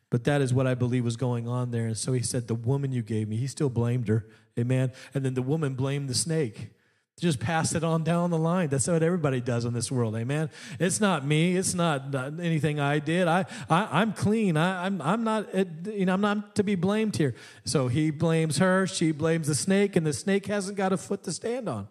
But 0.10 0.26
that 0.26 0.42
is 0.42 0.54
what 0.54 0.68
I 0.68 0.76
believe 0.76 1.04
was 1.04 1.18
going 1.18 1.48
on 1.48 1.72
there. 1.72 1.88
And 1.88 1.98
so 1.98 2.14
he 2.14 2.22
said, 2.22 2.48
The 2.48 2.56
woman 2.56 2.92
you 2.92 3.02
gave 3.02 3.28
me, 3.28 3.36
he 3.38 3.48
still 3.48 3.70
blamed 3.70 4.08
her. 4.08 4.28
Amen. 4.58 4.92
And 5.14 5.26
then 5.26 5.34
the 5.34 5.42
woman 5.42 5.74
blamed 5.74 6.08
the 6.08 6.14
snake. 6.14 6.70
Just 7.20 7.40
pass 7.40 7.76
it 7.76 7.84
on 7.84 8.04
down 8.04 8.32
the 8.32 8.38
line. 8.38 8.70
That's 8.70 8.88
what 8.88 9.04
everybody 9.04 9.40
does 9.40 9.66
in 9.66 9.74
this 9.74 9.92
world. 9.92 10.16
Amen. 10.16 10.50
It's 10.80 11.00
not 11.00 11.26
me. 11.26 11.56
It's 11.56 11.74
not 11.74 12.14
anything 12.14 12.80
I 12.80 13.00
did. 13.00 13.28
I, 13.28 13.46
I 13.70 14.02
am 14.02 14.14
clean. 14.14 14.58
I, 14.58 14.86
I'm 14.86 15.02
I'm 15.02 15.24
not 15.24 15.48
eh, 15.54 15.66
you 15.86 16.06
know 16.06 16.14
I'm 16.14 16.22
not 16.22 16.56
to 16.56 16.64
be 16.64 16.76
blamed 16.76 17.16
here. 17.16 17.36
So 17.66 17.88
he 17.88 18.10
blames 18.10 18.58
her. 18.58 18.88
She 18.88 19.12
blames 19.12 19.48
the 19.48 19.56
snake, 19.56 19.96
and 19.96 20.06
the 20.06 20.12
snake 20.12 20.48
hasn't 20.48 20.76
got 20.76 20.92
a 20.92 20.98
foot 20.98 21.24
to 21.24 21.32
stand 21.32 21.70
on. 21.70 21.88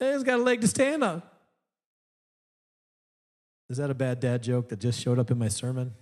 It 0.00 0.04
hasn't 0.06 0.26
got 0.26 0.40
a 0.40 0.42
leg 0.42 0.60
to 0.60 0.68
stand 0.68 1.04
on. 1.04 1.22
Is 3.70 3.78
that 3.78 3.90
a 3.90 3.94
bad 3.94 4.20
dad 4.20 4.42
joke 4.42 4.68
that 4.68 4.80
just 4.80 5.00
showed 5.00 5.18
up 5.18 5.30
in 5.30 5.38
my 5.38 5.48
sermon? 5.48 5.94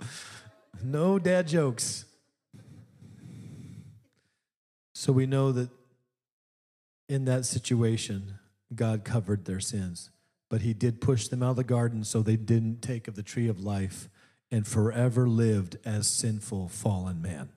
No 0.82 1.18
dad 1.18 1.48
jokes. 1.48 2.04
So 5.04 5.12
we 5.12 5.26
know 5.26 5.52
that 5.52 5.68
in 7.10 7.26
that 7.26 7.44
situation, 7.44 8.38
God 8.74 9.04
covered 9.04 9.44
their 9.44 9.60
sins. 9.60 10.08
But 10.48 10.62
he 10.62 10.72
did 10.72 11.02
push 11.02 11.28
them 11.28 11.42
out 11.42 11.50
of 11.50 11.56
the 11.56 11.62
garden 11.62 12.04
so 12.04 12.22
they 12.22 12.36
didn't 12.36 12.80
take 12.80 13.06
of 13.06 13.14
the 13.14 13.22
tree 13.22 13.46
of 13.46 13.60
life 13.60 14.08
and 14.50 14.66
forever 14.66 15.28
lived 15.28 15.76
as 15.84 16.06
sinful, 16.06 16.68
fallen 16.68 17.20
man. 17.20 17.50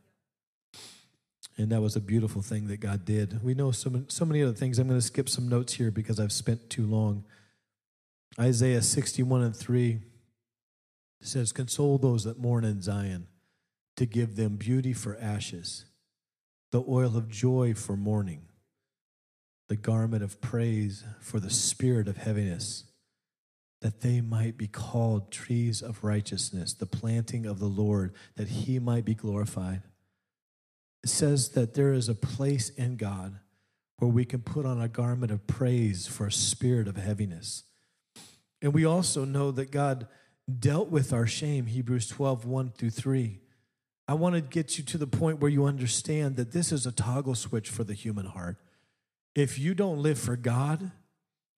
And 1.58 1.70
that 1.70 1.80
was 1.80 1.96
a 1.96 2.02
beautiful 2.02 2.42
thing 2.42 2.68
that 2.68 2.82
God 2.82 3.06
did. 3.06 3.42
We 3.42 3.54
know 3.54 3.72
so 3.72 3.92
many, 3.92 4.04
so 4.10 4.26
many 4.26 4.44
other 4.44 4.52
things. 4.52 4.78
I'm 4.78 4.90
going 4.90 5.00
to 5.00 5.06
skip 5.06 5.30
some 5.30 5.48
notes 5.48 5.76
here 5.76 5.90
because 5.90 6.20
I've 6.20 6.34
spent 6.34 6.70
too 6.70 6.86
long. 6.86 7.24
Isaiah 8.38 8.82
61 8.82 9.42
and 9.42 9.56
3 9.56 10.00
says, 11.22 11.54
Console 11.54 11.98
those 11.98 12.26
that 12.26 12.42
mourn 12.42 12.66
in 12.66 12.82
Zion, 12.82 13.28
to 13.96 14.06
give 14.06 14.36
them 14.36 14.58
beauty 14.58 14.92
for 14.92 15.16
ashes, 15.22 15.86
the 16.72 16.84
oil 16.88 17.16
of 17.16 17.30
joy 17.30 17.74
for 17.74 17.96
mourning, 17.96 18.42
the 19.70 19.76
garment 19.76 20.24
of 20.24 20.42
praise 20.42 21.04
for 21.20 21.40
the 21.40 21.50
spirit 21.50 22.08
of 22.08 22.18
heaviness, 22.18 22.86
that 23.82 24.02
they 24.02 24.22
might 24.22 24.58
be 24.58 24.68
called 24.68 25.32
trees 25.32 25.82
of 25.82 26.04
righteousness, 26.04 26.74
the 26.74 26.86
planting 26.86 27.46
of 27.46 27.60
the 27.60 27.66
Lord, 27.68 28.14
that 28.36 28.50
he 28.50 28.80
might 28.80 29.06
be 29.06 29.14
glorified. 29.14 29.84
It 31.04 31.10
says 31.10 31.50
that 31.50 31.74
there 31.74 31.94
is 31.94 32.10
a 32.10 32.16
place 32.16 32.70
in 32.70 32.98
God 32.98 33.40
where 33.98 34.10
we 34.10 34.26
can 34.26 34.42
put 34.42 34.66
on 34.66 34.82
a 34.82 34.88
garment 34.88 35.32
of 35.32 35.48
praise 35.48 36.08
for 36.08 36.28
a 36.28 36.32
spirit 36.32 36.88
of 36.88 36.98
heaviness. 36.98 37.64
And 38.62 38.74
we 38.74 38.86
also 38.86 39.26
know 39.26 39.52
that 39.52 39.72
God 39.72 40.08
dealt 40.60 40.90
with 40.90 41.14
our 41.14 41.28
shame, 41.28 41.66
Hebrews 41.66 42.08
12, 42.08 42.46
1 42.46 42.72
through 42.72 42.90
3. 42.90 43.40
I 44.08 44.14
want 44.14 44.36
to 44.36 44.42
get 44.42 44.78
you 44.78 44.84
to 44.86 44.98
the 44.98 45.08
point 45.08 45.40
where 45.40 45.52
you 45.52 45.66
understand 45.66 46.38
that 46.38 46.52
this 46.52 46.72
is 46.72 46.86
a 46.86 46.92
toggle 46.92 47.36
switch 47.36 47.70
for 47.70 47.84
the 47.84 47.94
human 47.94 48.26
heart. 48.26 48.58
If 49.36 49.60
you 49.60 49.74
don't 49.74 50.02
live 50.02 50.18
for 50.18 50.38
God, 50.38 50.92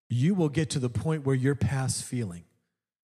you 0.10 0.34
will 0.34 0.50
get 0.50 0.70
to 0.72 0.80
the 0.80 0.90
point 0.90 1.26
where 1.26 1.36
you're 1.36 1.56
past 1.56 2.04
feeling. 2.04 2.44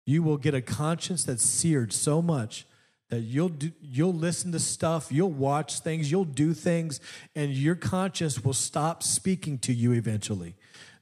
You 0.05 0.21
will 0.21 0.37
get 0.37 0.53
a 0.53 0.61
conscience 0.61 1.23
that's 1.23 1.43
seared 1.43 1.91
so 1.91 2.21
much 2.21 2.67
that 3.09 3.21
you'll 3.21 3.49
do, 3.49 3.71
you'll 3.81 4.13
listen 4.13 4.51
to 4.51 4.59
stuff, 4.59 5.11
you'll 5.11 5.31
watch 5.31 5.79
things, 5.79 6.11
you'll 6.11 6.25
do 6.25 6.53
things, 6.53 6.99
and 7.35 7.53
your 7.53 7.75
conscience 7.75 8.43
will 8.43 8.53
stop 8.53 9.03
speaking 9.03 9.57
to 9.59 9.73
you 9.73 9.91
eventually. 9.91 10.55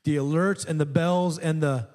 The 0.03 0.17
alerts 0.17 0.65
and 0.65 0.79
the 0.79 0.85
bells 0.85 1.37
and 1.37 1.61
the 1.61 1.87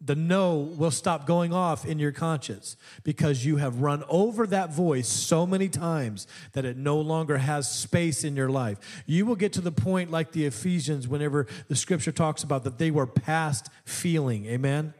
the 0.00 0.14
no 0.14 0.56
will 0.56 0.90
stop 0.90 1.26
going 1.26 1.52
off 1.52 1.84
in 1.84 1.98
your 1.98 2.12
conscience 2.12 2.76
because 3.02 3.44
you 3.44 3.56
have 3.56 3.80
run 3.80 4.04
over 4.08 4.46
that 4.46 4.72
voice 4.72 5.08
so 5.08 5.46
many 5.46 5.68
times 5.68 6.26
that 6.52 6.64
it 6.64 6.76
no 6.76 6.98
longer 6.98 7.38
has 7.38 7.70
space 7.70 8.24
in 8.24 8.36
your 8.36 8.50
life. 8.50 9.02
You 9.06 9.26
will 9.26 9.36
get 9.36 9.52
to 9.54 9.60
the 9.60 9.72
point 9.72 10.10
like 10.10 10.32
the 10.32 10.46
Ephesians, 10.46 11.08
whenever 11.08 11.46
the 11.68 11.76
scripture 11.76 12.12
talks 12.12 12.42
about 12.42 12.64
that 12.64 12.78
they 12.78 12.90
were 12.90 13.06
past 13.06 13.68
feeling. 13.84 14.46
Amen 14.46 14.94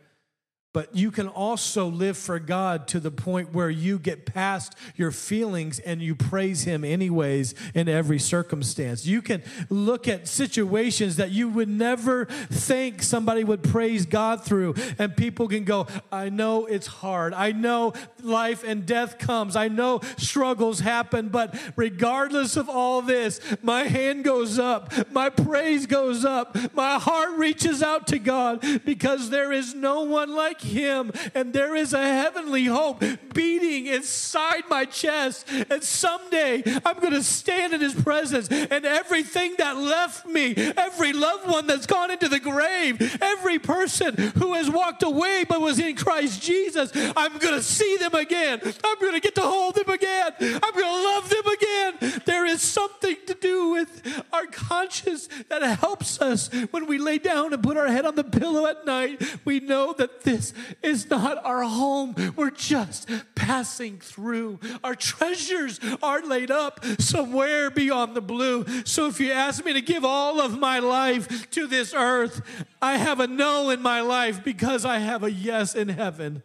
but 0.74 0.94
you 0.94 1.12
can 1.12 1.28
also 1.28 1.86
live 1.86 2.18
for 2.18 2.40
God 2.40 2.88
to 2.88 2.98
the 2.98 3.12
point 3.12 3.54
where 3.54 3.70
you 3.70 3.96
get 3.96 4.26
past 4.26 4.74
your 4.96 5.12
feelings 5.12 5.78
and 5.78 6.02
you 6.02 6.16
praise 6.16 6.64
Him 6.64 6.84
anyways 6.84 7.54
in 7.74 7.88
every 7.88 8.18
circumstance. 8.18 9.06
You 9.06 9.22
can 9.22 9.42
look 9.70 10.08
at 10.08 10.26
situations 10.26 11.14
that 11.16 11.30
you 11.30 11.48
would 11.48 11.68
never 11.68 12.24
think 12.24 13.04
somebody 13.04 13.44
would 13.44 13.62
praise 13.62 14.04
God 14.04 14.44
through, 14.44 14.74
and 14.98 15.16
people 15.16 15.46
can 15.46 15.62
go, 15.62 15.86
I 16.10 16.28
know 16.28 16.66
it's 16.66 16.88
hard. 16.88 17.34
I 17.34 17.52
know 17.52 17.92
life 18.20 18.64
and 18.64 18.84
death 18.84 19.18
comes. 19.18 19.54
I 19.54 19.68
know 19.68 20.00
struggles 20.16 20.80
happen, 20.80 21.28
but 21.28 21.54
regardless 21.76 22.56
of 22.56 22.68
all 22.68 23.00
this, 23.00 23.40
my 23.62 23.84
hand 23.84 24.24
goes 24.24 24.58
up, 24.58 24.92
my 25.12 25.30
praise 25.30 25.86
goes 25.86 26.24
up, 26.24 26.56
my 26.74 26.98
heart 26.98 27.38
reaches 27.38 27.80
out 27.80 28.08
to 28.08 28.18
God 28.18 28.60
because 28.84 29.30
there 29.30 29.52
is 29.52 29.72
no 29.72 30.02
one 30.02 30.34
like 30.34 30.63
him, 30.64 31.12
and 31.34 31.52
there 31.52 31.74
is 31.74 31.92
a 31.92 32.02
heavenly 32.02 32.64
hope 32.64 33.02
beating 33.32 33.86
inside 33.86 34.64
my 34.68 34.84
chest. 34.84 35.48
And 35.70 35.82
someday 35.82 36.62
I'm 36.84 36.98
going 37.00 37.12
to 37.12 37.22
stand 37.22 37.72
in 37.72 37.80
His 37.80 37.94
presence, 37.94 38.48
and 38.48 38.84
everything 38.84 39.54
that 39.58 39.76
left 39.76 40.26
me, 40.26 40.54
every 40.76 41.12
loved 41.12 41.48
one 41.48 41.66
that's 41.66 41.86
gone 41.86 42.10
into 42.10 42.28
the 42.28 42.40
grave, 42.40 43.18
every 43.22 43.58
person 43.58 44.14
who 44.38 44.54
has 44.54 44.70
walked 44.70 45.02
away 45.02 45.44
but 45.48 45.60
was 45.60 45.78
in 45.78 45.96
Christ 45.96 46.42
Jesus, 46.42 46.92
I'm 47.16 47.38
going 47.38 47.54
to 47.54 47.62
see 47.62 47.96
them 47.98 48.14
again. 48.14 48.60
I'm 48.62 48.98
going 49.00 49.14
to 49.14 49.20
get 49.20 49.34
to 49.36 49.42
hold 49.42 49.74
them 49.74 49.88
again. 49.88 50.32
I'm 50.40 50.72
going 50.72 50.84
to 50.84 51.04
love 51.04 51.28
them 51.28 51.46
again. 51.46 52.22
There 52.24 52.46
is 52.46 52.62
something 52.62 53.16
to 53.26 53.34
do 53.34 53.70
with 53.70 54.23
conscience 54.68 55.28
that 55.48 55.62
helps 55.62 56.20
us 56.20 56.48
when 56.70 56.86
we 56.86 56.98
lay 56.98 57.18
down 57.18 57.52
and 57.52 57.62
put 57.62 57.76
our 57.76 57.88
head 57.88 58.06
on 58.06 58.14
the 58.14 58.24
pillow 58.24 58.66
at 58.66 58.84
night. 58.86 59.22
We 59.44 59.60
know 59.60 59.92
that 59.94 60.22
this 60.22 60.52
is 60.82 61.08
not 61.10 61.44
our 61.44 61.62
home. 61.62 62.14
We're 62.36 62.50
just 62.50 63.08
passing 63.34 63.98
through. 63.98 64.60
Our 64.82 64.94
treasures 64.94 65.80
are 66.02 66.22
laid 66.22 66.50
up 66.50 66.84
somewhere 66.98 67.70
beyond 67.70 68.14
the 68.14 68.20
blue. 68.20 68.64
So 68.84 69.06
if 69.06 69.20
you 69.20 69.32
ask 69.32 69.64
me 69.64 69.72
to 69.72 69.80
give 69.80 70.04
all 70.04 70.40
of 70.40 70.58
my 70.58 70.78
life 70.78 71.50
to 71.50 71.66
this 71.66 71.94
earth, 71.94 72.42
I 72.80 72.96
have 72.96 73.20
a 73.20 73.26
no 73.26 73.70
in 73.70 73.82
my 73.82 74.00
life 74.00 74.44
because 74.44 74.84
I 74.84 74.98
have 74.98 75.22
a 75.22 75.30
yes 75.30 75.74
in 75.74 75.88
heaven. 75.88 76.42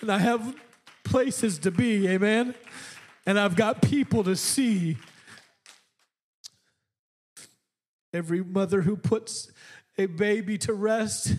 And 0.00 0.10
I 0.10 0.18
have 0.18 0.54
places 1.04 1.58
to 1.60 1.70
be, 1.70 2.08
amen? 2.08 2.54
And 3.26 3.38
I've 3.38 3.54
got 3.56 3.82
people 3.82 4.24
to 4.24 4.34
see. 4.34 4.96
Every 8.12 8.42
mother 8.42 8.82
who 8.82 8.96
puts 8.96 9.50
a 9.98 10.06
baby 10.06 10.58
to 10.58 10.72
rest 10.72 11.34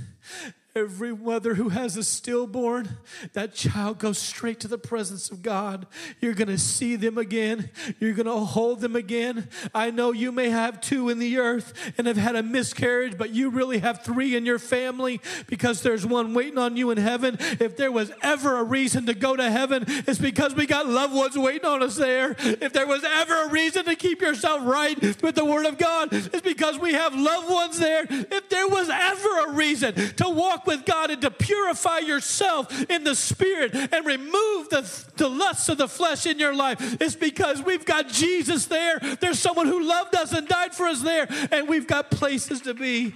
Every 0.76 1.16
mother 1.16 1.54
who 1.54 1.70
has 1.70 1.98
a 1.98 2.04
stillborn, 2.04 2.98
that 3.34 3.54
child 3.54 4.00
goes 4.00 4.18
straight 4.18 4.60
to 4.62 4.68
the 4.68 4.80
presence 4.80 5.30
of 5.30 5.44
God. 5.44 5.86
You're 6.20 6.34
going 6.34 6.48
to 6.48 6.58
see 6.58 6.96
them 6.96 7.20
again. 7.20 7.70
You're 8.00 8.16
going 8.16 8.26
to 8.26 8.38
hold 8.38 8.82
them 8.82 8.96
again. 8.96 9.50
I 9.76 9.92
know 9.92 10.14
you 10.14 10.32
may 10.32 10.50
have 10.50 10.82
two 10.82 11.10
in 11.10 11.20
the 11.20 11.38
earth 11.38 11.94
and 11.96 12.08
have 12.08 12.18
had 12.18 12.36
a 12.36 12.42
miscarriage, 12.42 13.20
but 13.20 13.30
you 13.30 13.52
really 13.52 13.78
have 13.80 14.04
three 14.04 14.36
in 14.36 14.48
your 14.48 14.58
family 14.58 15.22
because 15.46 15.84
there's 15.84 16.08
one 16.08 16.34
waiting 16.34 16.58
on 16.58 16.76
you 16.76 16.90
in 16.90 16.98
heaven. 16.98 17.38
If 17.40 17.78
there 17.78 17.92
was 17.92 18.12
ever 18.24 18.58
a 18.58 18.64
reason 18.64 19.06
to 19.06 19.14
go 19.14 19.36
to 19.36 19.52
heaven, 19.52 19.86
it's 19.88 20.18
because 20.18 20.56
we 20.56 20.66
got 20.66 20.88
loved 20.88 21.14
ones 21.14 21.38
waiting 21.38 21.66
on 21.66 21.84
us 21.84 21.98
there. 21.98 22.36
If 22.40 22.74
there 22.74 22.88
was 22.88 23.04
ever 23.04 23.44
a 23.44 23.50
reason 23.50 23.86
to 23.86 23.96
keep 23.96 24.24
yourself 24.24 24.62
right 24.66 25.00
with 25.22 25.36
the 25.36 25.46
Word 25.46 25.68
of 25.68 25.78
God, 25.78 26.10
it's 26.12 26.42
because 26.42 26.80
we 26.80 26.94
have 26.94 27.14
loved 27.14 27.52
ones 27.52 27.78
there. 27.78 28.08
If 28.10 28.50
there 28.50 28.68
was 28.68 28.90
ever 28.90 29.40
a 29.46 29.52
reason 29.52 29.94
to 29.94 30.30
walk 30.30 30.63
with 30.66 30.86
God 30.86 31.12
and 31.12 31.22
to 31.22 31.32
purify 31.32 32.00
yourself 32.00 32.90
in 32.90 33.04
the 33.04 33.16
spirit 33.16 33.74
and 33.74 34.06
remove 34.06 34.70
the, 34.70 35.08
the 35.18 35.30
lusts 35.30 35.70
of 35.70 35.78
the 35.78 35.88
flesh 35.88 36.26
in 36.26 36.40
your 36.40 36.56
life. 36.56 36.78
It's 37.02 37.16
because 37.16 37.62
we've 37.62 37.86
got 37.86 38.10
Jesus 38.10 38.66
there. 38.66 39.00
There's 39.20 39.40
someone 39.40 39.68
who 39.68 39.84
loved 39.84 40.16
us 40.16 40.34
and 40.34 40.48
died 40.48 40.74
for 40.74 40.86
us 40.86 41.02
there, 41.02 41.28
and 41.52 41.68
we've 41.68 41.88
got 41.88 42.12
places 42.12 42.62
to 42.62 42.74
be 42.74 43.14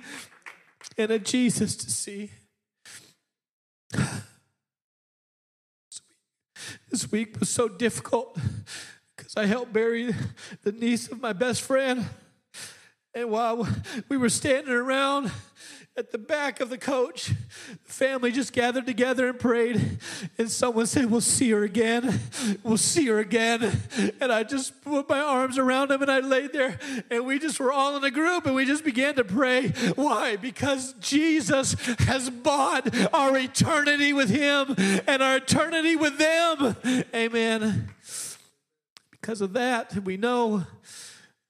and 0.97 1.11
a 1.11 1.19
Jesus 1.19 1.75
to 1.75 1.91
see. 1.91 2.31
This 6.89 7.11
week 7.11 7.39
was 7.39 7.49
so 7.49 7.67
difficult 7.67 8.37
because 9.15 9.35
I 9.35 9.45
helped 9.45 9.73
bury 9.73 10.15
the 10.63 10.71
niece 10.71 11.11
of 11.11 11.21
my 11.21 11.33
best 11.33 11.61
friend. 11.61 12.05
And 13.13 13.29
while 13.29 13.67
we 14.09 14.17
were 14.17 14.29
standing 14.29 14.73
around 14.73 15.31
at 15.97 16.11
the 16.11 16.17
back 16.19 16.59
of 16.59 16.69
the 16.69 16.77
coach, 16.77 17.33
the 17.69 17.91
family 17.91 18.31
just 18.31 18.53
gathered 18.53 18.85
together 18.85 19.27
and 19.27 19.39
prayed. 19.39 19.99
And 20.37 20.49
someone 20.49 20.85
said, 20.85 21.09
We'll 21.09 21.21
see 21.21 21.49
her 21.49 21.63
again. 21.63 22.19
We'll 22.63 22.77
see 22.77 23.07
her 23.07 23.17
again. 23.17 23.81
And 24.21 24.31
I 24.31 24.43
just 24.43 24.81
put 24.83 25.09
my 25.09 25.19
arms 25.19 25.57
around 25.57 25.89
him 25.91 26.03
and 26.03 26.11
I 26.11 26.19
laid 26.19 26.53
there. 26.53 26.77
And 27.09 27.25
we 27.25 27.39
just 27.39 27.59
were 27.59 27.71
all 27.71 27.97
in 27.97 28.03
a 28.03 28.11
group 28.11 28.45
and 28.45 28.53
we 28.53 28.65
just 28.65 28.83
began 28.83 29.15
to 29.15 29.23
pray. 29.23 29.69
Why? 29.95 30.35
Because 30.35 30.93
Jesus 30.99 31.73
has 31.99 32.29
bought 32.29 32.93
our 33.13 33.35
eternity 33.35 34.13
with 34.13 34.29
him 34.29 34.75
and 35.07 35.23
our 35.23 35.37
eternity 35.37 35.95
with 35.95 36.19
them. 36.19 36.75
Amen. 37.15 37.89
Because 39.09 39.41
of 39.41 39.53
that, 39.53 40.03
we 40.03 40.15
know 40.15 40.65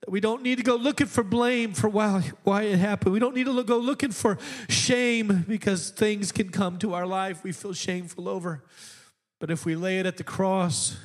we 0.07 0.19
don't 0.21 0.41
need 0.41 0.57
to 0.57 0.63
go 0.63 0.75
looking 0.75 1.07
for 1.07 1.23
blame 1.23 1.73
for 1.73 1.89
why, 1.89 2.31
why 2.43 2.63
it 2.63 2.77
happened. 2.77 3.13
We 3.13 3.19
don't 3.19 3.35
need 3.35 3.45
to 3.45 3.63
go 3.63 3.77
looking 3.77 4.11
for 4.11 4.37
shame 4.69 5.45
because 5.47 5.89
things 5.89 6.31
can 6.31 6.49
come 6.49 6.79
to 6.79 6.93
our 6.93 7.05
life 7.05 7.43
we 7.43 7.51
feel 7.51 7.73
shameful 7.73 8.29
over. 8.29 8.63
But 9.39 9.51
if 9.51 9.65
we 9.65 9.75
lay 9.75 9.99
it 9.99 10.05
at 10.05 10.17
the 10.17 10.23
cross, 10.23 10.97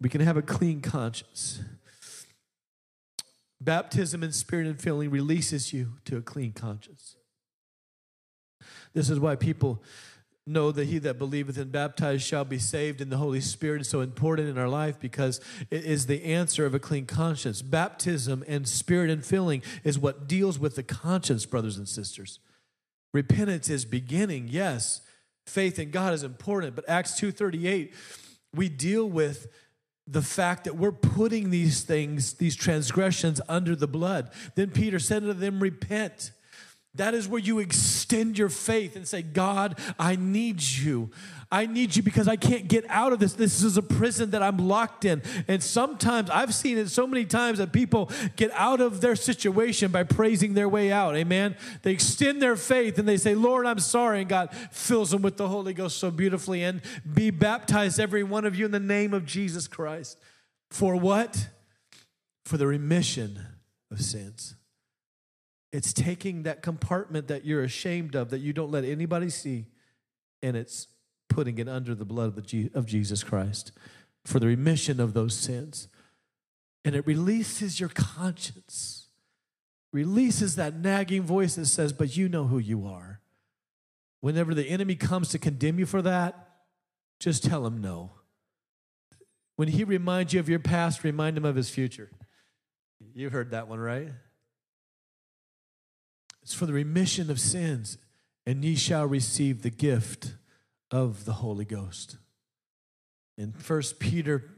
we 0.00 0.08
can 0.08 0.22
have 0.22 0.36
a 0.36 0.42
clean 0.42 0.80
conscience. 0.80 1.60
Baptism 3.60 4.22
in 4.22 4.32
spirit 4.32 4.66
and 4.66 4.80
filling 4.80 5.10
releases 5.10 5.72
you 5.72 5.94
to 6.06 6.16
a 6.16 6.22
clean 6.22 6.52
conscience. 6.52 7.16
This 8.94 9.10
is 9.10 9.20
why 9.20 9.36
people 9.36 9.82
know 10.46 10.72
that 10.72 10.86
he 10.86 10.98
that 10.98 11.18
believeth 11.18 11.58
and 11.58 11.70
baptized 11.70 12.22
shall 12.22 12.44
be 12.44 12.58
saved 12.58 13.00
in 13.00 13.10
the 13.10 13.18
Holy 13.18 13.40
Spirit 13.40 13.82
is 13.82 13.88
so 13.88 14.00
important 14.00 14.48
in 14.48 14.58
our 14.58 14.68
life 14.68 14.98
because 14.98 15.40
it 15.70 15.84
is 15.84 16.06
the 16.06 16.24
answer 16.24 16.66
of 16.66 16.74
a 16.74 16.78
clean 16.78 17.06
conscience. 17.06 17.62
Baptism 17.62 18.42
and 18.48 18.66
spirit 18.66 19.10
and 19.10 19.24
filling 19.24 19.62
is 19.84 19.98
what 19.98 20.26
deals 20.26 20.58
with 20.58 20.76
the 20.76 20.82
conscience, 20.82 21.46
brothers 21.46 21.76
and 21.76 21.88
sisters. 21.88 22.40
Repentance 23.12 23.68
is 23.68 23.84
beginning, 23.84 24.48
yes. 24.48 25.02
Faith 25.46 25.78
in 25.78 25.90
God 25.90 26.14
is 26.14 26.22
important, 26.22 26.74
but 26.74 26.88
Acts 26.88 27.20
2:38 27.20 27.92
we 28.54 28.68
deal 28.68 29.08
with 29.08 29.48
the 30.06 30.22
fact 30.22 30.64
that 30.64 30.76
we're 30.76 30.90
putting 30.90 31.50
these 31.50 31.82
things, 31.82 32.34
these 32.34 32.56
transgressions 32.56 33.40
under 33.48 33.76
the 33.76 33.86
blood. 33.86 34.30
Then 34.56 34.70
Peter 34.70 34.98
said 34.98 35.22
to 35.22 35.34
them, 35.34 35.60
repent 35.60 36.32
that 36.94 37.14
is 37.14 37.28
where 37.28 37.40
you 37.40 37.60
extend 37.60 38.36
your 38.36 38.48
faith 38.48 38.96
and 38.96 39.06
say, 39.06 39.22
God, 39.22 39.78
I 39.98 40.16
need 40.16 40.60
you. 40.60 41.10
I 41.52 41.66
need 41.66 41.94
you 41.94 42.02
because 42.02 42.26
I 42.26 42.36
can't 42.36 42.68
get 42.68 42.84
out 42.88 43.12
of 43.12 43.20
this. 43.20 43.32
This 43.32 43.62
is 43.62 43.76
a 43.76 43.82
prison 43.82 44.30
that 44.30 44.42
I'm 44.42 44.56
locked 44.56 45.04
in. 45.04 45.22
And 45.46 45.62
sometimes 45.62 46.30
I've 46.30 46.54
seen 46.54 46.78
it 46.78 46.88
so 46.88 47.06
many 47.06 47.24
times 47.24 47.58
that 47.58 47.72
people 47.72 48.10
get 48.34 48.50
out 48.54 48.80
of 48.80 49.00
their 49.00 49.14
situation 49.14 49.92
by 49.92 50.02
praising 50.02 50.54
their 50.54 50.68
way 50.68 50.90
out. 50.90 51.16
Amen. 51.16 51.56
They 51.82 51.92
extend 51.92 52.42
their 52.42 52.56
faith 52.56 52.98
and 52.98 53.08
they 53.08 53.16
say, 53.16 53.34
Lord, 53.34 53.66
I'm 53.66 53.80
sorry. 53.80 54.20
And 54.20 54.28
God 54.28 54.50
fills 54.72 55.10
them 55.10 55.22
with 55.22 55.36
the 55.36 55.48
Holy 55.48 55.74
Ghost 55.74 55.98
so 55.98 56.10
beautifully. 56.10 56.64
And 56.64 56.82
be 57.14 57.30
baptized, 57.30 58.00
every 58.00 58.24
one 58.24 58.44
of 58.44 58.56
you, 58.56 58.64
in 58.64 58.72
the 58.72 58.80
name 58.80 59.14
of 59.14 59.26
Jesus 59.26 59.68
Christ. 59.68 60.18
For 60.70 60.96
what? 60.96 61.48
For 62.44 62.56
the 62.56 62.66
remission 62.66 63.40
of 63.90 64.00
sins. 64.00 64.54
It's 65.72 65.92
taking 65.92 66.42
that 66.42 66.62
compartment 66.62 67.28
that 67.28 67.44
you're 67.44 67.62
ashamed 67.62 68.14
of, 68.14 68.30
that 68.30 68.38
you 68.40 68.52
don't 68.52 68.70
let 68.70 68.84
anybody 68.84 69.30
see, 69.30 69.66
and 70.42 70.56
it's 70.56 70.88
putting 71.28 71.58
it 71.58 71.68
under 71.68 71.94
the 71.94 72.04
blood 72.04 72.36
of, 72.74 72.86
Jesus 72.86 73.22
Christ 73.22 73.72
for 74.24 74.38
the 74.38 74.46
remission 74.46 75.00
of 75.00 75.14
those 75.14 75.34
sins. 75.34 75.88
And 76.84 76.94
it 76.94 77.06
releases 77.06 77.78
your 77.78 77.88
conscience, 77.90 79.08
releases 79.92 80.56
that 80.56 80.74
nagging 80.74 81.22
voice 81.22 81.54
that 81.54 81.66
says, 81.66 81.92
But 81.92 82.16
you 82.16 82.28
know 82.28 82.44
who 82.44 82.58
you 82.58 82.86
are. 82.86 83.20
Whenever 84.20 84.54
the 84.54 84.68
enemy 84.68 84.96
comes 84.96 85.28
to 85.30 85.38
condemn 85.38 85.78
you 85.78 85.86
for 85.86 86.02
that, 86.02 86.48
just 87.18 87.44
tell 87.44 87.66
him 87.66 87.80
no. 87.80 88.12
When 89.56 89.68
he 89.68 89.84
reminds 89.84 90.32
you 90.32 90.40
of 90.40 90.48
your 90.48 90.58
past, 90.58 91.04
remind 91.04 91.36
him 91.36 91.44
of 91.44 91.56
his 91.56 91.70
future. 91.70 92.10
You 93.14 93.30
heard 93.30 93.50
that 93.50 93.68
one, 93.68 93.78
right? 93.78 94.08
It's 96.50 96.58
for 96.58 96.66
the 96.66 96.72
remission 96.72 97.30
of 97.30 97.38
sins, 97.38 97.96
and 98.44 98.64
ye 98.64 98.74
shall 98.74 99.06
receive 99.06 99.62
the 99.62 99.70
gift 99.70 100.34
of 100.90 101.24
the 101.24 101.34
Holy 101.34 101.64
Ghost. 101.64 102.16
And 103.38 103.54
First 103.54 104.00
Peter 104.00 104.50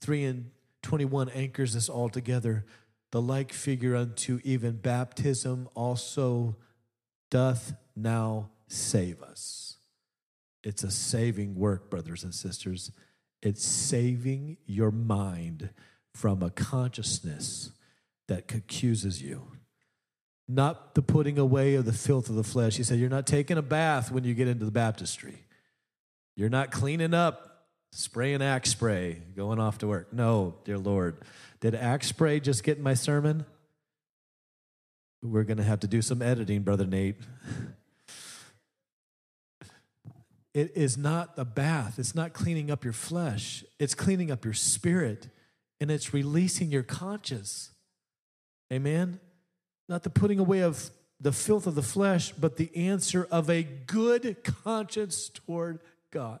3 0.00 0.24
and 0.24 0.50
21 0.82 1.28
anchors 1.28 1.74
this 1.74 1.88
all 1.88 2.08
together. 2.08 2.66
The 3.12 3.22
like 3.22 3.52
figure 3.52 3.94
unto 3.94 4.40
even 4.42 4.78
baptism 4.78 5.68
also 5.76 6.56
doth 7.30 7.72
now 7.94 8.50
save 8.66 9.22
us. 9.22 9.76
It's 10.64 10.82
a 10.82 10.90
saving 10.90 11.54
work, 11.54 11.88
brothers 11.88 12.24
and 12.24 12.34
sisters. 12.34 12.90
It's 13.42 13.64
saving 13.64 14.56
your 14.66 14.90
mind 14.90 15.70
from 16.12 16.42
a 16.42 16.50
consciousness 16.50 17.70
that 18.26 18.52
accuses 18.52 19.22
you 19.22 19.52
not 20.48 20.94
the 20.94 21.02
putting 21.02 21.38
away 21.38 21.74
of 21.74 21.84
the 21.84 21.92
filth 21.92 22.30
of 22.30 22.34
the 22.34 22.42
flesh. 22.42 22.76
He 22.76 22.82
said, 22.82 22.98
You're 22.98 23.10
not 23.10 23.26
taking 23.26 23.58
a 23.58 23.62
bath 23.62 24.10
when 24.10 24.24
you 24.24 24.34
get 24.34 24.48
into 24.48 24.64
the 24.64 24.70
baptistry. 24.70 25.44
You're 26.36 26.48
not 26.48 26.70
cleaning 26.70 27.12
up, 27.12 27.66
spraying 27.92 28.42
axe 28.42 28.70
spray, 28.70 29.20
going 29.36 29.60
off 29.60 29.78
to 29.78 29.86
work. 29.86 30.12
No, 30.12 30.54
dear 30.64 30.78
Lord. 30.78 31.18
Did 31.60 31.74
axe 31.74 32.06
spray 32.06 32.40
just 32.40 32.62
get 32.62 32.78
in 32.78 32.82
my 32.82 32.94
sermon? 32.94 33.44
We're 35.22 35.44
going 35.44 35.56
to 35.58 35.64
have 35.64 35.80
to 35.80 35.88
do 35.88 36.00
some 36.00 36.22
editing, 36.22 36.62
Brother 36.62 36.86
Nate. 36.86 37.16
it 40.54 40.72
is 40.76 40.96
not 40.96 41.32
a 41.36 41.44
bath, 41.44 41.98
it's 41.98 42.14
not 42.14 42.32
cleaning 42.32 42.70
up 42.70 42.84
your 42.84 42.92
flesh, 42.92 43.64
it's 43.80 43.94
cleaning 43.94 44.30
up 44.30 44.44
your 44.44 44.54
spirit, 44.54 45.28
and 45.80 45.90
it's 45.90 46.14
releasing 46.14 46.70
your 46.70 46.84
conscience. 46.84 47.72
Amen? 48.72 49.18
Not 49.88 50.02
the 50.02 50.10
putting 50.10 50.38
away 50.38 50.60
of 50.60 50.90
the 51.20 51.32
filth 51.32 51.66
of 51.66 51.74
the 51.74 51.82
flesh, 51.82 52.32
but 52.32 52.56
the 52.56 52.74
answer 52.76 53.26
of 53.30 53.50
a 53.50 53.62
good 53.62 54.36
conscience 54.44 55.28
toward 55.28 55.80
God. 56.10 56.40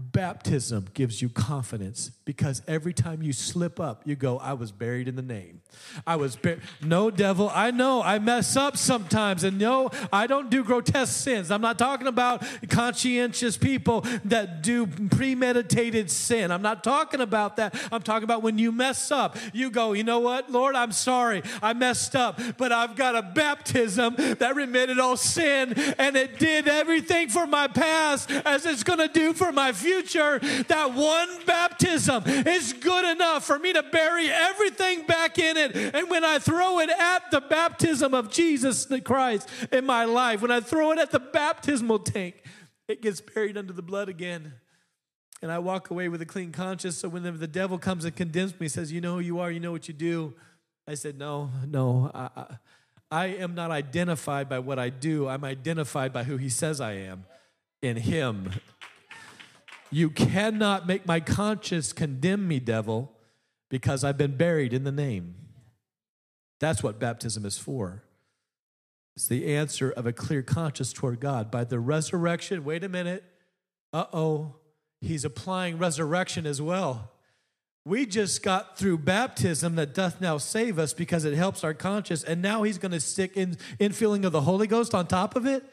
Baptism 0.00 0.86
gives 0.94 1.20
you 1.20 1.28
confidence 1.28 2.12
because 2.24 2.62
every 2.68 2.92
time 2.92 3.20
you 3.20 3.32
slip 3.32 3.80
up, 3.80 4.02
you 4.04 4.14
go, 4.14 4.38
I 4.38 4.52
was 4.52 4.70
buried 4.70 5.08
in 5.08 5.16
the 5.16 5.22
name. 5.22 5.60
I 6.06 6.14
was 6.14 6.36
buried. 6.36 6.60
No, 6.80 7.10
devil, 7.10 7.50
I 7.52 7.72
know 7.72 8.00
I 8.00 8.20
mess 8.20 8.56
up 8.56 8.76
sometimes. 8.76 9.42
And 9.42 9.58
no, 9.58 9.90
I 10.12 10.28
don't 10.28 10.50
do 10.50 10.62
grotesque 10.62 11.20
sins. 11.20 11.50
I'm 11.50 11.60
not 11.60 11.80
talking 11.80 12.06
about 12.06 12.44
conscientious 12.68 13.56
people 13.56 14.02
that 14.26 14.62
do 14.62 14.86
premeditated 14.86 16.12
sin. 16.12 16.52
I'm 16.52 16.62
not 16.62 16.84
talking 16.84 17.20
about 17.20 17.56
that. 17.56 17.74
I'm 17.90 18.02
talking 18.02 18.24
about 18.24 18.44
when 18.44 18.56
you 18.56 18.70
mess 18.70 19.10
up, 19.10 19.36
you 19.52 19.68
go, 19.68 19.94
you 19.94 20.04
know 20.04 20.20
what, 20.20 20.48
Lord, 20.48 20.76
I'm 20.76 20.92
sorry. 20.92 21.42
I 21.60 21.72
messed 21.72 22.14
up, 22.14 22.40
but 22.56 22.70
I've 22.70 22.94
got 22.94 23.16
a 23.16 23.22
baptism 23.22 24.14
that 24.38 24.54
remitted 24.54 25.00
all 25.00 25.16
sin 25.16 25.74
and 25.98 26.14
it 26.14 26.38
did 26.38 26.68
everything 26.68 27.30
for 27.30 27.48
my 27.48 27.66
past 27.66 28.30
as 28.30 28.64
it's 28.64 28.84
going 28.84 29.00
to 29.00 29.08
do 29.08 29.32
for 29.32 29.50
my 29.50 29.72
future 29.72 29.87
future, 29.88 30.38
that 30.68 30.94
one 30.94 31.28
baptism 31.46 32.22
is 32.26 32.72
good 32.74 33.04
enough 33.04 33.44
for 33.44 33.58
me 33.58 33.72
to 33.72 33.82
bury 33.82 34.28
everything 34.28 35.06
back 35.06 35.38
in 35.38 35.56
it. 35.56 35.74
And 35.94 36.10
when 36.10 36.24
I 36.24 36.38
throw 36.38 36.78
it 36.80 36.90
at 36.90 37.30
the 37.30 37.40
baptism 37.40 38.12
of 38.12 38.30
Jesus 38.30 38.86
Christ 39.04 39.48
in 39.72 39.86
my 39.86 40.04
life, 40.04 40.42
when 40.42 40.50
I 40.50 40.60
throw 40.60 40.92
it 40.92 40.98
at 40.98 41.10
the 41.10 41.20
baptismal 41.20 42.00
tank, 42.00 42.42
it 42.86 43.02
gets 43.02 43.20
buried 43.20 43.56
under 43.56 43.72
the 43.72 43.82
blood 43.82 44.08
again. 44.08 44.54
And 45.40 45.52
I 45.52 45.58
walk 45.58 45.90
away 45.90 46.08
with 46.08 46.20
a 46.20 46.26
clean 46.26 46.52
conscience. 46.52 46.96
So 46.96 47.08
when 47.08 47.22
the 47.22 47.46
devil 47.46 47.78
comes 47.78 48.04
and 48.04 48.14
condemns 48.14 48.58
me, 48.58 48.68
says, 48.68 48.92
You 48.92 49.00
know 49.00 49.14
who 49.14 49.20
you 49.20 49.38
are, 49.38 49.50
you 49.50 49.60
know 49.60 49.72
what 49.72 49.88
you 49.88 49.94
do. 49.94 50.34
I 50.86 50.94
said, 50.94 51.16
No, 51.16 51.50
no. 51.66 52.10
I, 52.12 52.56
I 53.10 53.26
am 53.26 53.54
not 53.54 53.70
identified 53.70 54.48
by 54.48 54.58
what 54.58 54.78
I 54.78 54.90
do. 54.90 55.28
I'm 55.28 55.44
identified 55.44 56.12
by 56.12 56.24
who 56.24 56.36
he 56.36 56.48
says 56.48 56.80
I 56.80 56.92
am 56.92 57.24
in 57.80 57.96
him. 57.96 58.50
You 59.90 60.10
cannot 60.10 60.86
make 60.86 61.06
my 61.06 61.20
conscience 61.20 61.92
condemn 61.92 62.46
me, 62.46 62.60
devil, 62.60 63.12
because 63.70 64.04
I've 64.04 64.18
been 64.18 64.36
buried 64.36 64.72
in 64.72 64.84
the 64.84 64.92
name. 64.92 65.34
That's 66.60 66.82
what 66.82 66.98
baptism 66.98 67.46
is 67.46 67.58
for. 67.58 68.02
It's 69.16 69.28
the 69.28 69.54
answer 69.54 69.90
of 69.90 70.06
a 70.06 70.12
clear 70.12 70.42
conscience 70.42 70.92
toward 70.92 71.20
God. 71.20 71.50
By 71.50 71.64
the 71.64 71.80
resurrection, 71.80 72.64
wait 72.64 72.84
a 72.84 72.88
minute. 72.88 73.24
Uh 73.92 74.04
oh, 74.12 74.56
he's 75.00 75.24
applying 75.24 75.78
resurrection 75.78 76.46
as 76.46 76.60
well. 76.60 77.10
We 77.84 78.04
just 78.04 78.42
got 78.42 78.76
through 78.76 78.98
baptism 78.98 79.76
that 79.76 79.94
doth 79.94 80.20
now 80.20 80.36
save 80.36 80.78
us 80.78 80.92
because 80.92 81.24
it 81.24 81.34
helps 81.34 81.64
our 81.64 81.72
conscience, 81.72 82.22
and 82.22 82.42
now 82.42 82.62
he's 82.62 82.76
going 82.76 82.92
to 82.92 83.00
stick 83.00 83.36
in 83.36 83.56
infilling 83.80 84.24
of 84.24 84.32
the 84.32 84.42
Holy 84.42 84.66
Ghost 84.66 84.94
on 84.94 85.06
top 85.06 85.36
of 85.36 85.46
it. 85.46 85.64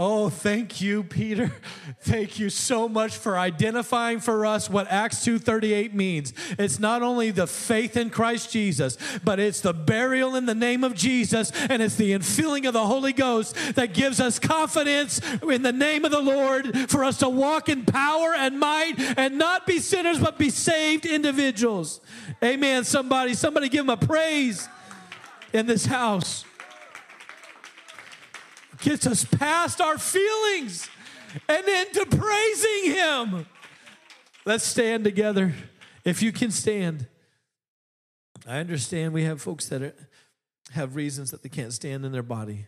Oh, 0.00 0.28
thank 0.28 0.80
you, 0.80 1.02
Peter. 1.02 1.50
Thank 2.02 2.38
you 2.38 2.50
so 2.50 2.88
much 2.88 3.16
for 3.16 3.36
identifying 3.36 4.20
for 4.20 4.46
us 4.46 4.70
what 4.70 4.86
Acts 4.88 5.24
2:38 5.26 5.92
means. 5.92 6.32
It's 6.56 6.78
not 6.78 7.02
only 7.02 7.32
the 7.32 7.48
faith 7.48 7.96
in 7.96 8.10
Christ 8.10 8.52
Jesus, 8.52 8.96
but 9.24 9.40
it's 9.40 9.60
the 9.60 9.74
burial 9.74 10.36
in 10.36 10.46
the 10.46 10.54
name 10.54 10.84
of 10.84 10.94
Jesus 10.94 11.50
and 11.68 11.82
it's 11.82 11.96
the 11.96 12.12
infilling 12.12 12.64
of 12.68 12.74
the 12.74 12.86
Holy 12.86 13.12
Ghost 13.12 13.56
that 13.74 13.92
gives 13.92 14.20
us 14.20 14.38
confidence 14.38 15.20
in 15.42 15.62
the 15.62 15.72
name 15.72 16.04
of 16.04 16.12
the 16.12 16.22
Lord 16.22 16.88
for 16.88 17.02
us 17.02 17.18
to 17.18 17.28
walk 17.28 17.68
in 17.68 17.84
power 17.84 18.32
and 18.34 18.60
might 18.60 18.94
and 19.18 19.36
not 19.36 19.66
be 19.66 19.80
sinners 19.80 20.20
but 20.20 20.38
be 20.38 20.50
saved 20.50 21.06
individuals. 21.06 22.00
Amen. 22.42 22.84
Somebody, 22.84 23.34
somebody 23.34 23.68
give 23.68 23.80
him 23.80 23.90
a 23.90 23.96
praise 23.96 24.68
in 25.52 25.66
this 25.66 25.86
house 25.86 26.44
gets 28.80 29.06
us 29.06 29.24
past 29.24 29.80
our 29.80 29.98
feelings 29.98 30.88
and 31.48 31.66
into 31.66 32.06
praising 32.06 32.92
Him. 32.92 33.46
Let's 34.44 34.64
stand 34.64 35.04
together 35.04 35.54
if 36.04 36.22
you 36.22 36.32
can 36.32 36.50
stand. 36.50 37.06
I 38.46 38.58
understand 38.58 39.12
we 39.12 39.24
have 39.24 39.42
folks 39.42 39.68
that 39.68 39.82
are, 39.82 39.94
have 40.72 40.96
reasons 40.96 41.30
that 41.30 41.42
they 41.42 41.48
can't 41.48 41.72
stand 41.72 42.04
in 42.04 42.12
their 42.12 42.22
body. 42.22 42.66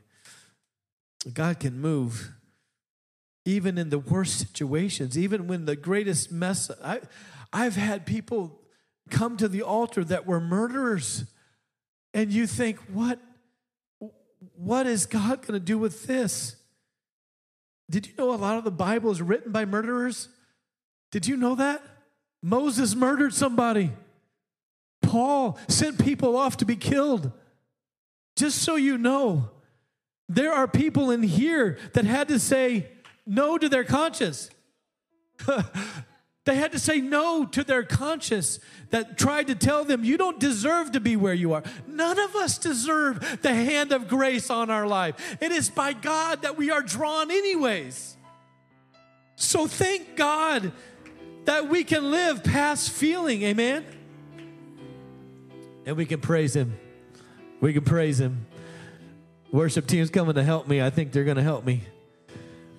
God 1.32 1.60
can 1.60 1.80
move 1.80 2.32
even 3.44 3.78
in 3.78 3.88
the 3.88 3.98
worst 3.98 4.38
situations, 4.38 5.16
even 5.16 5.46
when 5.46 5.64
the 5.64 5.76
greatest 5.76 6.30
mess. 6.30 6.70
I, 6.84 7.00
I've 7.52 7.76
had 7.76 8.06
people 8.06 8.60
come 9.08 9.36
to 9.38 9.48
the 9.48 9.62
altar 9.62 10.04
that 10.04 10.26
were 10.26 10.40
murderers, 10.40 11.24
and 12.12 12.30
you 12.30 12.46
think, 12.46 12.78
what 12.92 13.18
what 14.54 14.86
is 14.86 15.06
God 15.06 15.42
going 15.42 15.58
to 15.58 15.64
do 15.64 15.78
with 15.78 16.06
this? 16.06 16.56
Did 17.88 18.06
you 18.06 18.12
know 18.16 18.32
a 18.32 18.36
lot 18.36 18.56
of 18.56 18.64
the 18.64 18.70
Bible 18.70 19.10
is 19.10 19.20
written 19.20 19.52
by 19.52 19.64
murderers? 19.64 20.28
Did 21.10 21.26
you 21.26 21.36
know 21.36 21.54
that? 21.56 21.82
Moses 22.42 22.94
murdered 22.94 23.34
somebody. 23.34 23.90
Paul 25.02 25.58
sent 25.68 26.02
people 26.02 26.36
off 26.36 26.58
to 26.58 26.64
be 26.64 26.76
killed. 26.76 27.32
Just 28.36 28.62
so 28.62 28.76
you 28.76 28.96
know, 28.96 29.50
there 30.28 30.52
are 30.52 30.68
people 30.68 31.10
in 31.10 31.22
here 31.22 31.78
that 31.92 32.04
had 32.04 32.28
to 32.28 32.38
say 32.38 32.88
no 33.26 33.58
to 33.58 33.68
their 33.68 33.84
conscience. 33.84 34.50
They 36.46 36.56
had 36.56 36.72
to 36.72 36.78
say 36.78 37.00
no 37.00 37.44
to 37.44 37.62
their 37.62 37.82
conscience 37.82 38.60
that 38.90 39.18
tried 39.18 39.48
to 39.48 39.54
tell 39.54 39.84
them, 39.84 40.04
you 40.04 40.16
don't 40.16 40.40
deserve 40.40 40.92
to 40.92 41.00
be 41.00 41.14
where 41.14 41.34
you 41.34 41.52
are. 41.52 41.62
None 41.86 42.18
of 42.18 42.34
us 42.34 42.56
deserve 42.56 43.40
the 43.42 43.54
hand 43.54 43.92
of 43.92 44.08
grace 44.08 44.48
on 44.48 44.70
our 44.70 44.86
life. 44.86 45.36
It 45.40 45.52
is 45.52 45.68
by 45.68 45.92
God 45.92 46.42
that 46.42 46.56
we 46.56 46.70
are 46.70 46.80
drawn, 46.80 47.30
anyways. 47.30 48.16
So 49.36 49.66
thank 49.66 50.16
God 50.16 50.72
that 51.44 51.68
we 51.68 51.84
can 51.84 52.10
live 52.10 52.42
past 52.42 52.90
feeling, 52.90 53.42
amen? 53.42 53.84
And 55.84 55.96
we 55.96 56.06
can 56.06 56.20
praise 56.20 56.56
Him. 56.56 56.78
We 57.60 57.72
can 57.72 57.84
praise 57.84 58.18
Him. 58.18 58.46
Worship 59.52 59.86
team's 59.86 60.10
coming 60.10 60.34
to 60.34 60.42
help 60.42 60.68
me. 60.68 60.80
I 60.80 60.90
think 60.90 61.12
they're 61.12 61.24
going 61.24 61.36
to 61.36 61.42
help 61.42 61.64
me. 61.64 61.82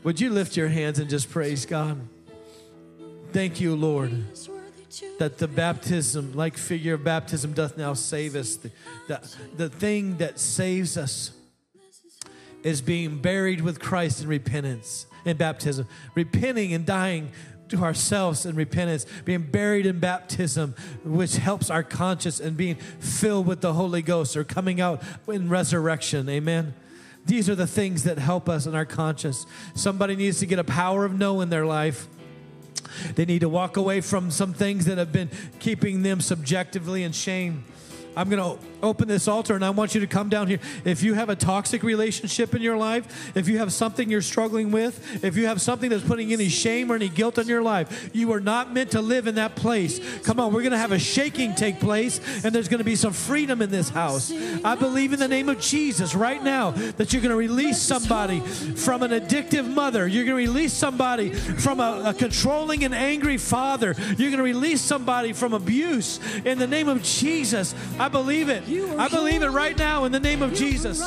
Would 0.04 0.20
you 0.20 0.32
lift 0.32 0.58
your 0.58 0.70
hands 0.70 0.98
and 0.98 1.10
just 1.10 1.30
praise 1.30 1.66
God? 1.66 2.00
Thank 3.32 3.62
you, 3.62 3.76
Lord, 3.76 4.26
that 5.20 5.38
the 5.38 5.48
baptism, 5.48 6.34
like 6.34 6.58
figure 6.58 6.96
of 6.96 7.04
baptism, 7.04 7.54
doth 7.54 7.78
now 7.78 7.94
save 7.94 8.36
us. 8.36 8.58
The, 8.58 8.72
the, 9.08 9.36
the 9.56 9.70
thing 9.70 10.18
that 10.18 10.38
saves 10.38 10.98
us 10.98 11.32
is 12.62 12.82
being 12.82 13.20
buried 13.20 13.62
with 13.62 13.80
Christ 13.80 14.22
in 14.22 14.28
repentance, 14.28 15.06
in 15.24 15.38
baptism, 15.38 15.88
repenting 16.14 16.74
and 16.74 16.86
dying 16.86 17.32
to 17.70 17.78
ourselves 17.78 18.46
in 18.46 18.58
repentance, 18.58 19.06
being 19.24 19.44
buried 19.44 19.86
in 19.86 20.00
baptism, 20.00 20.76
which 21.06 21.38
helps 21.38 21.70
our 21.70 21.84
conscience 21.84 22.42
and 22.42 22.58
being 22.58 22.76
filled 22.76 23.48
with 23.48 23.62
the 23.62 23.74
Holy 23.74 24.02
Ghost 24.02 24.36
or 24.36 24.44
coming 24.44 24.82
out 24.82 25.02
in 25.30 25.48
resurrection. 25.48 26.28
Amen. 26.28 26.74
These 27.26 27.50
are 27.50 27.56
the 27.56 27.68
things 27.68 28.04
that 28.04 28.18
help 28.18 28.50
us 28.50 28.66
in 28.66 28.76
our 28.76 28.86
conscience. 28.86 29.46
Somebody 29.74 30.18
needs 30.18 30.40
to 30.40 30.46
get 30.46 30.60
a 30.60 30.66
power 30.66 31.06
of 31.06 31.18
no 31.18 31.40
in 31.40 31.50
their 31.50 31.66
life. 31.66 32.10
They 33.16 33.26
need 33.26 33.40
to 33.40 33.50
walk 33.50 33.78
away 33.78 34.02
from 34.02 34.32
some 34.32 34.54
things 34.54 34.86
that 34.86 34.98
have 34.98 35.12
been 35.12 35.30
keeping 35.60 36.04
them 36.04 36.22
subjectively 36.22 37.04
in 37.04 37.12
shame. 37.12 37.64
I'm 38.16 38.30
going 38.30 38.58
to 38.58 38.64
open 38.84 39.08
this 39.08 39.28
altar 39.28 39.56
and 39.56 39.64
I 39.64 39.70
want 39.70 39.94
you 39.94 40.02
to 40.02 40.08
come 40.08 40.30
down 40.30 40.48
here. 40.48 40.60
If 40.84 41.04
you 41.04 41.14
have 41.14 41.30
a 41.30 41.36
toxic 41.36 41.84
relationship 41.84 42.56
in 42.56 42.62
your 42.62 42.78
life, 42.78 43.32
if 43.36 43.48
you 43.48 43.60
have 43.60 43.72
something 43.72 44.10
you're 44.10 44.22
struggling 44.22 44.72
with, 44.72 45.24
if 45.24 45.38
you 45.38 45.46
have 45.48 45.62
something 45.62 45.90
that's 45.90 46.04
putting 46.04 46.34
any 46.34 46.50
shame 46.50 46.92
or 46.92 46.96
any 46.96 47.10
guilt 47.10 47.38
in 47.38 47.48
your 47.48 47.62
life, 47.62 48.10
you 48.14 48.32
are 48.34 48.40
not 48.40 48.74
meant 48.74 48.92
to 48.92 49.02
live 49.02 49.28
in 49.28 49.36
that 49.36 49.56
place. 49.56 50.00
Come 50.24 50.40
on, 50.40 50.54
we're 50.54 50.62
going 50.62 50.72
to 50.72 50.78
have 50.78 50.92
a 50.92 51.00
shaking 51.00 51.56
take 51.56 51.80
place 51.80 52.20
and 52.44 52.54
there's 52.54 52.68
going 52.68 52.80
to 52.80 52.84
be 52.84 52.96
some 52.96 53.14
freedom 53.14 53.62
in 53.62 53.70
this 53.70 53.90
house. 53.90 54.32
I 54.64 54.76
believe 54.76 55.14
in 55.14 55.20
the 55.20 55.28
name 55.28 55.50
of 55.50 55.60
Jesus 55.60 56.16
right 56.16 56.42
now 56.44 56.72
that 56.72 57.14
you're 57.14 57.22
going 57.22 57.32
to 57.32 57.36
release 57.36 57.82
somebody 57.82 58.40
from 58.40 59.04
an 59.04 59.12
addictive 59.12 59.68
mother. 59.72 60.08
You're 60.08 60.26
going 60.26 60.44
to 60.44 60.52
release 60.52 60.74
somebody 60.74 61.32
from 61.32 61.80
a, 61.80 62.04
a 62.08 62.14
controlling 62.14 62.84
and 62.84 62.94
angry 62.94 63.38
father. 63.38 63.96
You're 64.18 64.32
going 64.32 64.38
to 64.38 64.44
release 64.44 64.82
somebody 64.82 65.34
from 65.34 65.54
abuse 65.54 66.20
in 66.46 66.58
the 66.58 66.68
name 66.68 66.88
of 66.88 67.04
Jesus. 67.04 67.76
I 68.02 68.08
believe 68.08 68.50
it. 68.50 68.64
I 68.98 69.08
believe 69.10 69.44
it 69.44 69.50
right 69.50 69.78
now 69.78 70.06
in 70.06 70.12
the 70.12 70.20
name 70.20 70.42
of 70.42 70.56
Jesus. 70.56 71.00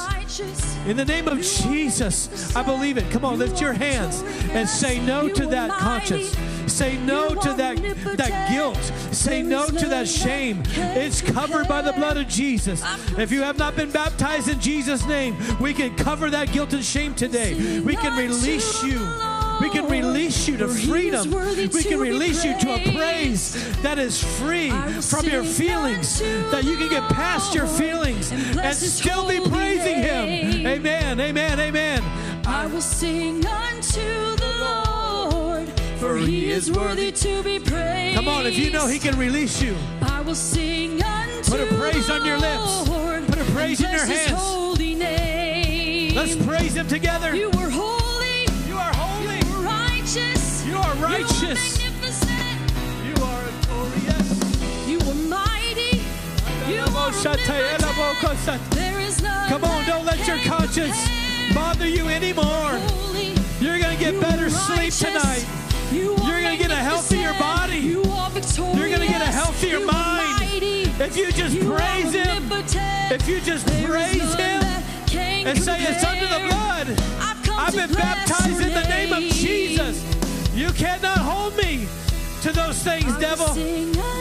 In 0.86 0.96
the 0.96 1.04
name 1.04 1.26
of 1.26 1.42
Jesus, 1.42 2.54
I 2.54 2.62
believe 2.62 2.98
it. 2.98 3.10
Come 3.10 3.24
on, 3.24 3.36
lift 3.36 3.60
your 3.60 3.72
hands 3.72 4.22
and 4.52 4.68
say 4.68 5.04
no 5.04 5.28
to 5.28 5.44
that 5.46 5.72
conscience. 5.72 6.36
Say 6.72 6.96
no 6.98 7.34
to 7.34 7.52
that, 7.54 7.78
that 8.16 8.48
guilt. 8.48 8.80
Say 9.12 9.42
no 9.42 9.66
to 9.66 9.88
that 9.88 10.06
shame. 10.06 10.62
It's 10.68 11.20
covered 11.20 11.66
by 11.66 11.82
the 11.82 11.92
blood 11.94 12.16
of 12.16 12.28
Jesus. 12.28 12.80
If 13.18 13.32
you 13.32 13.42
have 13.42 13.58
not 13.58 13.74
been 13.74 13.90
baptized 13.90 14.48
in 14.48 14.60
Jesus' 14.60 15.04
name, 15.04 15.36
we 15.58 15.74
can 15.74 15.96
cover 15.96 16.30
that 16.30 16.52
guilt 16.52 16.74
and 16.74 16.84
shame 16.84 17.16
today. 17.16 17.80
We 17.80 17.96
can 17.96 18.16
release 18.16 18.84
you. 18.84 19.33
We 19.74 19.80
can 19.80 19.90
release 19.90 20.46
you 20.46 20.56
to 20.58 20.68
freedom. 20.68 21.32
We 21.32 21.82
can 21.82 21.98
release 21.98 22.44
you 22.44 22.56
to 22.60 22.74
a 22.74 22.92
praise 22.94 23.54
that 23.82 23.98
is 23.98 24.22
free 24.22 24.70
from 25.00 25.26
your 25.26 25.42
feelings, 25.42 26.20
that 26.20 26.62
you 26.62 26.76
can 26.76 26.88
get 26.88 27.02
past 27.10 27.56
your 27.56 27.66
feelings 27.66 28.30
and 28.30 28.76
still 28.76 29.26
be 29.26 29.40
praising 29.40 29.96
Him. 29.96 30.64
Amen, 30.64 31.18
amen, 31.18 31.58
amen. 31.58 32.02
I 32.46 32.66
will 32.66 32.80
sing 32.80 33.44
unto 33.44 34.36
the 34.36 34.54
Lord, 34.60 35.68
for 35.98 36.18
he 36.18 36.52
is 36.52 36.70
worthy 36.70 37.10
to 37.10 37.42
be 37.42 37.58
praised. 37.58 38.14
Come 38.14 38.28
on, 38.28 38.46
if 38.46 38.56
you 38.56 38.70
know 38.70 38.86
He 38.86 39.00
can 39.00 39.18
release 39.18 39.60
you, 39.60 39.76
I 40.02 40.20
will 40.20 40.36
sing 40.36 41.02
unto 41.02 41.50
Put 41.50 41.60
a 41.60 41.66
praise 41.74 42.08
on 42.10 42.24
your 42.24 42.38
lips. 42.38 42.88
Put 43.28 43.40
a 43.40 43.50
praise 43.50 43.80
in 43.82 43.90
your 43.90 44.04
hands. 44.06 44.30
let's 46.14 46.36
praise 46.46 46.76
Him 46.76 46.86
together. 46.86 47.34
You 47.34 47.50
were 47.50 47.70
holy, 47.70 48.03
righteous, 51.14 51.78
You 51.78 51.86
are 51.86 52.00
righteous. 52.02 52.64
You 53.06 53.14
are 53.22 53.42
victorious. 53.42 54.88
you 54.88 54.98
were 55.06 55.14
mighty, 55.28 56.02
you 56.68 56.80
omnipotent. 56.80 58.70
There 58.70 58.98
is 59.00 59.20
Come 59.48 59.64
on, 59.64 59.84
don't 59.86 60.04
let 60.04 60.26
your 60.26 60.38
conscience 60.38 60.96
bother 61.54 61.86
you 61.86 62.08
anymore. 62.08 62.72
You're 63.60 63.78
going 63.78 63.96
to 63.96 64.02
get 64.02 64.20
better 64.20 64.50
sleep 64.50 64.92
tonight. 64.92 65.46
You 65.92 66.14
are 66.14 66.42
gonna 66.42 66.56
get 66.56 66.72
a 66.72 66.76
healthier 66.76 67.32
body. 67.34 67.76
You 67.76 68.02
are 68.02 68.28
victorious. 68.30 68.76
You're 68.76 68.90
gonna 68.90 69.06
get 69.06 69.22
a 69.22 69.26
healthier 69.26 69.78
you 69.78 69.86
mind. 69.86 70.42
If 71.00 71.16
you 71.16 71.30
just 71.30 71.54
you 71.54 71.70
praise 71.72 72.12
Him, 72.12 72.50
if 72.50 73.28
you 73.28 73.40
just 73.40 73.66
There 73.68 73.86
praise 73.86 74.34
Him 74.34 74.62
and 75.46 75.56
say 75.62 75.80
it's 75.82 76.02
under 76.02 76.26
the 76.26 76.40
blood, 76.48 76.88
I've 77.20 77.48
I've 77.50 77.74
been 77.74 77.92
baptized 77.94 78.60
in 78.60 78.72
the 78.72 78.88
name 78.88 79.12
of. 79.12 79.22
Jesus. 79.32 80.23
You 80.54 80.72
cannot 80.72 81.18
hold 81.18 81.56
me 81.56 81.88
to 82.42 82.52
those 82.52 82.80
things, 82.84 83.16
devil. 83.18 83.48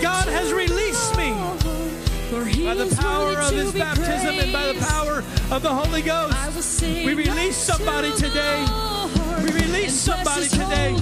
God 0.02 0.28
has 0.28 0.52
released 0.52 1.16
me 1.16 1.32
Lord, 1.32 1.62
for 1.62 2.46
he 2.46 2.66
by 2.66 2.74
the 2.74 2.96
power 2.96 3.38
of 3.38 3.52
His 3.52 3.72
baptism 3.72 4.40
and 4.40 4.52
by 4.52 4.74
the 4.74 4.80
power 4.80 5.20
of 5.52 5.62
the 5.62 5.70
Holy 5.70 6.02
Ghost. 6.02 6.36
I 6.36 6.50
will 6.50 6.64
sing 6.64 7.06
We 7.06 7.14
release 7.14 7.56
somebody 7.56 8.12
today. 8.16 8.66
We 9.44 9.52
release 9.52 9.94
somebody 9.94 10.48
today. 10.48 10.96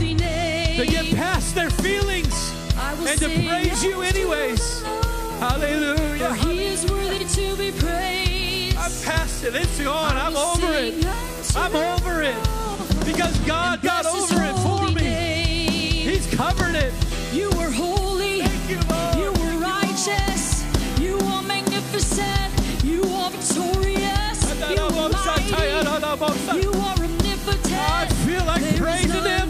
To 0.76 0.86
get 0.86 1.16
past 1.16 1.56
their 1.56 1.70
feelings 1.70 2.54
and 2.76 3.20
to 3.20 3.30
praise 3.48 3.84
you 3.86 4.02
anyways. 4.02 4.82
Hallelujah. 5.40 6.28
For 6.28 6.36
he 6.48 6.66
is 6.66 6.92
worthy 6.92 7.24
to 7.24 7.56
be 7.56 7.72
praised. 7.72 8.76
I'm 8.76 8.92
past 9.06 9.46
it. 9.46 9.56
It's 9.56 9.80
gone. 9.80 10.18
I'm 10.18 10.36
over 10.36 10.74
it. 10.74 11.06
I'm 11.56 11.76
over 11.76 12.22
it. 12.22 12.36
Because 13.06 13.38
God 13.48 13.82
got 13.82 14.06
over 14.06 14.44
it 14.44 14.56
for 14.60 14.81
said 22.02 22.52
you 22.84 23.04
are 23.04 23.30
victorious. 23.32 24.39
You 24.60 24.84
are 24.84 25.10
mighty. 25.10 25.49
You 26.62 26.72
are 26.72 26.95
omnipotent. 26.97 27.74
I 27.74 28.08
feel 28.26 28.43
like 28.45 28.62
there 28.62 28.78
praising 28.78 29.24
him. 29.24 29.49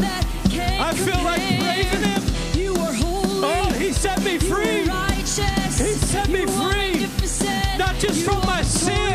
I 0.80 0.94
feel 0.94 1.24
like 1.24 1.42
praising 1.60 2.04
him. 2.10 2.22
You 2.54 2.76
are 2.76 2.94
holy. 2.94 3.44
Oh, 3.44 3.74
he 3.80 3.92
set 3.94 4.22
me 4.24 4.38
free. 4.38 4.84
He 4.84 5.94
set 6.12 6.30
me 6.30 6.46
free. 6.46 7.08
Not 7.78 7.96
just 7.96 8.20
you 8.20 8.26
from 8.26 8.46
my 8.46 8.62
sin. 8.62 9.11